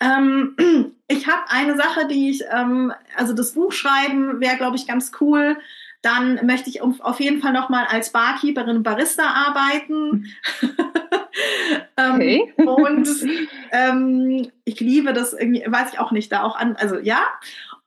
Ähm, 0.00 0.56
ich 1.08 1.28
habe 1.28 1.42
eine 1.48 1.76
Sache, 1.76 2.08
die 2.08 2.30
ich, 2.30 2.42
ähm, 2.50 2.92
also 3.16 3.34
das 3.34 3.52
Buch 3.52 3.70
schreiben 3.72 4.40
wäre, 4.40 4.56
glaube 4.56 4.76
ich, 4.76 4.88
ganz 4.88 5.12
cool. 5.20 5.58
Dann 6.02 6.46
möchte 6.46 6.70
ich 6.70 6.80
auf 6.80 7.20
jeden 7.20 7.42
Fall 7.42 7.52
nochmal 7.52 7.86
als 7.86 8.10
Barkeeperin 8.10 8.76
und 8.76 8.82
Barista 8.82 9.22
arbeiten. 9.22 10.32
ähm, 11.96 12.14
okay. 12.14 12.54
und 12.56 13.08
ähm, 13.72 14.50
ich 14.64 14.80
liebe 14.80 15.12
das 15.12 15.32
irgendwie, 15.32 15.64
weiß 15.66 15.92
ich 15.92 15.98
auch 15.98 16.10
nicht, 16.10 16.32
da 16.32 16.42
auch 16.42 16.56
an, 16.56 16.76
also 16.76 16.98
ja. 16.98 17.20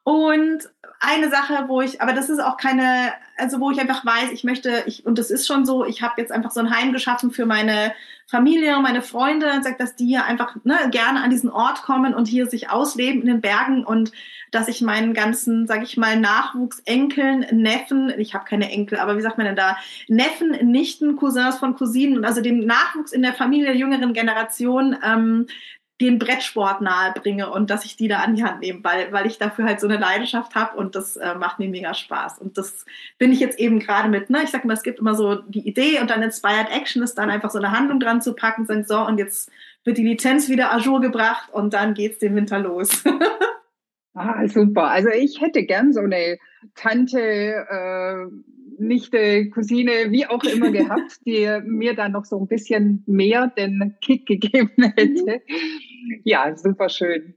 Und 0.04 0.70
eine 1.00 1.30
Sache, 1.30 1.66
wo 1.68 1.82
ich, 1.82 2.02
aber 2.02 2.14
das 2.14 2.30
ist 2.30 2.40
auch 2.40 2.58
keine, 2.58 3.14
also 3.38 3.60
wo 3.60 3.72
ich 3.72 3.80
einfach 3.80 4.06
weiß, 4.06 4.32
ich 4.32 4.44
möchte, 4.44 4.84
ich, 4.86 5.06
und 5.06 5.20
das 5.20 5.32
ist 5.32 5.46
schon 5.46 5.66
so, 5.66 5.86
ich 5.86 6.02
habe 6.02 6.14
jetzt 6.18 6.32
einfach 6.32 6.52
so 6.52 6.62
ein 6.62 6.76
Heim 6.76 6.94
geschaffen 6.94 7.32
für 7.32 7.46
meine 7.46 7.94
Familie, 8.26 8.80
meine 8.80 9.02
Freunde, 9.02 9.62
sagt, 9.64 9.82
dass 9.82 9.96
die 9.96 10.06
hier 10.06 10.26
einfach 10.26 10.56
ne, 10.64 10.78
gerne 10.92 11.22
an 11.22 11.30
diesen 11.30 11.50
Ort 11.50 11.84
kommen 11.84 12.14
und 12.14 12.28
hier 12.28 12.48
sich 12.48 12.70
ausleben 12.70 13.22
in 13.22 13.28
den 13.28 13.42
Bergen 13.42 13.84
und 13.84 14.12
dass 14.54 14.68
ich 14.68 14.82
meinen 14.82 15.14
ganzen, 15.14 15.68
sag 15.68 15.84
ich 15.84 15.98
mal, 15.98 16.20
Nachwuchs, 16.20 16.80
Enkeln, 16.86 17.46
Neffen, 17.52 18.14
ich 18.18 18.34
habe 18.34 18.46
keine 18.46 18.72
Enkel, 18.72 19.00
aber 19.00 19.18
wie 19.18 19.22
sagt 19.22 19.38
man 19.38 19.48
denn 19.48 19.56
da, 19.56 19.78
Neffen, 20.08 20.52
Nichten, 20.72 21.16
Cousins 21.16 21.58
von 21.58 21.76
Cousinen 21.76 22.18
und 22.18 22.26
also 22.26 22.42
dem 22.42 22.60
Nachwuchs 22.60 23.12
in 23.12 23.24
der 23.24 23.34
Familie 23.34 23.68
der 23.68 23.76
jüngeren 23.76 24.14
Generation 24.14 24.96
ähm, 25.04 25.48
den 26.02 26.20
Brettsport 26.20 26.82
nahe 26.82 27.14
bringe 27.14 27.50
und 27.52 27.70
dass 27.70 27.86
ich 27.86 27.96
die 27.96 28.08
da 28.08 28.20
an 28.20 28.36
die 28.36 28.44
Hand 28.44 28.62
nehme, 28.62 28.84
weil, 28.84 29.12
weil 29.12 29.26
ich 29.26 29.38
dafür 29.38 29.66
halt 29.66 29.80
so 29.80 29.88
eine 29.88 29.98
Leidenschaft 29.98 30.54
habe 30.56 30.78
und 30.78 30.96
das 30.96 31.16
äh, 31.16 31.36
macht 31.36 31.60
mir 31.60 31.70
mega 31.70 31.94
Spaß. 31.94 32.40
Und 32.40 32.58
das 32.58 32.86
bin 33.18 33.32
ich 33.32 33.40
jetzt 33.40 33.60
eben 33.60 33.80
gerade 33.80 34.10
mit, 34.10 34.30
ne, 34.30 34.44
ich 34.44 34.50
sag 34.50 34.66
mal, 34.66 34.74
es 34.74 34.84
gibt 34.84 35.00
immer 35.00 35.16
so 35.16 35.36
die 35.36 35.68
Idee 35.68 36.00
und 36.02 36.10
dann 36.10 36.22
Inspired 36.22 36.70
Action 36.72 37.04
ist 37.04 37.16
dann 37.16 37.30
einfach 37.30 37.52
so 37.52 37.60
eine 37.60 37.72
Handlung 37.72 38.00
dran 38.00 38.22
zu 38.22 38.34
packen 38.34 38.66
sagen, 38.66 38.86
so, 38.86 39.00
und 39.06 39.18
jetzt 39.18 39.52
wird 39.84 39.98
die 39.98 40.08
Lizenz 40.08 40.50
wieder 40.50 40.74
à 40.74 40.80
jour 40.80 41.00
gebracht 41.00 41.50
und 41.52 41.74
dann 41.74 41.94
geht's 41.94 42.20
den 42.20 42.36
Winter 42.36 42.60
los. 42.60 43.04
ah, 44.14 44.48
super. 44.48 44.90
Also 44.90 45.10
ich 45.10 45.42
hätte 45.42 45.64
gern 45.64 45.94
so 45.94 46.02
eine 46.02 46.38
Tante, 46.76 47.20
äh, 47.20 48.26
Nichte, 48.80 49.50
Cousine, 49.50 50.12
wie 50.12 50.26
auch 50.26 50.44
immer 50.44 50.72
gehabt, 50.72 51.20
die 51.26 51.48
mir 51.66 51.96
dann 51.96 52.14
noch 52.14 52.26
so 52.26 52.40
ein 52.40 52.48
bisschen 52.48 53.04
mehr 53.08 53.48
den 53.48 53.96
Kick 54.02 54.26
gegeben 54.28 54.72
hätte. 54.96 55.42
Ja, 56.24 56.56
super 56.56 56.90
schön. 56.90 57.36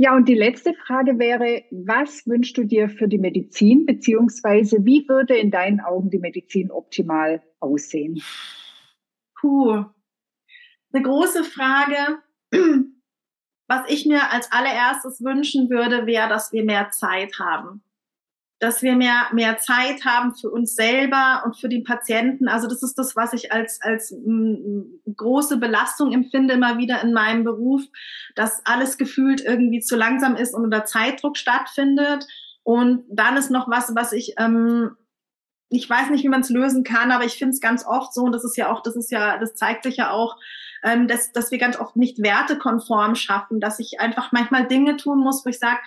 Ja, 0.00 0.14
und 0.14 0.28
die 0.28 0.34
letzte 0.34 0.74
Frage 0.74 1.18
wäre, 1.18 1.64
was 1.72 2.24
wünschst 2.24 2.56
du 2.56 2.62
dir 2.62 2.88
für 2.88 3.08
die 3.08 3.18
Medizin, 3.18 3.84
beziehungsweise 3.84 4.84
wie 4.84 5.08
würde 5.08 5.36
in 5.36 5.50
deinen 5.50 5.80
Augen 5.80 6.10
die 6.10 6.20
Medizin 6.20 6.70
optimal 6.70 7.42
aussehen? 7.58 8.22
Puh, 9.40 9.84
eine 10.92 11.02
große 11.02 11.42
Frage. 11.42 12.18
Was 13.68 13.82
ich 13.88 14.06
mir 14.06 14.32
als 14.32 14.50
allererstes 14.50 15.22
wünschen 15.22 15.70
würde, 15.70 16.06
wäre, 16.06 16.28
dass 16.28 16.52
wir 16.52 16.64
mehr 16.64 16.90
Zeit 16.90 17.38
haben 17.38 17.82
dass 18.60 18.82
wir 18.82 18.96
mehr, 18.96 19.28
mehr 19.32 19.58
Zeit 19.58 20.04
haben 20.04 20.34
für 20.34 20.50
uns 20.50 20.74
selber 20.74 21.42
und 21.44 21.56
für 21.56 21.68
die 21.68 21.82
Patienten. 21.82 22.48
Also 22.48 22.66
das 22.66 22.82
ist 22.82 22.98
das, 22.98 23.14
was 23.14 23.32
ich 23.32 23.52
als, 23.52 23.80
als 23.82 24.14
große 25.16 25.58
Belastung 25.58 26.12
empfinde 26.12 26.54
immer 26.54 26.76
wieder 26.78 27.00
in 27.02 27.12
meinem 27.12 27.44
Beruf, 27.44 27.82
dass 28.34 28.64
alles 28.66 28.98
gefühlt 28.98 29.44
irgendwie 29.44 29.80
zu 29.80 29.96
langsam 29.96 30.34
ist 30.34 30.54
und 30.54 30.64
unter 30.64 30.84
Zeitdruck 30.84 31.36
stattfindet. 31.36 32.26
Und 32.64 33.04
dann 33.08 33.36
ist 33.36 33.50
noch 33.50 33.68
was, 33.70 33.94
was 33.94 34.12
ich, 34.12 34.34
ähm, 34.38 34.96
ich 35.68 35.88
weiß 35.88 36.10
nicht, 36.10 36.24
wie 36.24 36.28
man 36.28 36.40
es 36.40 36.50
lösen 36.50 36.82
kann, 36.82 37.12
aber 37.12 37.24
ich 37.24 37.38
finde 37.38 37.54
es 37.54 37.60
ganz 37.60 37.86
oft 37.86 38.12
so, 38.12 38.22
und 38.22 38.32
das 38.32 38.44
ist 38.44 38.56
ja 38.56 38.72
auch, 38.72 38.82
das 38.82 38.96
ist 38.96 39.12
ja, 39.12 39.38
das 39.38 39.54
zeigt 39.54 39.84
sich 39.84 39.98
ja 39.98 40.10
auch, 40.10 40.36
ähm, 40.82 41.08
dass, 41.08 41.32
dass 41.32 41.50
wir 41.50 41.58
ganz 41.58 41.78
oft 41.78 41.96
nicht 41.96 42.22
wertekonform 42.22 43.14
schaffen, 43.14 43.60
dass 43.60 43.78
ich 43.78 44.00
einfach 44.00 44.32
manchmal 44.32 44.66
Dinge 44.66 44.96
tun 44.96 45.20
muss, 45.20 45.44
wo 45.44 45.50
ich 45.50 45.58
sage, 45.58 45.78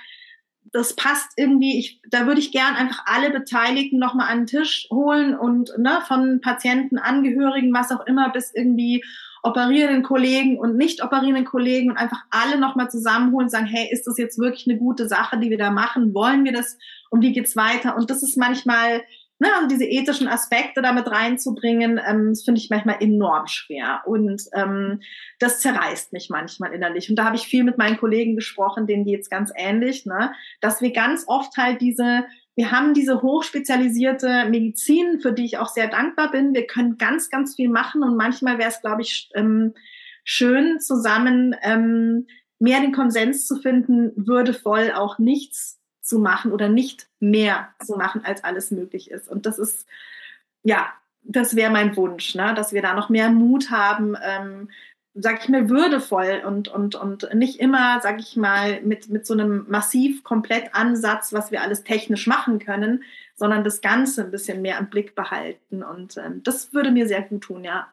das 0.74 0.96
passt 0.96 1.34
irgendwie, 1.36 1.80
ich, 1.80 2.02
da 2.10 2.28
würde 2.28 2.40
ich 2.40 2.52
gern 2.52 2.76
einfach 2.76 3.04
alle 3.06 3.30
Beteiligten 3.32 4.00
nochmal 4.00 4.30
an 4.30 4.40
den 4.40 4.48
Tisch 4.48 4.88
holen 4.90 5.36
und 5.36 5.72
ne, 5.78 6.00
von 6.08 6.40
Patienten, 6.42 6.98
Angehörigen, 6.98 7.74
was 7.74 7.92
auch 7.92 8.06
immer, 8.06 8.30
bis 8.30 8.54
irgendwie 8.54 9.04
operierenden 9.44 10.04
Kollegen 10.04 10.60
und 10.60 10.78
nicht 10.78 11.04
operierenden 11.04 11.46
Kollegen 11.46 11.90
und 11.90 11.98
einfach 11.98 12.24
alle 12.30 12.60
nochmal 12.60 12.90
zusammenholen 12.92 13.46
und 13.46 13.50
sagen, 13.50 13.66
hey, 13.66 13.90
ist 13.92 14.06
das 14.06 14.18
jetzt 14.18 14.38
wirklich 14.38 14.68
eine 14.70 14.78
gute 14.78 15.08
Sache, 15.08 15.40
die 15.40 15.50
wir 15.50 15.58
da 15.58 15.72
machen? 15.72 16.14
Wollen 16.14 16.46
wir 16.46 16.54
das? 16.54 16.78
Und 17.10 17.22
wie 17.22 17.34
geht's 17.34 17.56
weiter? 17.56 17.98
Und 17.98 18.10
das 18.10 18.22
ist 18.22 18.38
manchmal 18.38 19.02
ne, 19.42 19.48
also 19.56 19.68
diese 19.68 19.86
ethischen 19.86 20.28
Aspekte 20.28 20.84
damit 20.84 21.10
reinzubringen, 21.10 22.00
ähm, 22.08 22.30
das 22.30 22.44
finde 22.44 22.62
ich 22.62 22.70
manchmal 22.70 23.02
enorm 23.02 23.48
schwer. 23.48 24.04
Und 24.06 24.44
ähm, 24.54 25.02
das 25.40 25.60
zerreißt 25.62 26.14
mich 26.14 26.30
manchmal 26.30 26.74
innerlich. 26.74 27.10
Und 27.10 27.16
da 27.16 27.26
habe 27.26 27.36
ich 27.36 27.48
viel 27.48 27.64
mit 27.64 27.80
meinen 27.80 27.98
Kollegen 27.98 28.36
gesprochen, 28.36 28.86
denen 28.86 29.04
geht's 29.04 29.32
ganz 29.32 29.52
ähnlich, 29.56 30.06
ne? 30.06 30.32
dass 30.62 30.82
wir 30.82 30.94
ganz 30.94 31.26
oft 31.28 31.58
halt 31.58 31.82
diese 31.82 32.26
wir 32.54 32.70
haben 32.70 32.94
diese 32.94 33.22
hochspezialisierte 33.22 34.46
Medizin, 34.50 35.22
für 35.22 35.32
die 35.32 35.46
ich 35.46 35.58
auch 35.58 35.70
sehr 35.70 35.88
dankbar 35.88 36.32
bin. 36.32 36.54
Wir 36.54 36.68
können 36.68 36.98
ganz, 36.98 37.30
ganz 37.30 37.56
viel 37.56 37.70
machen 37.70 38.04
und 38.04 38.18
manchmal 38.18 38.58
wäre 38.58 38.70
es, 38.70 38.82
glaube 38.82 39.02
ich, 39.02 39.30
ähm, 39.36 39.74
schön, 40.26 40.82
zusammen 40.82 41.56
ähm, 41.64 42.28
mehr 42.60 42.82
den 42.82 42.92
Konsens 42.92 43.48
zu 43.48 43.56
finden, 43.56 44.12
würdevoll 44.16 44.92
auch 44.94 45.18
nichts 45.18 45.81
zu 46.02 46.20
machen 46.20 46.52
oder 46.52 46.70
nicht 46.70 47.08
mehr 47.20 47.70
zu 47.84 47.96
machen, 47.96 48.22
als 48.26 48.44
alles 48.44 48.72
möglich 48.72 49.12
ist. 49.12 49.30
Und 49.30 49.46
das 49.46 49.60
ist, 49.60 49.88
ja, 50.64 50.92
das 51.24 51.56
wäre 51.56 51.72
mein 51.72 51.96
Wunsch, 51.96 52.36
ne? 52.36 52.54
dass 52.56 52.74
wir 52.74 52.82
da 52.82 52.94
noch 52.94 53.10
mehr 53.10 53.30
Mut 53.30 53.70
haben, 53.70 54.16
ähm, 54.24 54.70
sag 55.14 55.44
ich 55.44 55.50
mal, 55.50 55.70
würdevoll 55.70 56.42
und, 56.46 56.70
und, 56.70 56.96
und 56.96 57.34
nicht 57.34 57.60
immer, 57.60 58.00
sag 58.02 58.20
ich 58.20 58.38
mal, 58.38 58.82
mit, 58.82 59.10
mit 59.10 59.26
so 59.26 59.34
einem 59.34 59.66
massiv 59.68 60.24
komplett 60.24 60.74
Ansatz, 60.74 61.34
was 61.34 61.52
wir 61.52 61.62
alles 61.62 61.84
technisch 61.84 62.28
machen 62.28 62.60
können, 62.60 63.04
sondern 63.36 63.64
das 63.64 63.82
Ganze 63.82 64.24
ein 64.24 64.32
bisschen 64.32 64.62
mehr 64.62 64.80
im 64.80 64.90
Blick 64.90 65.14
behalten. 65.14 65.84
Und 65.84 66.18
ähm, 66.18 66.42
das 66.44 66.74
würde 66.74 66.92
mir 66.92 67.08
sehr 67.08 67.22
gut 67.22 67.44
tun, 67.44 67.64
ja. 67.64 67.92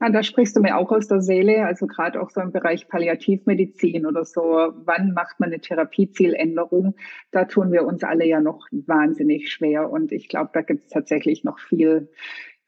Ja, 0.00 0.10
da 0.10 0.22
sprichst 0.22 0.56
du 0.56 0.60
mir 0.60 0.76
auch 0.76 0.90
aus 0.90 1.06
der 1.06 1.20
Seele, 1.20 1.64
also 1.64 1.86
gerade 1.86 2.20
auch 2.20 2.30
so 2.30 2.40
im 2.40 2.52
Bereich 2.52 2.88
Palliativmedizin 2.88 4.06
oder 4.06 4.24
so, 4.24 4.42
wann 4.42 5.12
macht 5.12 5.38
man 5.38 5.50
eine 5.50 5.60
Therapiezieländerung? 5.60 6.96
Da 7.30 7.44
tun 7.44 7.70
wir 7.72 7.84
uns 7.84 8.02
alle 8.02 8.26
ja 8.26 8.40
noch 8.40 8.66
wahnsinnig 8.72 9.52
schwer 9.52 9.90
und 9.90 10.12
ich 10.12 10.28
glaube, 10.28 10.50
da 10.52 10.62
gibt 10.62 10.84
es 10.84 10.90
tatsächlich 10.90 11.44
noch 11.44 11.58
viel, 11.58 12.10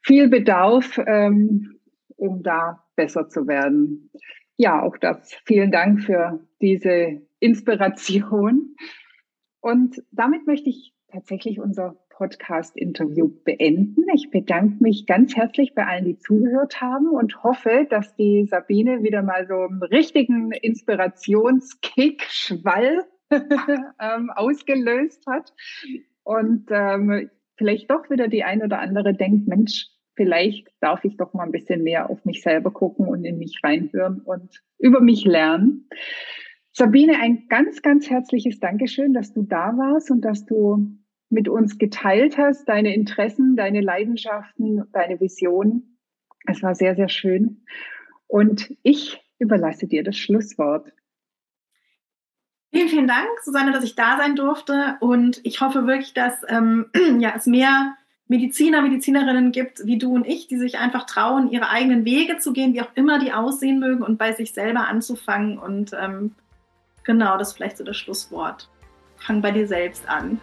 viel 0.01 0.29
Bedarf, 0.29 0.99
ähm, 1.05 1.79
um 2.15 2.43
da 2.43 2.83
besser 2.95 3.27
zu 3.29 3.47
werden. 3.47 4.09
Ja, 4.55 4.81
auch 4.81 4.97
das. 4.97 5.35
Vielen 5.45 5.71
Dank 5.71 6.01
für 6.01 6.39
diese 6.61 7.21
Inspiration. 7.39 8.75
Und 9.59 10.01
damit 10.11 10.47
möchte 10.47 10.69
ich 10.69 10.93
tatsächlich 11.11 11.59
unser 11.59 11.95
Podcast-Interview 12.17 13.29
beenden. 13.43 14.05
Ich 14.15 14.31
bedanke 14.31 14.83
mich 14.83 15.05
ganz 15.05 15.35
herzlich 15.35 15.75
bei 15.75 15.85
allen, 15.85 16.05
die 16.05 16.17
zugehört 16.17 16.81
haben 16.81 17.09
und 17.09 17.43
hoffe, 17.43 17.85
dass 17.89 18.15
die 18.15 18.47
Sabine 18.49 19.03
wieder 19.03 19.21
mal 19.21 19.47
so 19.47 19.53
einen 19.53 19.83
richtigen 19.83 20.51
Inspirationskick, 20.51 22.23
Schwall 22.23 23.05
ähm, 23.31 24.31
ausgelöst 24.35 25.27
hat 25.27 25.53
und 26.23 26.65
ähm, 26.71 27.29
vielleicht 27.55 27.91
doch 27.91 28.09
wieder 28.09 28.27
die 28.27 28.43
ein 28.43 28.63
oder 28.63 28.79
andere 28.79 29.13
denkt, 29.13 29.47
Mensch, 29.47 29.87
vielleicht 30.15 30.67
darf 30.79 31.03
ich 31.03 31.17
doch 31.17 31.33
mal 31.33 31.43
ein 31.43 31.51
bisschen 31.51 31.83
mehr 31.83 32.09
auf 32.09 32.25
mich 32.25 32.41
selber 32.41 32.71
gucken 32.71 33.07
und 33.07 33.25
in 33.25 33.37
mich 33.37 33.59
reinhören 33.63 34.21
und 34.21 34.63
über 34.79 35.01
mich 35.01 35.23
lernen. 35.23 35.87
Sabine, 36.71 37.19
ein 37.19 37.47
ganz, 37.47 37.83
ganz 37.83 38.09
herzliches 38.09 38.59
Dankeschön, 38.59 39.13
dass 39.13 39.33
du 39.33 39.43
da 39.43 39.77
warst 39.77 40.09
und 40.09 40.21
dass 40.21 40.45
du 40.45 40.97
mit 41.29 41.49
uns 41.49 41.77
geteilt 41.77 42.37
hast, 42.37 42.67
deine 42.69 42.93
Interessen, 42.93 43.55
deine 43.55 43.81
Leidenschaften, 43.81 44.83
deine 44.93 45.19
Vision. 45.19 45.97
Es 46.45 46.63
war 46.63 46.75
sehr, 46.75 46.95
sehr 46.95 47.09
schön. 47.09 47.63
Und 48.27 48.75
ich 48.83 49.21
überlasse 49.39 49.87
dir 49.87 50.03
das 50.03 50.17
Schlusswort. 50.17 50.91
Vielen, 52.71 52.89
vielen 52.89 53.07
Dank, 53.07 53.27
Susanne, 53.43 53.71
dass 53.71 53.83
ich 53.83 53.95
da 53.95 54.17
sein 54.17 54.35
durfte. 54.35 54.97
Und 54.99 55.39
ich 55.43 55.61
hoffe 55.61 55.87
wirklich, 55.87 56.13
dass 56.13 56.41
ähm, 56.47 56.87
ja, 57.19 57.33
es 57.35 57.45
mehr 57.45 57.95
Mediziner, 58.27 58.81
Medizinerinnen 58.81 59.51
gibt, 59.51 59.85
wie 59.85 59.97
du 59.97 60.13
und 60.13 60.27
ich, 60.27 60.47
die 60.47 60.57
sich 60.57 60.77
einfach 60.77 61.05
trauen, 61.05 61.49
ihre 61.49 61.69
eigenen 61.69 62.03
Wege 62.03 62.37
zu 62.37 62.51
gehen, 62.51 62.73
wie 62.73 62.81
auch 62.81 62.91
immer 62.95 63.19
die 63.19 63.31
aussehen 63.31 63.79
mögen 63.79 64.03
und 64.03 64.17
bei 64.17 64.33
sich 64.33 64.53
selber 64.53 64.87
anzufangen. 64.87 65.57
Und 65.57 65.91
ähm, 65.93 66.35
genau, 67.03 67.37
das 67.37 67.49
ist 67.49 67.55
vielleicht 67.55 67.77
so 67.77 67.85
das 67.85 67.95
Schlusswort. 67.95 68.69
Fang 69.15 69.41
bei 69.41 69.51
dir 69.51 69.67
selbst 69.67 70.07
an. 70.09 70.39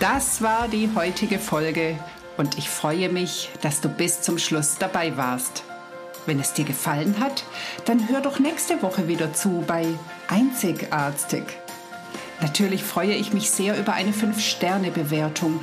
Das 0.00 0.42
war 0.42 0.68
die 0.68 0.90
heutige 0.94 1.40
Folge 1.40 1.98
und 2.36 2.56
ich 2.56 2.70
freue 2.70 3.08
mich, 3.08 3.50
dass 3.62 3.80
du 3.80 3.88
bis 3.88 4.22
zum 4.22 4.38
Schluss 4.38 4.76
dabei 4.78 5.16
warst. 5.16 5.64
Wenn 6.24 6.38
es 6.38 6.52
dir 6.52 6.64
gefallen 6.64 7.16
hat, 7.18 7.42
dann 7.84 8.08
hör 8.08 8.20
doch 8.20 8.38
nächste 8.38 8.80
Woche 8.80 9.08
wieder 9.08 9.32
zu 9.34 9.64
bei 9.66 9.86
Einzigartig. 10.28 11.42
Natürlich 12.40 12.84
freue 12.84 13.14
ich 13.14 13.32
mich 13.32 13.50
sehr 13.50 13.76
über 13.76 13.94
eine 13.94 14.12
5-Sterne-Bewertung 14.12 15.58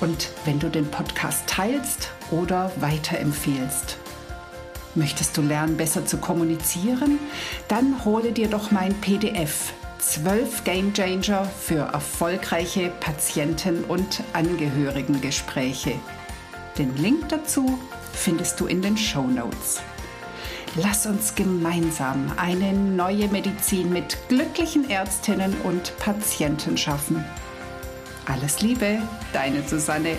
und 0.00 0.28
wenn 0.44 0.60
du 0.60 0.68
den 0.68 0.88
Podcast 0.88 1.48
teilst 1.48 2.10
oder 2.30 2.70
weiterempfehlst. 2.76 3.96
Möchtest 4.94 5.36
du 5.36 5.42
lernen, 5.42 5.76
besser 5.76 6.06
zu 6.06 6.18
kommunizieren? 6.18 7.18
Dann 7.66 8.04
hole 8.04 8.30
dir 8.30 8.46
doch 8.46 8.70
mein 8.70 8.94
PDF 9.00 9.72
12 10.02 10.64
Game 10.64 10.92
Changer 10.92 11.44
für 11.44 11.92
erfolgreiche 11.92 12.90
Patienten- 12.98 13.84
und 13.84 14.24
Angehörigengespräche. 14.32 15.94
Den 16.76 16.96
Link 16.96 17.28
dazu 17.28 17.78
findest 18.12 18.58
du 18.58 18.66
in 18.66 18.82
den 18.82 18.96
Show 18.96 19.22
Notes. 19.22 19.80
Lass 20.74 21.06
uns 21.06 21.36
gemeinsam 21.36 22.32
eine 22.36 22.72
neue 22.72 23.28
Medizin 23.28 23.92
mit 23.92 24.18
glücklichen 24.28 24.90
Ärztinnen 24.90 25.54
und 25.62 25.96
Patienten 25.98 26.76
schaffen. 26.76 27.24
Alles 28.26 28.60
Liebe, 28.60 28.98
deine 29.32 29.62
Susanne. 29.68 30.16